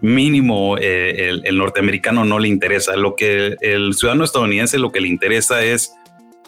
Mínimo 0.00 0.76
el, 0.78 1.42
el 1.44 1.58
norteamericano 1.58 2.24
no 2.24 2.38
le 2.38 2.48
interesa. 2.48 2.96
Lo 2.96 3.16
que 3.16 3.56
el 3.60 3.94
ciudadano 3.94 4.24
estadounidense 4.24 4.78
lo 4.78 4.92
que 4.92 5.00
le 5.00 5.08
interesa 5.08 5.62
es 5.62 5.94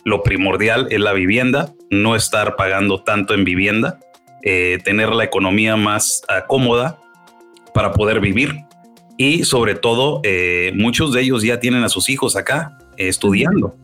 lo 0.04 0.22
primordial 0.22 0.88
es 0.90 1.00
la 1.00 1.12
vivienda, 1.12 1.72
no 1.90 2.16
estar 2.16 2.56
pagando 2.56 3.02
tanto 3.02 3.34
en 3.34 3.44
vivienda, 3.44 4.00
eh, 4.42 4.78
tener 4.84 5.10
la 5.10 5.24
economía 5.24 5.76
más 5.76 6.22
cómoda 6.48 6.98
para 7.74 7.92
poder 7.92 8.20
vivir 8.20 8.64
y 9.16 9.44
sobre 9.44 9.74
todo 9.74 10.20
eh, 10.24 10.72
muchos 10.74 11.12
de 11.12 11.20
ellos 11.20 11.42
ya 11.42 11.60
tienen 11.60 11.84
a 11.84 11.88
sus 11.88 12.08
hijos 12.08 12.34
acá 12.34 12.78
estudiando 12.96 13.76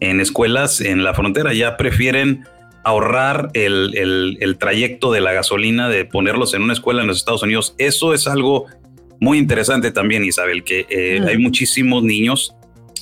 en 0.00 0.20
escuelas 0.20 0.80
en 0.80 1.04
la 1.04 1.14
frontera, 1.14 1.52
ya 1.52 1.76
prefieren 1.76 2.44
ahorrar 2.84 3.50
el, 3.52 4.56
trayecto 4.58 5.12
de 5.12 5.20
la 5.20 5.32
gasolina, 5.32 5.88
de 5.88 6.04
ponerlos 6.04 6.54
en 6.54 6.62
una 6.62 6.72
escuela 6.72 7.02
en 7.02 7.08
los 7.08 7.18
Estados 7.18 7.42
Unidos. 7.42 7.74
Eso 7.78 8.14
es 8.14 8.26
algo 8.28 8.66
muy 9.20 9.38
interesante 9.38 9.90
también, 9.90 10.24
Isabel, 10.24 10.64
que 10.64 10.86
eh, 10.88 11.20
hay 11.26 11.38
muchísimos 11.38 12.02
niños, 12.02 12.54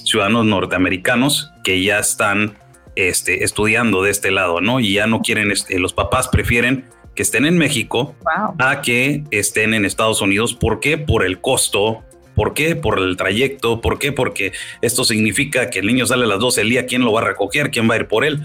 ciudadanos 0.04 0.44
norteamericanos, 0.46 1.50
que 1.62 1.82
ya 1.82 1.98
están 1.98 2.56
este, 2.96 3.44
estudiando 3.44 4.02
de 4.02 4.10
este 4.10 4.30
lado, 4.30 4.60
¿no? 4.60 4.80
Y 4.80 4.94
ya 4.94 5.06
no 5.06 5.20
quieren, 5.20 5.50
este, 5.50 5.78
los 5.78 5.92
papás 5.92 6.28
prefieren 6.28 6.84
que 7.14 7.22
estén 7.22 7.46
en 7.46 7.58
México 7.58 8.14
a 8.58 8.82
que 8.82 9.24
estén 9.30 9.74
en 9.74 9.84
Estados 9.84 10.20
Unidos. 10.20 10.54
¿Por 10.54 10.80
qué? 10.80 10.98
Por 10.98 11.24
el 11.24 11.40
costo. 11.40 12.02
¿Por 12.34 12.54
qué? 12.54 12.74
Por 12.74 12.98
el 12.98 13.16
trayecto. 13.16 13.80
¿Por 13.80 13.98
qué? 13.98 14.12
Porque 14.12 14.52
esto 14.82 15.04
significa 15.04 15.70
que 15.70 15.78
el 15.78 15.86
niño 15.86 16.06
sale 16.06 16.24
a 16.24 16.26
las 16.26 16.40
12 16.40 16.62
del 16.62 16.70
día. 16.70 16.86
¿Quién 16.86 17.04
lo 17.04 17.12
va 17.12 17.20
a 17.20 17.24
recoger? 17.24 17.70
¿Quién 17.70 17.88
va 17.88 17.94
a 17.94 17.98
ir 17.98 18.08
por 18.08 18.24
él? 18.24 18.42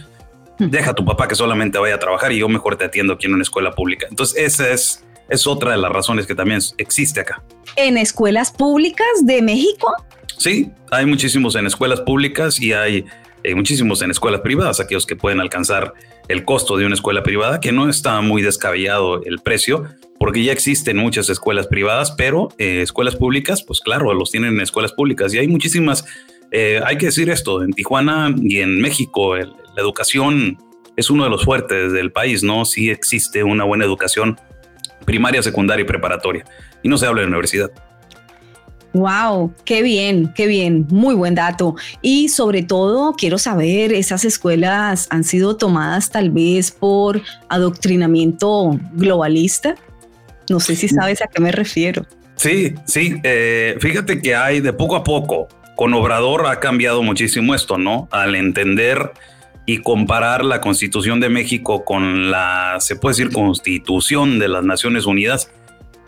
Deja 0.59 0.91
a 0.91 0.93
tu 0.93 1.05
papá 1.05 1.27
que 1.27 1.35
solamente 1.35 1.79
vaya 1.79 1.95
a 1.95 1.99
trabajar 1.99 2.31
y 2.31 2.39
yo 2.39 2.49
mejor 2.49 2.75
te 2.75 2.85
atiendo 2.85 3.13
aquí 3.13 3.27
en 3.27 3.33
una 3.33 3.43
escuela 3.43 3.71
pública. 3.71 4.07
Entonces, 4.09 4.37
esa 4.37 4.69
es 4.69 5.05
es 5.29 5.47
otra 5.47 5.71
de 5.71 5.77
las 5.77 5.91
razones 5.91 6.25
que 6.25 6.35
también 6.35 6.59
existe 6.77 7.19
acá. 7.21 7.43
¿En 7.75 7.97
escuelas 7.97 8.51
públicas 8.51 9.07
de 9.23 9.41
México? 9.41 9.93
Sí, 10.37 10.71
hay 10.91 11.05
muchísimos 11.05 11.55
en 11.55 11.67
escuelas 11.67 12.01
públicas 12.01 12.59
y 12.61 12.73
hay 12.73 13.05
eh, 13.43 13.55
muchísimos 13.55 14.01
en 14.01 14.11
escuelas 14.11 14.41
privadas, 14.41 14.79
aquellos 14.79 15.05
que 15.05 15.15
pueden 15.15 15.39
alcanzar 15.39 15.93
el 16.27 16.45
costo 16.45 16.77
de 16.77 16.85
una 16.85 16.95
escuela 16.95 17.23
privada, 17.23 17.59
que 17.59 17.71
no 17.71 17.89
está 17.89 18.19
muy 18.21 18.41
descabellado 18.41 19.23
el 19.23 19.39
precio, 19.39 19.85
porque 20.19 20.43
ya 20.43 20.51
existen 20.51 20.97
muchas 20.97 21.29
escuelas 21.29 21.67
privadas, 21.67 22.11
pero 22.11 22.49
eh, 22.57 22.81
escuelas 22.81 23.15
públicas, 23.15 23.63
pues 23.63 23.79
claro, 23.79 24.13
los 24.13 24.31
tienen 24.31 24.55
en 24.55 24.61
escuelas 24.61 24.91
públicas 24.91 25.33
y 25.33 25.39
hay 25.39 25.47
muchísimas, 25.47 26.05
eh, 26.51 26.81
hay 26.85 26.97
que 26.97 27.07
decir 27.07 27.29
esto, 27.29 27.63
en 27.63 27.71
Tijuana 27.71 28.35
y 28.41 28.59
en 28.59 28.81
México 28.81 29.35
la 29.35 29.47
educación 29.77 30.57
es 30.97 31.09
uno 31.09 31.23
de 31.23 31.29
los 31.29 31.45
fuertes 31.45 31.93
del 31.93 32.11
país, 32.11 32.43
¿no? 32.43 32.65
Sí 32.65 32.89
existe 32.89 33.43
una 33.43 33.63
buena 33.63 33.85
educación 33.85 34.37
primaria, 35.09 35.41
secundaria 35.41 35.81
y 35.81 35.87
preparatoria, 35.87 36.45
y 36.83 36.87
no 36.87 36.95
se 36.95 37.07
habla 37.07 37.21
de 37.21 37.27
universidad. 37.27 37.71
Wow, 38.93 39.51
qué 39.65 39.81
bien, 39.81 40.31
qué 40.35 40.45
bien, 40.45 40.85
muy 40.91 41.15
buen 41.15 41.33
dato. 41.33 41.75
Y 42.03 42.29
sobre 42.29 42.61
todo 42.61 43.13
quiero 43.13 43.39
saber, 43.39 43.91
esas 43.91 44.23
escuelas 44.23 45.07
han 45.09 45.23
sido 45.23 45.57
tomadas 45.57 46.11
tal 46.11 46.29
vez 46.29 46.69
por 46.69 47.23
adoctrinamiento 47.49 48.79
globalista. 48.93 49.73
No 50.47 50.59
sé 50.59 50.75
si 50.75 50.87
sabes 50.87 51.23
a 51.23 51.27
qué 51.27 51.41
me 51.41 51.51
refiero. 51.51 52.05
Sí, 52.35 52.75
sí, 52.85 53.15
eh, 53.23 53.77
fíjate 53.79 54.21
que 54.21 54.35
hay 54.35 54.59
de 54.59 54.73
poco 54.73 54.95
a 54.95 55.03
poco, 55.03 55.47
con 55.75 55.91
Obrador 55.95 56.45
ha 56.45 56.59
cambiado 56.59 57.01
muchísimo 57.01 57.55
esto, 57.55 57.79
¿no? 57.79 58.07
Al 58.11 58.35
entender 58.35 59.11
y 59.71 59.77
comparar 59.77 60.43
la 60.43 60.61
Constitución 60.61 61.19
de 61.19 61.29
México 61.29 61.85
con 61.85 62.31
la, 62.31 62.77
se 62.79 62.95
puede 62.95 63.13
decir, 63.13 63.31
Constitución 63.31 64.39
de 64.39 64.47
las 64.47 64.63
Naciones 64.63 65.05
Unidas, 65.05 65.51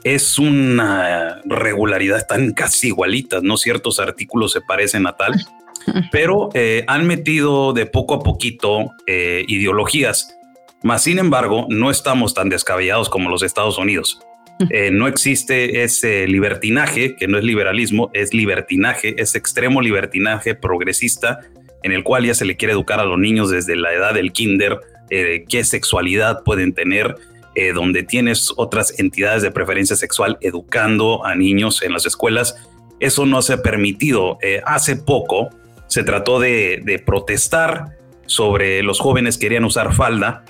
es 0.03 0.39
una 0.39 1.41
regularidad, 1.45 2.17
están 2.17 2.53
casi 2.53 2.87
igualitas, 2.87 3.43
¿no? 3.43 3.57
Ciertos 3.57 3.99
artículos 3.99 4.51
se 4.51 4.61
parecen 4.61 5.05
a 5.05 5.15
tal, 5.15 5.35
pero 6.11 6.49
eh, 6.55 6.83
han 6.87 7.05
metido 7.05 7.73
de 7.73 7.85
poco 7.85 8.15
a 8.15 8.19
poquito 8.21 8.93
eh, 9.05 9.45
ideologías. 9.47 10.35
Más 10.81 11.03
sin 11.03 11.19
embargo, 11.19 11.67
no 11.69 11.91
estamos 11.91 12.33
tan 12.33 12.49
descabellados 12.49 13.09
como 13.09 13.29
los 13.29 13.43
Estados 13.43 13.77
Unidos. 13.77 14.19
Eh, 14.69 14.91
no 14.91 15.07
existe 15.07 15.81
ese 15.81 16.27
libertinaje, 16.27 17.15
que 17.15 17.27
no 17.27 17.39
es 17.39 17.43
liberalismo, 17.43 18.11
es 18.13 18.31
libertinaje, 18.31 19.15
es 19.19 19.33
extremo 19.33 19.81
libertinaje 19.81 20.53
progresista, 20.53 21.39
en 21.83 21.91
el 21.91 22.03
cual 22.03 22.25
ya 22.25 22.33
se 22.33 22.45
le 22.45 22.57
quiere 22.57 22.73
educar 22.73 22.99
a 22.99 23.05
los 23.05 23.17
niños 23.17 23.49
desde 23.49 23.75
la 23.75 23.93
edad 23.93 24.13
del 24.13 24.31
kinder, 24.31 24.79
qué 25.09 25.63
sexualidad 25.65 26.43
pueden 26.43 26.73
tener, 26.73 27.17
eh, 27.53 27.73
donde 27.73 28.03
tienes 28.03 28.53
otras 28.55 28.97
entidades 28.97 29.43
de 29.43 29.51
preferencia 29.51 29.97
sexual 29.97 30.37
educando 30.39 31.25
a 31.25 31.35
niños 31.35 31.81
en 31.81 31.91
las 31.91 32.05
escuelas. 32.05 32.55
Eso 33.01 33.25
no 33.25 33.41
se 33.41 33.51
ha 33.51 33.61
permitido. 33.61 34.37
Eh, 34.41 34.61
hace 34.65 34.95
poco 34.95 35.49
se 35.87 36.05
trató 36.05 36.39
de, 36.39 37.03
protestar 37.05 37.97
sobre 38.25 38.81
los 38.83 39.01
jóvenes 39.01 39.37
que 39.37 39.47
querían 39.47 39.65
usar 39.65 39.93
falda 39.93 40.45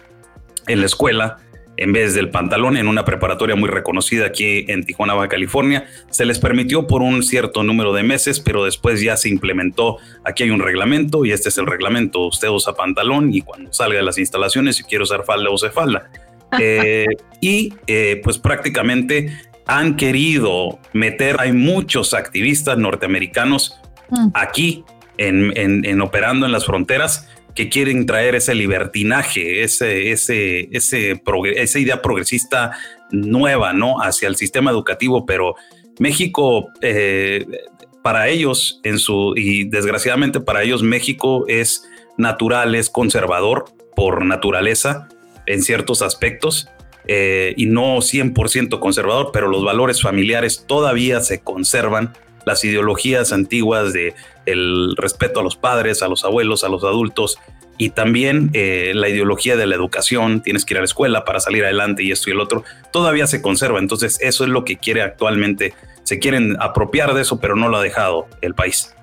en 0.68 0.82
la 0.82 0.86
escuela 0.86 1.38
en 1.82 1.94
vez 1.94 2.14
del 2.14 2.30
pantalón 2.30 2.78
en 2.78 2.88
una 2.88 3.06
preparatoria 3.06 3.56
muy 3.56 3.68
reconocida 3.68 4.28
aquí 4.28 4.66
en 4.68 4.84
Tijuana, 4.84 5.16
Baja 5.16 5.30
California. 5.30 5.86
Se 6.12 6.26
les 6.26 6.38
permitió 6.38 6.86
por 6.86 7.02
un 7.02 7.24
cierto 7.24 7.64
número 7.64 7.92
de 7.92 8.04
meses, 8.04 8.40
pero 8.40 8.66
después 8.66 9.02
ya 9.02 9.18
se 9.18 9.30
implementó. 9.30 9.98
Aquí 10.24 10.44
hay 10.44 10.52
un 10.52 10.60
reglamento 10.60 11.26
y 11.26 11.32
este 11.32 11.50
es 11.50 11.58
el 11.58 11.66
reglamento. 11.66 12.28
Usted 12.28 12.50
usa 12.50 12.74
pantalón 12.74 13.34
y 13.34 13.42
cuando 13.42 13.74
salga 13.74 13.98
de 13.98 14.04
las 14.04 14.20
instalaciones, 14.20 14.76
si 14.76 14.84
quiere 14.84 15.04
usar 15.04 15.26
falda, 15.26 15.50
use 15.50 15.70
falda. 15.70 16.10
Eh, 16.60 17.06
y 17.40 17.74
eh, 17.88 18.20
pues 18.22 18.38
prácticamente 18.38 19.32
han 19.68 19.96
querido 19.96 20.80
meter, 20.92 21.38
hay 21.40 21.54
muchos 21.54 22.14
activistas 22.14 22.78
norteamericanos 22.78 23.80
mm. 24.10 24.28
aquí 24.34 24.84
en, 25.18 26.02
operando 26.02 26.46
en 26.46 26.52
las 26.52 26.66
fronteras 26.66 27.30
que 27.56 27.70
quieren 27.70 28.06
traer 28.06 28.36
ese 28.36 28.56
libertinaje, 28.56 29.64
ese, 29.64 30.12
ese, 30.12 30.70
ese 30.72 31.22
esa 31.56 31.80
idea 31.80 32.02
progresista 32.02 32.72
nueva, 33.12 33.74
¿no? 33.74 34.02
Hacia 34.02 34.28
el 34.28 34.36
sistema 34.36 34.72
educativo, 34.72 35.26
pero 35.26 35.56
México, 36.00 36.70
eh, 36.82 37.46
para 38.02 38.30
ellos, 38.30 38.80
en 38.84 39.00
su, 39.00 39.34
y 39.36 39.66
desgraciadamente 39.66 40.40
para 40.40 40.64
ellos, 40.64 40.82
México 40.82 41.46
es 41.48 41.88
natural, 42.18 42.76
es 42.76 42.90
conservador 42.90 43.66
por 43.96 44.24
naturaleza, 44.24 45.10
en 45.46 45.62
ciertos 45.62 46.02
aspectos 46.02 46.70
eh, 47.08 47.54
y 47.58 47.66
no 47.66 47.98
100% 47.98 48.80
conservador, 48.80 49.32
pero 49.34 49.48
los 49.48 49.64
valores 49.64 50.02
familiares 50.02 50.66
todavía 50.68 51.20
se 51.22 51.42
conservan, 51.42 52.14
las 52.46 52.64
ideologías 52.64 53.32
antiguas 53.32 53.94
de 53.94 54.14
el 54.46 54.96
respeto 54.98 55.40
a 55.40 55.44
los 55.44 55.56
padres, 55.56 56.02
a 56.02 56.08
los 56.08 56.26
abuelos, 56.26 56.64
a 56.64 56.70
los 56.70 56.84
adultos 56.84 57.38
y 57.78 57.90
también 57.90 58.52
eh, 58.54 58.92
la 58.94 59.10
ideología 59.10 59.56
de 59.56 59.66
la 59.66 59.76
educación, 59.76 60.42
tienes 60.42 60.66
que 60.66 60.76
ir 60.76 60.78
a 60.78 60.82
la 60.82 60.86
escuela 60.86 61.26
para 61.26 61.40
salir 61.40 61.64
adelante 61.64 62.04
y 62.04 62.12
esto 62.12 62.30
y 62.30 62.34
el 62.34 62.40
otro, 62.40 62.64
todavía 62.92 63.26
se 63.26 63.42
conserva. 63.42 63.80
Entonces 63.80 64.20
eso 64.22 64.44
es 64.44 64.52
lo 64.52 64.64
que 64.66 64.78
quiere 64.78 65.02
actualmente, 65.02 65.74
se 66.04 66.20
quieren 66.20 66.58
apropiar 66.60 67.16
de 67.16 67.22
eso, 67.22 67.40
pero 67.40 67.56
no 67.56 67.70
lo 67.70 67.78
ha 67.78 67.82
dejado 67.82 68.28
el 68.42 68.54
país. 68.54 68.94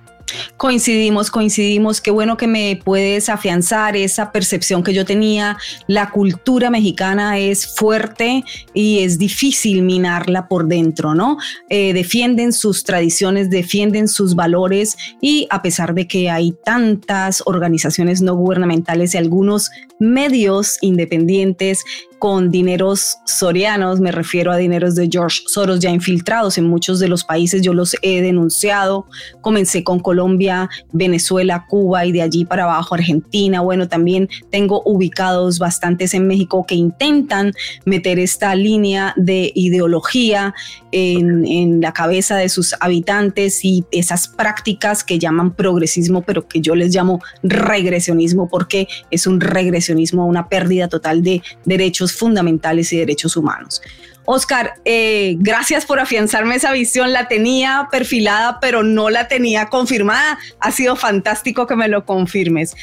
Coincidimos, 0.56 1.30
coincidimos. 1.30 2.00
Qué 2.00 2.10
bueno 2.10 2.36
que 2.36 2.46
me 2.46 2.80
puedes 2.82 3.28
afianzar 3.28 3.96
esa 3.96 4.32
percepción 4.32 4.82
que 4.82 4.92
yo 4.92 5.04
tenía. 5.04 5.56
La 5.86 6.10
cultura 6.10 6.70
mexicana 6.70 7.38
es 7.38 7.66
fuerte 7.66 8.44
y 8.74 9.00
es 9.00 9.18
difícil 9.18 9.82
minarla 9.82 10.48
por 10.48 10.66
dentro, 10.66 11.14
¿no? 11.14 11.38
Eh, 11.68 11.92
defienden 11.92 12.52
sus 12.52 12.84
tradiciones, 12.84 13.50
defienden 13.50 14.08
sus 14.08 14.34
valores 14.34 14.96
y 15.20 15.46
a 15.50 15.62
pesar 15.62 15.94
de 15.94 16.06
que 16.06 16.30
hay 16.30 16.54
tantas 16.64 17.42
organizaciones 17.46 18.20
no 18.20 18.34
gubernamentales 18.34 19.14
y 19.14 19.18
algunos 19.18 19.70
medios 19.98 20.78
independientes 20.80 21.84
con 22.18 22.50
dineros 22.50 23.18
sorianos, 23.26 24.00
me 24.00 24.12
refiero 24.12 24.50
a 24.50 24.56
dineros 24.56 24.94
de 24.94 25.08
George 25.10 25.40
Soros 25.46 25.80
ya 25.80 25.90
infiltrados 25.90 26.58
en 26.58 26.66
muchos 26.66 26.98
de 26.98 27.08
los 27.08 27.24
países, 27.24 27.62
yo 27.62 27.74
los 27.74 27.96
he 28.02 28.20
denunciado, 28.22 29.06
comencé 29.40 29.84
con 29.84 30.00
Colombia, 30.00 30.68
Venezuela, 30.92 31.66
Cuba 31.68 32.06
y 32.06 32.12
de 32.12 32.22
allí 32.22 32.44
para 32.44 32.64
abajo 32.64 32.94
Argentina, 32.94 33.60
bueno, 33.60 33.88
también 33.88 34.28
tengo 34.50 34.82
ubicados 34.84 35.58
bastantes 35.58 36.14
en 36.14 36.26
México 36.26 36.64
que 36.66 36.74
intentan 36.74 37.52
meter 37.84 38.18
esta 38.18 38.54
línea 38.54 39.14
de 39.16 39.52
ideología 39.54 40.54
en, 40.92 41.46
en 41.46 41.80
la 41.80 41.92
cabeza 41.92 42.36
de 42.36 42.48
sus 42.48 42.74
habitantes 42.80 43.64
y 43.64 43.84
esas 43.92 44.28
prácticas 44.28 45.04
que 45.04 45.18
llaman 45.18 45.54
progresismo, 45.54 46.22
pero 46.22 46.48
que 46.48 46.60
yo 46.60 46.74
les 46.74 46.94
llamo 46.94 47.20
regresionismo 47.42 48.48
porque 48.48 48.88
es 49.10 49.26
un 49.26 49.40
regresionismo, 49.40 50.26
una 50.26 50.48
pérdida 50.48 50.88
total 50.88 51.22
de 51.22 51.42
derechos 51.64 52.07
fundamentales 52.12 52.92
y 52.92 52.98
derechos 52.98 53.36
humanos. 53.36 53.82
Oscar, 54.30 54.74
eh, 54.84 55.36
gracias 55.38 55.86
por 55.86 56.00
afianzarme 56.00 56.56
esa 56.56 56.70
visión. 56.72 57.14
La 57.14 57.28
tenía 57.28 57.88
perfilada, 57.90 58.60
pero 58.60 58.82
no 58.82 59.08
la 59.08 59.26
tenía 59.26 59.70
confirmada. 59.70 60.38
Ha 60.60 60.70
sido 60.70 60.96
fantástico 60.96 61.66
que 61.66 61.76
me 61.76 61.88
lo 61.88 62.04
confirmes. 62.04 62.76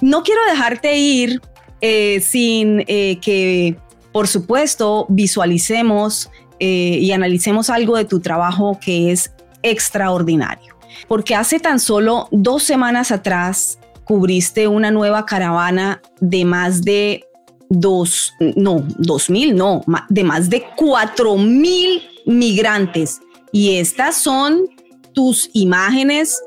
No 0.00 0.24
quiero 0.24 0.40
dejarte 0.50 0.96
ir 0.96 1.40
eh, 1.80 2.20
sin 2.20 2.82
eh, 2.88 3.20
que, 3.22 3.76
por 4.12 4.26
supuesto, 4.26 5.06
visualicemos 5.08 6.28
y 6.62 7.10
analicemos 7.12 7.70
algo 7.70 7.96
de 7.96 8.04
tu 8.04 8.20
trabajo 8.20 8.78
que 8.84 9.12
es 9.12 9.32
extraordinario. 9.62 10.76
Porque 11.08 11.34
hace 11.34 11.58
tan 11.58 11.80
solo 11.80 12.28
dos 12.32 12.64
semanas 12.64 13.12
atrás 13.12 13.78
cubriste 14.04 14.66
una 14.66 14.90
nueva 14.90 15.24
caravana 15.24 16.02
de 16.20 16.44
más 16.44 16.82
de 16.82 17.29
dos, 17.70 18.34
no, 18.56 18.84
dos 18.98 19.30
mil, 19.30 19.56
no, 19.56 19.82
de 20.10 20.24
más 20.24 20.50
de 20.50 20.66
cuatro 20.76 21.36
mil 21.36 22.02
migrantes. 22.26 23.20
Y 23.52 23.76
estas 23.76 24.16
son 24.16 24.68
tus 25.14 25.48
imágenes 25.54 26.42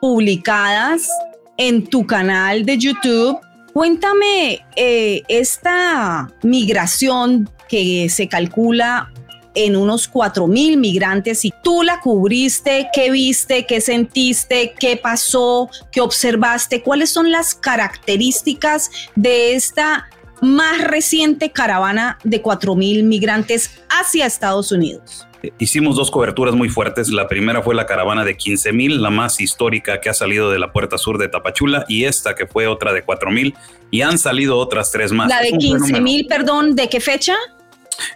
publicadas 0.00 1.08
en 1.56 1.86
tu 1.86 2.06
canal 2.06 2.66
de 2.66 2.76
YouTube. 2.76 3.38
Cuéntame 3.72 4.60
eh, 4.76 5.22
esta 5.28 6.32
migración 6.42 7.48
que 7.68 8.08
se 8.08 8.28
calcula 8.28 9.10
en 9.54 9.76
unos 9.76 10.08
cuatro 10.08 10.48
mil 10.48 10.76
migrantes 10.76 11.44
y 11.44 11.52
tú 11.62 11.82
la 11.82 12.00
cubriste, 12.00 12.88
qué 12.92 13.10
viste, 13.10 13.66
qué 13.66 13.80
sentiste, 13.80 14.74
qué 14.78 14.96
pasó, 14.96 15.70
qué 15.92 16.00
observaste, 16.00 16.82
cuáles 16.82 17.10
son 17.10 17.30
las 17.30 17.54
características 17.54 18.90
de 19.14 19.54
esta 19.54 20.08
más 20.44 20.80
reciente 20.82 21.50
caravana 21.50 22.18
de 22.22 22.42
4.000 22.42 23.02
migrantes 23.02 23.82
hacia 23.88 24.26
Estados 24.26 24.70
Unidos. 24.70 25.26
Hicimos 25.58 25.96
dos 25.96 26.10
coberturas 26.10 26.54
muy 26.54 26.70
fuertes. 26.70 27.10
La 27.10 27.28
primera 27.28 27.62
fue 27.62 27.74
la 27.74 27.84
caravana 27.84 28.24
de 28.24 28.34
15.000, 28.36 28.98
la 28.98 29.10
más 29.10 29.40
histórica 29.40 30.00
que 30.00 30.08
ha 30.08 30.14
salido 30.14 30.50
de 30.50 30.58
la 30.58 30.72
puerta 30.72 30.96
sur 30.96 31.18
de 31.18 31.28
Tapachula, 31.28 31.84
y 31.86 32.04
esta 32.04 32.34
que 32.34 32.46
fue 32.46 32.66
otra 32.66 32.94
de 32.94 33.04
4.000, 33.04 33.54
y 33.90 34.00
han 34.00 34.18
salido 34.18 34.56
otras 34.56 34.90
tres 34.90 35.12
más. 35.12 35.28
La 35.28 35.40
de 35.40 35.50
15.000, 35.50 36.28
perdón, 36.28 36.74
¿de 36.74 36.88
qué 36.88 36.98
fecha? 36.98 37.34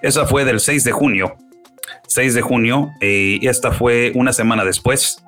Esa 0.00 0.24
fue 0.24 0.46
del 0.46 0.58
6 0.58 0.84
de 0.84 0.92
junio. 0.92 1.36
6 2.06 2.32
de 2.34 2.40
junio, 2.40 2.88
y 3.02 3.46
esta 3.46 3.72
fue 3.72 4.12
una 4.14 4.32
semana 4.32 4.64
después. 4.64 5.22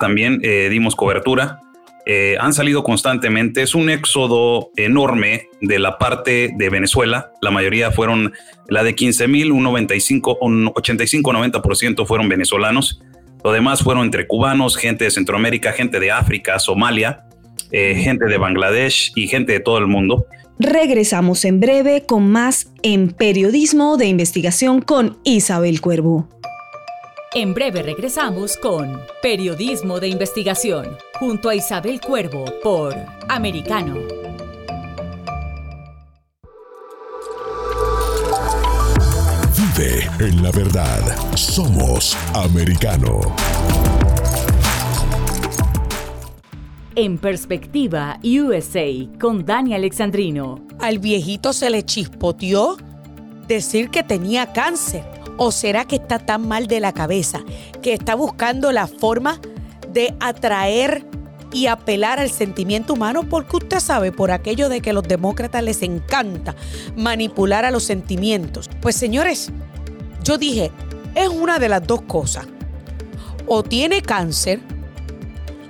También 0.00 0.40
dimos 0.40 0.94
cobertura 0.94 1.60
eh, 2.06 2.36
han 2.38 2.52
salido 2.52 2.82
constantemente. 2.82 3.62
Es 3.62 3.74
un 3.74 3.88
éxodo 3.90 4.70
enorme 4.76 5.48
de 5.60 5.78
la 5.78 5.98
parte 5.98 6.50
de 6.56 6.70
Venezuela. 6.70 7.32
La 7.40 7.50
mayoría 7.50 7.90
fueron 7.90 8.32
la 8.68 8.82
de 8.82 8.94
15 8.94 9.28
mil, 9.28 9.52
un 9.52 9.62
95, 9.62 10.38
un 10.40 10.66
85-90% 10.66 12.06
fueron 12.06 12.28
venezolanos. 12.28 13.00
Lo 13.42 13.52
demás 13.52 13.82
fueron 13.82 14.04
entre 14.04 14.26
cubanos, 14.26 14.76
gente 14.76 15.04
de 15.04 15.10
Centroamérica, 15.10 15.72
gente 15.72 16.00
de 16.00 16.10
África, 16.10 16.58
Somalia, 16.58 17.24
eh, 17.70 17.94
gente 17.94 18.26
de 18.26 18.38
Bangladesh 18.38 19.12
y 19.14 19.26
gente 19.28 19.52
de 19.52 19.60
todo 19.60 19.78
el 19.78 19.86
mundo. 19.86 20.26
Regresamos 20.58 21.44
en 21.44 21.58
breve 21.58 22.04
con 22.06 22.30
más 22.30 22.72
en 22.82 23.08
Periodismo 23.08 23.96
de 23.96 24.06
Investigación 24.06 24.80
con 24.80 25.18
Isabel 25.24 25.80
Cuervo. 25.80 26.28
En 27.36 27.52
breve 27.52 27.82
regresamos 27.82 28.56
con 28.56 29.00
Periodismo 29.20 29.98
de 29.98 30.06
Investigación, 30.06 30.96
junto 31.18 31.48
a 31.48 31.56
Isabel 31.56 32.00
Cuervo 32.00 32.44
por 32.62 32.94
Americano. 33.28 33.96
Vive 39.56 40.08
en 40.20 40.44
la 40.44 40.52
verdad. 40.52 41.00
Somos 41.34 42.16
Americano. 42.34 43.20
En 46.94 47.18
perspectiva 47.18 48.20
USA 48.22 49.08
con 49.18 49.44
Dani 49.44 49.74
Alexandrino. 49.74 50.64
Al 50.78 51.00
viejito 51.00 51.52
se 51.52 51.68
le 51.68 51.82
chispoteó 51.84 52.76
decir 53.48 53.90
que 53.90 54.04
tenía 54.04 54.52
cáncer 54.52 55.23
¿O 55.36 55.50
será 55.50 55.84
que 55.84 55.96
está 55.96 56.18
tan 56.18 56.46
mal 56.46 56.66
de 56.66 56.80
la 56.80 56.92
cabeza 56.92 57.42
que 57.82 57.92
está 57.92 58.14
buscando 58.14 58.70
la 58.72 58.86
forma 58.86 59.40
de 59.92 60.14
atraer 60.20 61.04
y 61.52 61.66
apelar 61.66 62.20
al 62.20 62.30
sentimiento 62.30 62.92
humano? 62.92 63.28
Porque 63.28 63.56
usted 63.56 63.80
sabe, 63.80 64.12
por 64.12 64.30
aquello 64.30 64.68
de 64.68 64.80
que 64.80 64.92
los 64.92 65.02
demócratas 65.02 65.62
les 65.62 65.82
encanta 65.82 66.54
manipular 66.96 67.64
a 67.64 67.70
los 67.70 67.82
sentimientos. 67.82 68.70
Pues 68.80 68.94
señores, 68.94 69.50
yo 70.22 70.38
dije, 70.38 70.70
es 71.14 71.28
una 71.28 71.58
de 71.58 71.68
las 71.68 71.84
dos 71.84 72.02
cosas. 72.02 72.46
O 73.46 73.62
tiene 73.62 74.02
cáncer 74.02 74.60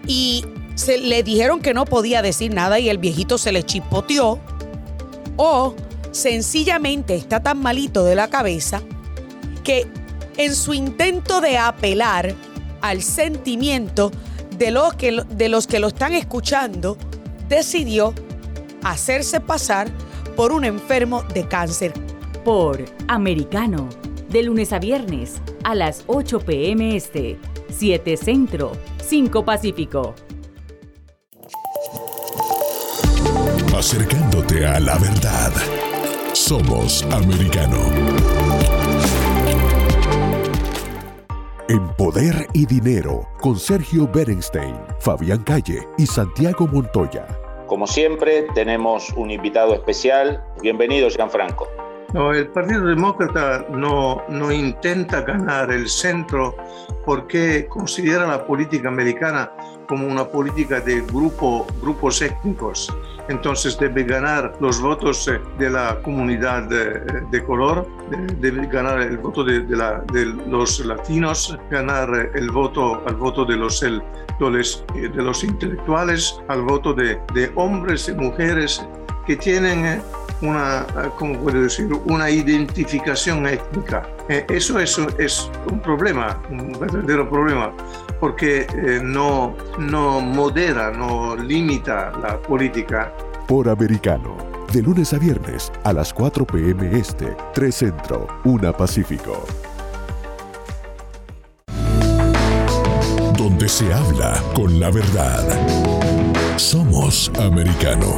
y 0.06 0.44
se 0.74 0.98
le 0.98 1.22
dijeron 1.22 1.60
que 1.60 1.74
no 1.74 1.86
podía 1.86 2.20
decir 2.20 2.52
nada 2.52 2.78
y 2.78 2.88
el 2.88 2.98
viejito 2.98 3.38
se 3.38 3.50
le 3.50 3.62
chispoteó. 3.62 4.38
O 5.36 5.74
sencillamente 6.12 7.16
está 7.16 7.42
tan 7.42 7.60
malito 7.60 8.04
de 8.04 8.14
la 8.14 8.28
cabeza 8.28 8.82
que 9.64 9.86
en 10.36 10.54
su 10.54 10.74
intento 10.74 11.40
de 11.40 11.58
apelar 11.58 12.34
al 12.80 13.02
sentimiento 13.02 14.12
de 14.58 14.70
los 14.70 14.94
que, 14.94 15.24
de 15.28 15.48
los, 15.48 15.66
que 15.66 15.80
lo 15.80 15.88
están 15.88 16.12
escuchando, 16.12 16.96
decidió 17.48 18.14
hacerse 18.82 19.40
pasar 19.40 19.90
por 20.36 20.52
un 20.52 20.64
enfermo 20.64 21.22
de 21.34 21.48
cáncer. 21.48 21.92
Por 22.44 22.84
Americano, 23.08 23.88
de 24.28 24.42
lunes 24.42 24.72
a 24.72 24.78
viernes 24.78 25.40
a 25.64 25.74
las 25.74 26.04
8 26.06 26.40
pm 26.40 26.94
este, 26.94 27.38
7 27.70 28.16
Centro, 28.16 28.72
5 29.06 29.44
Pacífico. 29.44 30.14
Acercándote 33.76 34.66
a 34.66 34.78
la 34.80 34.98
verdad. 34.98 35.52
Somos 36.32 37.02
Americano. 37.04 38.33
En 41.70 41.88
Poder 41.96 42.46
y 42.52 42.66
Dinero, 42.66 43.26
con 43.40 43.58
Sergio 43.58 44.06
Berenstein, 44.06 44.76
Fabián 45.00 45.42
Calle 45.44 45.88
y 45.96 46.04
Santiago 46.04 46.66
Montoya. 46.66 47.26
Como 47.66 47.86
siempre, 47.86 48.42
tenemos 48.54 49.10
un 49.16 49.30
invitado 49.30 49.72
especial. 49.72 50.44
Bienvenido, 50.60 51.08
Gianfranco. 51.08 51.66
No, 52.12 52.34
el 52.34 52.48
Partido 52.48 52.84
Demócrata 52.84 53.64
no, 53.70 54.22
no 54.28 54.52
intenta 54.52 55.22
ganar 55.22 55.72
el 55.72 55.88
centro 55.88 56.54
porque 57.06 57.66
considera 57.66 58.26
la 58.26 58.46
política 58.46 58.88
americana 58.88 59.50
como 59.88 60.06
una 60.06 60.26
política 60.26 60.80
de 60.80 61.00
grupo, 61.00 61.66
grupos 61.80 62.20
étnicos. 62.20 62.94
Entonces 63.28 63.78
debe 63.78 64.04
ganar 64.04 64.52
los 64.60 64.80
votos 64.80 65.26
eh, 65.28 65.40
de 65.58 65.70
la 65.70 65.98
comunidad 66.02 66.64
de, 66.64 67.44
color, 67.44 67.88
debe 68.38 68.66
ganar 68.66 69.00
el 69.00 69.18
voto 69.18 69.44
de, 69.44 69.60
los 70.46 70.84
latinos, 70.84 71.58
ganar 71.70 72.30
el 72.34 72.50
voto, 72.50 73.02
al 73.06 73.16
voto 73.16 73.44
de 73.44 73.56
los, 73.56 73.84
los 74.40 75.44
intelectuales, 75.44 76.38
al 76.48 76.62
voto 76.62 76.92
de, 76.92 77.18
hombres 77.54 78.08
y 78.08 78.12
mujeres 78.12 78.84
que 79.26 79.36
tienen 79.36 79.86
eh, 79.86 80.02
una, 80.42 80.86
¿cómo 81.18 81.38
puedo 81.40 81.62
decir? 81.62 81.88
una 82.04 82.28
identificación 82.28 83.46
étnica. 83.46 84.06
Eh, 84.28 84.44
eso 84.50 84.78
es, 84.78 84.98
es 85.18 85.50
un 85.70 85.80
problema, 85.80 86.42
un 86.50 86.72
verdadero 86.78 87.28
problema, 87.28 87.72
porque 88.20 88.62
eh, 88.62 89.00
no, 89.02 89.54
no 89.78 90.20
modera, 90.20 90.90
no 90.90 91.36
limita 91.36 92.12
la 92.22 92.40
política. 92.40 93.12
Por 93.46 93.68
americano, 93.68 94.36
de 94.72 94.82
lunes 94.82 95.12
a 95.12 95.18
viernes 95.18 95.72
a 95.84 95.92
las 95.92 96.12
4 96.12 96.46
p.m. 96.46 96.98
Este, 96.98 97.36
3 97.54 97.74
Centro, 97.74 98.26
1 98.44 98.72
Pacífico. 98.76 99.44
Donde 103.36 103.68
se 103.68 103.92
habla 103.92 104.42
con 104.54 104.80
la 104.80 104.90
verdad. 104.90 105.44
Somos 106.56 107.30
americano. 107.38 108.16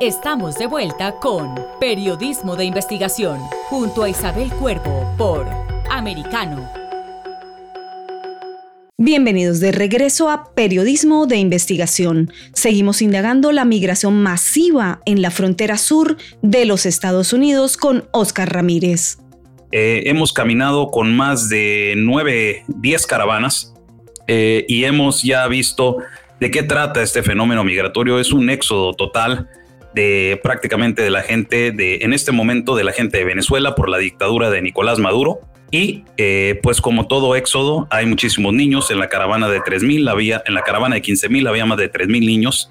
Estamos 0.00 0.56
de 0.56 0.66
vuelta 0.66 1.14
con 1.20 1.54
Periodismo 1.80 2.54
de 2.54 2.66
Investigación 2.66 3.38
junto 3.70 4.02
a 4.02 4.10
Isabel 4.10 4.50
Cuervo 4.50 5.14
por 5.16 5.48
Americano. 5.90 6.68
Bienvenidos 8.98 9.58
de 9.58 9.72
regreso 9.72 10.28
a 10.28 10.52
Periodismo 10.52 11.26
de 11.26 11.36
Investigación. 11.36 12.30
Seguimos 12.52 13.00
indagando 13.00 13.52
la 13.52 13.64
migración 13.64 14.22
masiva 14.22 15.00
en 15.06 15.22
la 15.22 15.30
frontera 15.30 15.78
sur 15.78 16.18
de 16.42 16.66
los 16.66 16.84
Estados 16.84 17.32
Unidos 17.32 17.78
con 17.78 18.06
Oscar 18.12 18.52
Ramírez. 18.52 19.16
Eh, 19.72 20.02
hemos 20.04 20.34
caminado 20.34 20.90
con 20.90 21.16
más 21.16 21.48
de 21.48 21.94
9, 21.96 22.64
10 22.68 23.06
caravanas 23.06 23.72
eh, 24.28 24.66
y 24.68 24.84
hemos 24.84 25.22
ya 25.22 25.48
visto 25.48 25.96
de 26.38 26.50
qué 26.50 26.62
trata 26.62 27.02
este 27.02 27.22
fenómeno 27.22 27.64
migratorio. 27.64 28.20
Es 28.20 28.30
un 28.30 28.50
éxodo 28.50 28.92
total 28.92 29.48
de 29.96 30.38
prácticamente 30.42 31.00
de 31.00 31.10
la 31.10 31.22
gente 31.22 31.72
de, 31.72 32.00
en 32.02 32.12
este 32.12 32.30
momento, 32.30 32.76
de 32.76 32.84
la 32.84 32.92
gente 32.92 33.16
de 33.16 33.24
Venezuela 33.24 33.74
por 33.74 33.88
la 33.88 33.96
dictadura 33.96 34.50
de 34.50 34.60
Nicolás 34.60 34.98
Maduro. 34.98 35.40
Y 35.70 36.04
eh, 36.18 36.60
pues 36.62 36.82
como 36.82 37.08
todo 37.08 37.34
éxodo, 37.34 37.88
hay 37.90 38.04
muchísimos 38.04 38.52
niños. 38.52 38.90
En 38.90 38.98
la 38.98 39.08
caravana 39.08 39.48
de 39.48 39.58
3.000 39.60 40.08
había, 40.10 40.42
en 40.46 40.52
la 40.52 40.60
caravana 40.60 40.96
de 40.96 41.02
15.000 41.02 41.48
había 41.48 41.64
más 41.64 41.78
de 41.78 41.90
3.000 41.90 42.26
niños, 42.26 42.70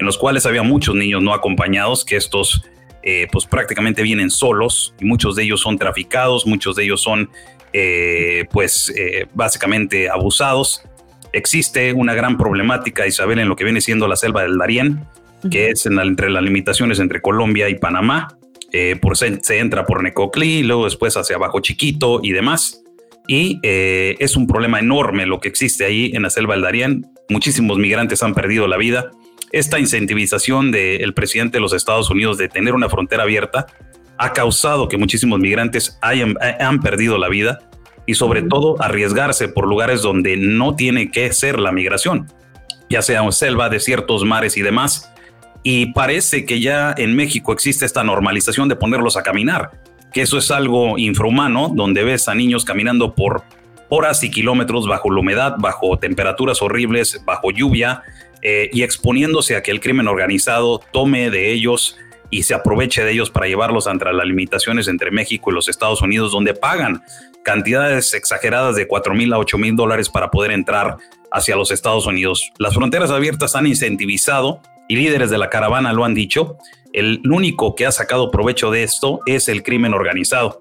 en 0.00 0.04
los 0.04 0.18
cuales 0.18 0.46
había 0.46 0.64
muchos 0.64 0.96
niños 0.96 1.22
no 1.22 1.32
acompañados, 1.32 2.04
que 2.04 2.16
estos 2.16 2.64
eh, 3.04 3.28
pues 3.30 3.46
prácticamente 3.46 4.02
vienen 4.02 4.28
solos 4.28 4.94
y 5.00 5.04
muchos 5.04 5.36
de 5.36 5.44
ellos 5.44 5.60
son 5.60 5.78
traficados, 5.78 6.44
muchos 6.44 6.74
de 6.74 6.84
ellos 6.84 7.00
son 7.00 7.30
eh, 7.72 8.46
pues 8.50 8.92
básicamente 9.32 10.10
abusados. 10.10 10.82
Existe 11.32 11.92
una 11.92 12.14
gran 12.14 12.36
problemática, 12.36 13.06
Isabel, 13.06 13.38
en 13.38 13.48
lo 13.48 13.54
que 13.54 13.62
viene 13.62 13.80
siendo 13.80 14.08
la 14.08 14.16
selva 14.16 14.42
del 14.42 14.58
Darién 14.58 15.06
que 15.50 15.70
es 15.70 15.86
entre 15.86 16.30
las 16.30 16.42
limitaciones 16.42 16.98
entre 16.98 17.20
Colombia 17.20 17.68
y 17.68 17.76
Panamá. 17.76 18.28
Eh, 18.72 18.96
por, 19.00 19.16
se, 19.16 19.38
entra 19.50 19.86
por 19.86 20.02
Necoclí, 20.02 20.64
luego 20.64 20.84
después 20.84 21.16
hacia 21.16 21.36
abajo 21.36 21.60
Chiquito 21.60 22.20
y 22.22 22.32
demás. 22.32 22.82
Y 23.28 23.60
eh, 23.62 24.16
es 24.18 24.36
un 24.36 24.46
problema 24.46 24.80
enorme 24.80 25.26
lo 25.26 25.40
que 25.40 25.48
existe 25.48 25.84
ahí 25.84 26.10
en 26.14 26.22
la 26.22 26.30
selva 26.30 26.54
del 26.54 26.62
Darién. 26.62 27.06
Muchísimos 27.28 27.78
migrantes 27.78 28.22
han 28.22 28.34
perdido 28.34 28.66
la 28.66 28.76
vida. 28.76 29.10
Esta 29.52 29.78
incentivización 29.78 30.72
del 30.72 31.14
presidente 31.14 31.58
de 31.58 31.60
los 31.60 31.72
Estados 31.72 32.10
Unidos 32.10 32.36
de 32.36 32.48
tener 32.48 32.74
una 32.74 32.88
frontera 32.88 33.22
abierta 33.22 33.66
ha 34.18 34.32
causado 34.32 34.88
que 34.88 34.96
muchísimos 34.96 35.38
migrantes 35.38 35.98
hayan, 36.02 36.34
han 36.58 36.80
perdido 36.80 37.18
la 37.18 37.28
vida 37.28 37.60
y 38.06 38.14
sobre 38.14 38.42
todo 38.42 38.80
arriesgarse 38.82 39.48
por 39.48 39.66
lugares 39.66 40.02
donde 40.02 40.36
no 40.36 40.74
tiene 40.74 41.10
que 41.10 41.32
ser 41.32 41.58
la 41.58 41.72
migración, 41.72 42.26
ya 42.90 43.02
sea 43.02 43.30
selva, 43.32 43.68
desiertos, 43.68 44.24
mares 44.24 44.56
y 44.56 44.62
demás 44.62 45.13
y 45.64 45.86
parece 45.86 46.44
que 46.44 46.60
ya 46.60 46.94
en 46.96 47.16
México 47.16 47.52
existe 47.52 47.86
esta 47.86 48.04
normalización 48.04 48.68
de 48.68 48.76
ponerlos 48.76 49.16
a 49.16 49.22
caminar, 49.22 49.70
que 50.12 50.20
eso 50.20 50.38
es 50.38 50.50
algo 50.50 50.98
infrahumano, 50.98 51.70
donde 51.74 52.04
ves 52.04 52.28
a 52.28 52.34
niños 52.34 52.64
caminando 52.64 53.14
por 53.14 53.42
horas 53.88 54.22
y 54.22 54.30
kilómetros 54.30 54.86
bajo 54.86 55.10
la 55.10 55.20
humedad, 55.20 55.54
bajo 55.58 55.98
temperaturas 55.98 56.60
horribles, 56.60 57.20
bajo 57.24 57.50
lluvia 57.50 58.02
eh, 58.42 58.68
y 58.72 58.82
exponiéndose 58.82 59.56
a 59.56 59.62
que 59.62 59.70
el 59.70 59.80
crimen 59.80 60.06
organizado 60.06 60.80
tome 60.92 61.30
de 61.30 61.50
ellos 61.50 61.96
y 62.28 62.42
se 62.42 62.52
aproveche 62.52 63.02
de 63.02 63.12
ellos 63.12 63.30
para 63.30 63.46
llevarlos 63.46 63.86
ante 63.86 64.12
las 64.12 64.26
limitaciones 64.26 64.86
entre 64.86 65.10
México 65.10 65.50
y 65.50 65.54
los 65.54 65.68
Estados 65.68 66.02
Unidos, 66.02 66.32
donde 66.32 66.52
pagan 66.52 67.02
cantidades 67.42 68.12
exageradas 68.12 68.76
de 68.76 68.86
4 68.86 69.14
mil 69.14 69.32
a 69.32 69.38
8 69.38 69.56
mil 69.56 69.76
dólares 69.76 70.10
para 70.10 70.30
poder 70.30 70.50
entrar 70.50 70.98
hacia 71.30 71.56
los 71.56 71.70
Estados 71.70 72.06
Unidos. 72.06 72.52
Las 72.58 72.74
fronteras 72.74 73.10
abiertas 73.10 73.56
han 73.56 73.66
incentivizado 73.66 74.60
y 74.88 74.96
líderes 74.96 75.30
de 75.30 75.38
la 75.38 75.50
caravana 75.50 75.92
lo 75.92 76.04
han 76.04 76.14
dicho. 76.14 76.58
El 76.92 77.20
único 77.28 77.74
que 77.74 77.86
ha 77.86 77.92
sacado 77.92 78.30
provecho 78.30 78.70
de 78.70 78.82
esto 78.82 79.20
es 79.26 79.48
el 79.48 79.62
crimen 79.62 79.94
organizado. 79.94 80.60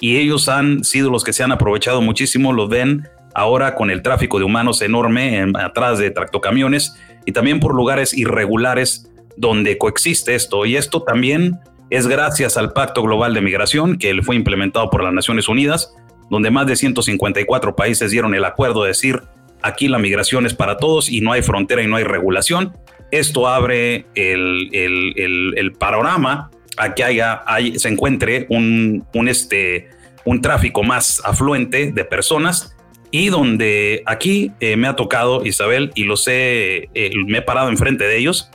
Y 0.00 0.16
ellos 0.16 0.48
han 0.48 0.84
sido 0.84 1.10
los 1.10 1.24
que 1.24 1.32
se 1.32 1.42
han 1.42 1.52
aprovechado 1.52 2.00
muchísimo, 2.00 2.52
lo 2.52 2.68
ven 2.68 3.08
ahora 3.34 3.74
con 3.74 3.90
el 3.90 4.02
tráfico 4.02 4.38
de 4.38 4.44
humanos 4.44 4.82
enorme 4.82 5.44
atrás 5.54 5.98
de 5.98 6.10
tractocamiones 6.10 6.96
y 7.24 7.32
también 7.32 7.60
por 7.60 7.74
lugares 7.74 8.16
irregulares 8.16 9.10
donde 9.36 9.78
coexiste 9.78 10.34
esto. 10.34 10.66
Y 10.66 10.76
esto 10.76 11.02
también 11.02 11.58
es 11.90 12.06
gracias 12.06 12.56
al 12.56 12.72
Pacto 12.72 13.02
Global 13.02 13.34
de 13.34 13.40
Migración 13.40 13.98
que 13.98 14.22
fue 14.22 14.36
implementado 14.36 14.90
por 14.90 15.02
las 15.02 15.12
Naciones 15.12 15.48
Unidas, 15.48 15.94
donde 16.30 16.50
más 16.50 16.66
de 16.66 16.76
154 16.76 17.76
países 17.76 18.10
dieron 18.10 18.34
el 18.34 18.44
acuerdo 18.44 18.82
de 18.82 18.88
decir 18.88 19.22
aquí 19.62 19.88
la 19.88 19.98
migración 19.98 20.46
es 20.46 20.54
para 20.54 20.76
todos 20.76 21.10
y 21.10 21.20
no 21.20 21.32
hay 21.32 21.42
frontera 21.42 21.82
y 21.82 21.86
no 21.86 21.96
hay 21.96 22.04
regulación. 22.04 22.76
Esto 23.10 23.48
abre 23.48 24.06
el, 24.14 24.70
el, 24.72 25.72
panorama 25.72 26.50
a 26.76 26.94
que 26.94 27.04
haya, 27.04 27.42
se 27.76 27.88
encuentre 27.88 28.46
un, 28.50 29.04
un, 29.14 29.28
este, 29.28 29.88
un 30.24 30.40
tráfico 30.42 30.82
más 30.82 31.22
afluente 31.24 31.90
de 31.92 32.04
personas 32.04 32.76
y 33.10 33.28
donde 33.28 34.02
aquí 34.06 34.52
eh, 34.60 34.76
me 34.76 34.86
ha 34.86 34.96
tocado, 34.96 35.44
Isabel, 35.44 35.90
y 35.94 36.04
lo 36.04 36.16
sé, 36.16 36.90
eh, 36.94 37.10
me 37.26 37.38
he 37.38 37.42
parado 37.42 37.70
enfrente 37.70 38.04
de 38.04 38.18
ellos, 38.18 38.50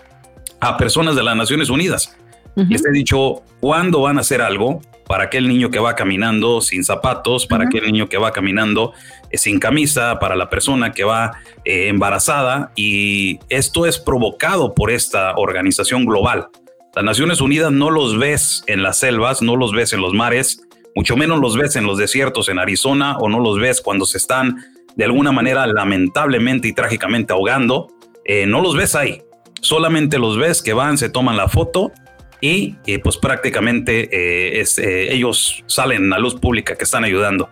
a 0.60 0.78
personas 0.78 1.16
de 1.16 1.24
las 1.24 1.36
Naciones 1.36 1.70
Unidas. 1.70 2.16
Les 2.56 2.86
he 2.86 2.92
dicho, 2.92 3.42
¿cuándo 3.60 4.02
van 4.02 4.20
a 4.20 4.22
hacer 4.22 4.40
algo 4.40 4.82
para 5.14 5.26
aquel 5.26 5.48
niño 5.48 5.70
que 5.70 5.78
va 5.78 5.94
caminando 5.94 6.60
sin 6.60 6.84
zapatos, 6.84 7.46
para 7.46 7.66
aquel 7.66 7.84
niño 7.84 8.10
que 8.10 8.18
va 8.18 8.32
caminando 8.32 8.94
eh, 9.30 9.38
sin 9.38 9.60
camisa, 9.60 10.18
para 10.18 10.36
la 10.36 10.50
persona 10.50 10.92
que 10.92 11.04
va 11.04 11.34
embarazada? 11.64 12.72
Y 12.76 13.38
esto 13.48 13.86
es 13.86 14.00
provocado 14.00 14.74
por 14.74 14.90
esta 14.90 15.36
organización 15.36 16.06
global. 16.06 16.48
Las 16.96 17.06
Naciones 17.06 17.42
Unidas 17.42 17.72
no 17.72 17.92
los 17.92 18.18
ves 18.18 18.64
en 18.66 18.82
las 18.82 18.98
selvas, 18.98 19.44
no 19.44 19.56
los 19.56 19.72
ves 19.72 19.94
en 19.94 20.02
los 20.02 20.14
mares, 20.14 20.64
mucho 20.96 21.16
menos 21.16 21.40
los 21.40 21.56
ves 21.58 21.76
en 21.76 21.86
los 21.86 22.00
desiertos 22.00 22.50
en 22.50 22.58
Arizona 22.58 23.16
o 23.20 23.30
no 23.30 23.40
los 23.40 23.60
ves 23.60 23.82
cuando 23.82 24.06
se 24.06 24.18
están 24.18 24.66
de 24.96 25.06
alguna 25.06 25.32
manera 25.32 25.68
lamentablemente 25.68 26.70
y 26.70 26.74
trágicamente 26.74 27.34
ahogando. 27.34 27.90
Eh, 28.26 28.48
no 28.48 28.64
los 28.64 28.76
ves 28.76 28.96
ahí, 28.96 29.22
solamente 29.62 30.18
los 30.18 30.40
ves 30.40 30.64
que 30.64 30.74
van, 30.74 30.98
se 30.98 31.10
toman 31.10 31.38
la 31.38 31.50
foto 31.50 31.92
y 32.46 32.76
pues 32.98 33.16
prácticamente 33.16 34.10
eh, 34.12 34.66
eh, 34.78 35.08
ellos 35.12 35.64
salen 35.66 36.12
a 36.12 36.20
luz 36.20 36.36
pública 36.36 36.76
que 36.76 36.84
están 36.84 37.06
ayudando. 37.06 37.50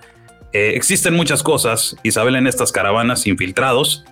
existen 0.51 1.13
muchas 1.13 1.43
cosas, 1.43 1.95
Isabel, 2.03 2.35
en 2.35 2.45
estas 2.45 2.73
caravanas 2.73 3.25
infiltrados, 3.25 4.03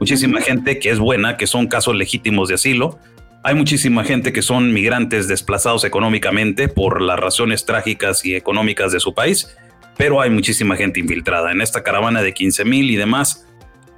muchísima 0.00 0.40
gente 0.40 0.78
que 0.78 0.88
es 0.88 0.98
buena, 0.98 1.36
que 1.36 1.46
son 1.46 1.66
casos 1.66 1.94
legítimos 1.94 2.48
de 2.48 2.54
asilo, 2.54 2.98
hay 3.42 3.54
muchísima 3.54 4.02
gente 4.02 4.32
que 4.32 4.40
son 4.40 4.72
migrantes 4.72 5.28
desplazados 5.28 5.84
económicamente 5.84 6.68
por 6.68 7.02
las 7.02 7.20
razones 7.20 7.66
trágicas 7.66 8.24
y 8.24 8.34
económicas 8.34 8.92
de 8.92 9.00
su 9.00 9.12
país, 9.12 9.54
pero 9.98 10.22
hay 10.22 10.30
muchísima 10.30 10.74
gente 10.76 11.00
infiltrada. 11.00 11.52
En 11.52 11.60
esta 11.60 11.82
caravana 11.82 12.22
de 12.22 12.32
15 12.32 12.64
mil 12.64 12.90
y 12.90 12.96
demás, 12.96 13.46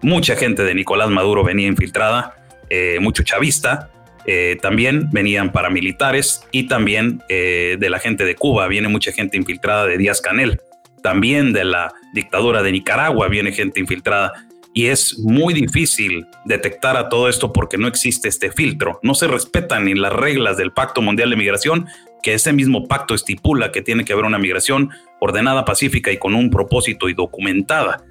mucha 0.02 0.34
gente 0.34 0.64
de 0.64 0.74
Nicolás 0.74 1.08
Maduro 1.08 1.44
venía 1.44 1.68
infiltrada, 1.68 2.34
eh, 2.68 2.98
mucho 3.00 3.22
chavista, 3.22 3.92
eh, 4.26 4.56
también 4.60 5.08
venían 5.10 5.52
paramilitares 5.52 6.42
y 6.50 6.64
también 6.68 7.22
eh, 7.28 7.76
de 7.78 7.90
la 7.90 7.98
gente 7.98 8.24
de 8.24 8.34
Cuba, 8.34 8.66
viene 8.66 8.88
mucha 8.88 9.12
gente 9.12 9.36
infiltrada 9.36 9.86
de 9.86 9.98
Díaz 9.98 10.20
Canel, 10.20 10.60
también 11.02 11.52
de 11.52 11.64
la 11.64 11.92
dictadura 12.12 12.62
de 12.62 12.72
Nicaragua 12.72 13.28
viene 13.28 13.52
gente 13.52 13.78
infiltrada 13.78 14.32
y 14.76 14.88
es 14.88 15.18
muy 15.20 15.54
difícil 15.54 16.26
detectar 16.44 16.98
a 16.98 17.08
todo 17.08 17.30
esto 17.30 17.50
porque 17.50 17.78
no 17.78 17.88
existe 17.88 18.28
este 18.28 18.50
filtro. 18.50 19.00
No 19.02 19.14
se 19.14 19.26
respetan 19.26 19.86
ni 19.86 19.94
las 19.94 20.12
reglas 20.12 20.58
del 20.58 20.70
Pacto 20.70 21.00
Mundial 21.00 21.30
de 21.30 21.36
Migración, 21.36 21.86
que 22.22 22.34
ese 22.34 22.52
mismo 22.52 22.86
pacto 22.86 23.14
estipula 23.14 23.72
que 23.72 23.80
tiene 23.80 24.04
que 24.04 24.12
haber 24.12 24.26
una 24.26 24.38
migración 24.38 24.90
ordenada, 25.18 25.64
pacífica 25.64 26.12
y 26.12 26.18
con 26.18 26.34
un 26.34 26.50
propósito 26.50 27.08
y 27.08 27.14
documentada. 27.14 28.04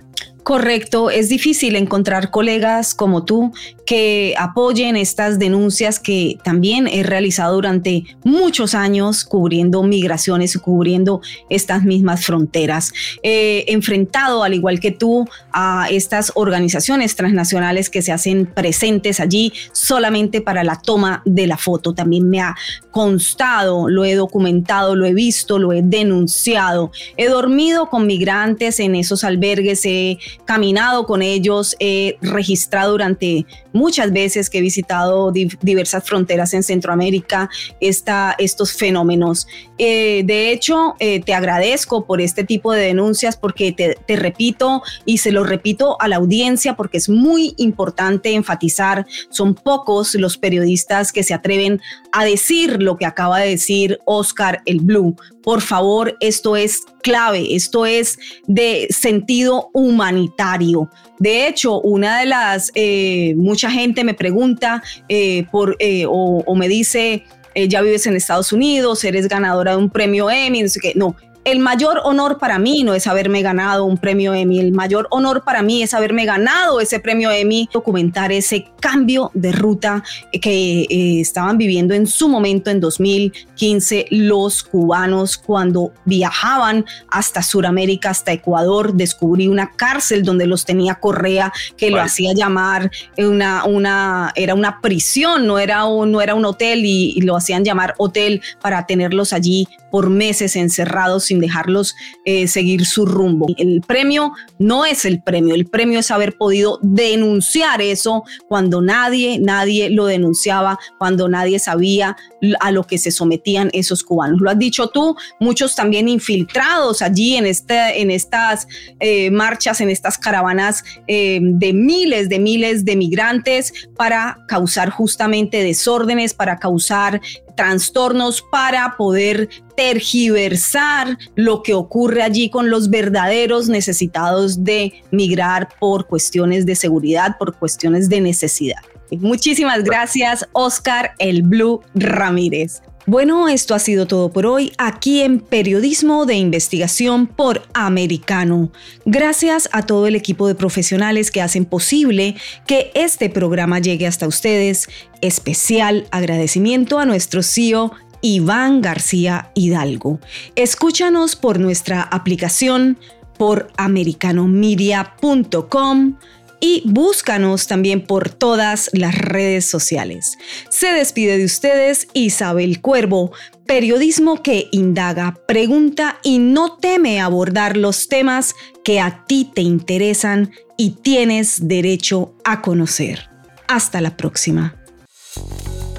Correcto, 0.46 1.10
es 1.10 1.28
difícil 1.28 1.76
encontrar 1.76 2.30
colegas 2.30 2.94
como 2.94 3.26
tú 3.26 3.52
que 3.84 4.36
apoyen 4.38 4.96
estas 4.96 5.40
denuncias 5.40 6.00
que 6.00 6.38
también 6.44 6.88
he 6.88 7.02
realizado 7.02 7.56
durante 7.56 8.04
muchos 8.24 8.76
años 8.76 9.26
cubriendo 9.26 9.82
migraciones 9.82 10.56
y 10.56 10.60
cubriendo 10.60 11.22
estas 11.50 11.84
mismas 11.84 12.26
fronteras. 12.26 12.94
He 13.24 13.66
enfrentado, 13.70 14.44
al 14.44 14.54
igual 14.54 14.80
que 14.80 14.92
tú, 14.92 15.28
a 15.52 15.88
estas 15.90 16.32
organizaciones 16.36 17.16
transnacionales 17.16 17.90
que 17.90 18.04
se 18.04 18.12
hacen 18.12 18.46
presentes 18.46 19.20
allí 19.20 19.52
solamente 19.72 20.42
para 20.42 20.64
la 20.64 20.80
toma 20.80 21.24
de 21.26 21.48
la 21.48 21.58
foto. 21.58 21.96
También 21.96 22.30
me 22.30 22.42
ha 22.42 22.56
constado, 22.92 23.90
lo 23.90 24.06
he 24.06 24.14
documentado, 24.14 24.96
lo 24.96 25.08
he 25.08 25.14
visto, 25.16 25.58
lo 25.58 25.74
he 25.74 25.82
denunciado. 25.82 26.92
He 27.18 27.30
dormido 27.30 27.90
con 27.90 28.06
migrantes 28.06 28.80
en 28.80 28.94
esos 28.94 29.24
albergues, 29.24 29.84
he 29.86 30.20
caminado 30.44 31.06
con 31.06 31.22
ellos, 31.22 31.76
he 31.80 32.18
registrado 32.22 32.92
durante 32.92 33.46
muchas 33.76 34.12
veces 34.12 34.50
que 34.50 34.60
he 34.60 34.62
visitado 34.62 35.32
diversas 35.32 36.04
fronteras 36.04 36.54
en 36.54 36.64
Centroamérica 36.64 37.50
estos 37.80 38.74
fenómenos. 38.74 39.48
Eh, 39.78 40.24
de 40.26 40.52
hecho, 40.52 40.96
eh, 41.00 41.20
te 41.20 41.34
agradezco 41.34 42.06
por 42.06 42.22
este 42.22 42.44
tipo 42.44 42.72
de 42.72 42.82
denuncias 42.82 43.38
porque 43.38 43.72
te, 43.74 43.96
te 44.08 44.16
repito 44.16 44.82
y 45.06 45.20
se 45.20 45.32
lo 45.32 45.44
repito 45.44 45.98
a 46.00 46.08
la 46.08 46.16
audiencia 46.16 46.76
porque 46.76 46.98
es 46.98 47.10
muy 47.10 47.54
importante 47.58 48.34
enfatizar, 48.34 49.06
son 49.30 49.54
pocos 49.54 50.16
los 50.16 50.38
periodistas 50.38 51.12
que 51.12 51.24
se 51.24 51.34
atreven 51.34 51.82
a 52.12 52.24
decir 52.24 52.82
lo 52.82 52.98
que 52.98 53.06
acaba 53.06 53.40
de 53.40 53.50
decir 53.50 54.00
Oscar 54.06 54.62
el 54.66 54.80
Blue. 54.80 55.16
Por 55.44 55.62
favor, 55.62 56.18
esto 56.22 56.56
es 56.56 56.84
clave, 57.04 57.56
esto 57.56 57.86
es 57.86 58.18
de 58.48 58.88
sentido 58.90 59.70
humanitario. 59.74 60.90
De 61.20 61.48
hecho, 61.48 61.80
una 61.82 62.20
de 62.20 62.26
las, 62.26 62.72
eh, 62.76 63.34
mucha 63.38 63.70
gente 63.72 64.04
me 64.04 64.14
pregunta 64.14 64.84
eh, 65.08 65.46
por, 65.52 65.76
eh, 65.80 66.06
o, 66.08 66.56
me 66.56 66.68
dice, 66.68 67.24
ya 67.56 67.82
vives 67.82 68.06
en 68.06 68.16
Estados 68.16 68.52
Unidos, 68.52 69.04
eres 69.04 69.28
ganadora 69.28 69.72
de 69.72 69.78
un 69.78 69.90
premio 69.90 70.30
Emmy, 70.30 70.62
no 70.62 70.68
sé 70.68 70.80
qué. 70.82 70.94
No, 70.96 71.16
el 71.46 71.60
mayor 71.60 72.02
honor 72.04 72.40
para 72.40 72.58
mí 72.58 72.84
no 72.84 72.96
es 72.96 73.06
haberme 73.06 73.44
ganado 73.44 73.86
un 73.86 74.00
premio 74.00 74.34
Emmy, 74.34 74.60
el 74.60 74.72
mayor 74.72 75.08
honor 75.12 75.44
para 75.44 75.62
mí 75.62 75.84
es 75.84 75.94
haberme 75.94 76.26
ganado 76.26 76.82
ese 76.82 77.00
premio 77.00 77.30
Emmy, 77.32 77.70
documentar 77.72 78.32
ese 78.32 78.68
cambio 78.80 79.30
de 79.36 79.52
ruta 79.52 80.04
que 80.42 80.82
eh, 80.82 81.22
estaban 81.22 81.60
viviendo 81.60 81.94
en 81.94 82.08
su 82.08 82.28
momento 82.30 82.72
en 82.72 82.80
2015 82.80 84.08
los 84.10 84.64
cubanos 84.64 85.38
cuando 85.38 85.94
viajaban 86.06 86.84
hasta 87.10 87.44
Sudamérica, 87.44 88.10
hasta 88.10 88.34
Ecuador, 88.34 88.94
descubrí 88.94 89.48
una 89.48 89.72
cárcel 89.72 90.24
donde 90.24 90.48
los 90.48 90.66
tenía 90.66 90.96
Correa 90.96 91.54
que 91.78 91.92
lo 91.92 92.02
hacía 92.02 92.34
llamar 92.34 92.90
una, 93.20 93.66
una, 93.66 94.34
era 94.36 94.56
una 94.56 94.82
prisión, 94.82 95.46
no 95.46 95.60
era 95.60 95.86
un, 95.86 96.12
no 96.12 96.22
era 96.22 96.34
un 96.34 96.44
hotel 96.44 96.86
y, 96.86 97.14
y 97.16 97.22
lo 97.22 97.36
hacían 97.36 97.64
llamar 97.64 97.94
hotel 97.98 98.42
para 98.62 98.88
tenerlos 98.88 99.32
allí 99.32 99.68
por 99.96 100.10
meses 100.10 100.58
encerrados 100.58 101.24
sin 101.24 101.40
dejarlos 101.40 101.96
eh, 102.26 102.50
seguir 102.50 102.86
su 102.86 103.06
rumbo. 103.06 103.46
El 103.58 103.80
premio 103.80 104.34
no 104.60 104.86
es 104.86 105.06
el 105.06 105.24
premio, 105.24 105.56
el 105.56 105.68
premio 105.68 106.00
es 106.00 106.12
haber 106.12 106.36
podido 106.36 106.80
denunciar 106.82 107.82
eso 107.82 108.26
cuando 108.50 108.82
nadie, 108.82 109.40
nadie 109.40 109.90
lo 109.90 110.06
denunciaba, 110.08 110.78
cuando 110.98 111.30
nadie 111.30 111.60
sabía 111.60 112.18
a 112.60 112.72
lo 112.72 112.84
que 112.84 112.98
se 112.98 113.10
sometían 113.10 113.70
esos 113.72 114.04
cubanos. 114.04 114.42
Lo 114.42 114.50
has 114.50 114.60
dicho 114.60 114.90
tú, 114.90 115.16
muchos 115.40 115.76
también 115.76 116.10
infiltrados 116.10 117.02
allí 117.02 117.38
en, 117.38 117.46
este, 117.46 118.02
en 118.02 118.12
estas 118.12 118.68
eh, 119.00 119.32
marchas, 119.32 119.80
en 119.80 119.90
estas 119.90 120.18
caravanas 120.18 120.84
eh, 121.08 121.40
de 121.42 121.72
miles, 121.72 122.28
de 122.28 122.40
miles 122.40 122.84
de 122.84 122.98
migrantes 122.98 123.72
para 123.96 124.40
causar 124.50 124.90
justamente 124.90 125.64
desórdenes, 125.64 126.34
para 126.34 126.58
causar 126.58 127.22
trastornos 127.56 128.44
para 128.52 128.96
poder 128.98 129.50
tergiversar 129.76 131.18
lo 131.36 131.64
que 131.64 131.74
ocurre 131.74 132.22
allí 132.22 132.50
con 132.50 132.70
los 132.70 132.90
verdaderos 132.90 133.68
necesitados 133.70 134.64
de 134.64 134.94
migrar 135.12 135.70
por 135.80 136.08
cuestiones 136.08 136.66
de 136.66 136.76
seguridad, 136.76 137.38
por 137.38 137.56
cuestiones 137.56 138.10
de 138.10 138.22
necesidad. 138.22 138.82
Muchísimas 139.12 139.84
gracias, 139.84 140.48
Oscar 140.54 141.14
El 141.20 141.44
Blue 141.44 141.82
Ramírez. 141.94 142.82
Bueno, 143.08 143.50
esto 143.50 143.76
ha 143.76 143.80
sido 143.80 144.08
todo 144.08 144.32
por 144.32 144.48
hoy 144.48 144.74
aquí 144.80 145.22
en 145.22 145.40
Periodismo 145.40 146.26
de 146.26 146.34
Investigación 146.34 147.28
por 147.28 147.62
Americano. 147.76 148.72
Gracias 149.06 149.70
a 149.72 149.84
todo 149.84 150.08
el 150.08 150.16
equipo 150.16 150.48
de 150.48 150.56
profesionales 150.56 151.30
que 151.30 151.44
hacen 151.44 151.66
posible 151.66 152.36
que 152.66 152.92
este 152.96 153.30
programa 153.30 153.78
llegue 153.78 154.08
hasta 154.08 154.28
ustedes. 154.28 154.90
Especial 155.22 156.08
agradecimiento 156.10 156.98
a 156.98 157.06
nuestro 157.06 157.44
CEO 157.44 157.92
Iván 158.22 158.82
García 158.82 159.52
Hidalgo. 159.54 160.20
Escúchanos 160.56 161.36
por 161.36 161.60
nuestra 161.60 162.02
aplicación, 162.02 162.98
por 163.38 163.68
americanomedia.com 163.78 166.16
y 166.60 166.84
búscanos 166.86 167.68
también 167.68 168.06
por 168.06 168.30
todas 168.30 168.90
las 168.94 169.18
redes 169.18 169.66
sociales. 169.66 170.38
Se 170.70 170.92
despide 170.92 171.38
de 171.38 171.46
ustedes 171.46 172.08
Isabel 172.14 172.82
Cuervo, 172.82 173.32
periodismo 173.66 174.42
que 174.42 174.68
indaga, 174.72 175.38
pregunta 175.48 176.20
y 176.24 176.40
no 176.40 176.78
teme 176.78 177.20
abordar 177.20 177.78
los 177.78 178.08
temas 178.08 178.54
que 178.84 179.00
a 179.00 179.26
ti 179.28 179.52
te 179.54 179.62
interesan 179.62 180.52
y 180.78 180.92
tienes 181.02 181.68
derecho 181.68 182.36
a 182.44 182.62
conocer. 182.62 183.30
Hasta 183.68 184.02
la 184.02 184.16
próxima. 184.16 184.76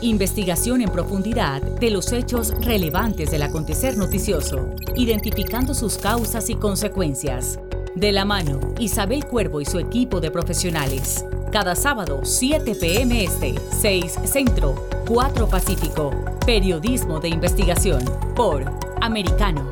Investigación 0.02 0.82
en 0.82 0.90
profundidad 0.90 1.62
de 1.62 1.90
los 1.90 2.12
hechos 2.12 2.52
relevantes 2.60 3.30
del 3.30 3.42
acontecer 3.42 3.96
noticioso, 3.96 4.74
identificando 4.94 5.74
sus 5.74 5.96
causas 5.96 6.50
y 6.50 6.54
consecuencias. 6.54 7.58
De 7.96 8.12
la 8.12 8.24
mano, 8.26 8.60
Isabel 8.78 9.24
Cuervo 9.24 9.62
y 9.62 9.64
su 9.64 9.78
equipo 9.78 10.20
de 10.20 10.30
profesionales. 10.30 11.24
Cada 11.50 11.74
sábado, 11.74 12.20
7 12.24 12.74
p.m. 12.74 13.24
Este, 13.24 13.54
6 13.70 14.18
Centro, 14.26 14.74
4 15.06 15.48
Pacífico. 15.48 16.10
Periodismo 16.44 17.20
de 17.20 17.30
investigación 17.30 18.04
por 18.34 18.70
Americano. 19.00 19.70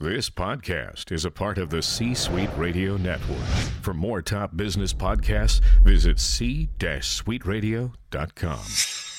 This 0.00 0.28
podcast 0.30 1.12
is 1.12 1.24
a 1.24 1.30
part 1.30 1.56
of 1.56 1.70
the 1.70 1.80
C 1.80 2.12
Suite 2.12 2.50
Radio 2.56 2.96
Network. 2.96 3.38
For 3.82 3.94
more 3.94 4.20
top 4.20 4.56
business 4.56 4.92
podcasts, 4.92 5.60
visit 5.84 6.18
c-suiteradio.com. 6.18 9.09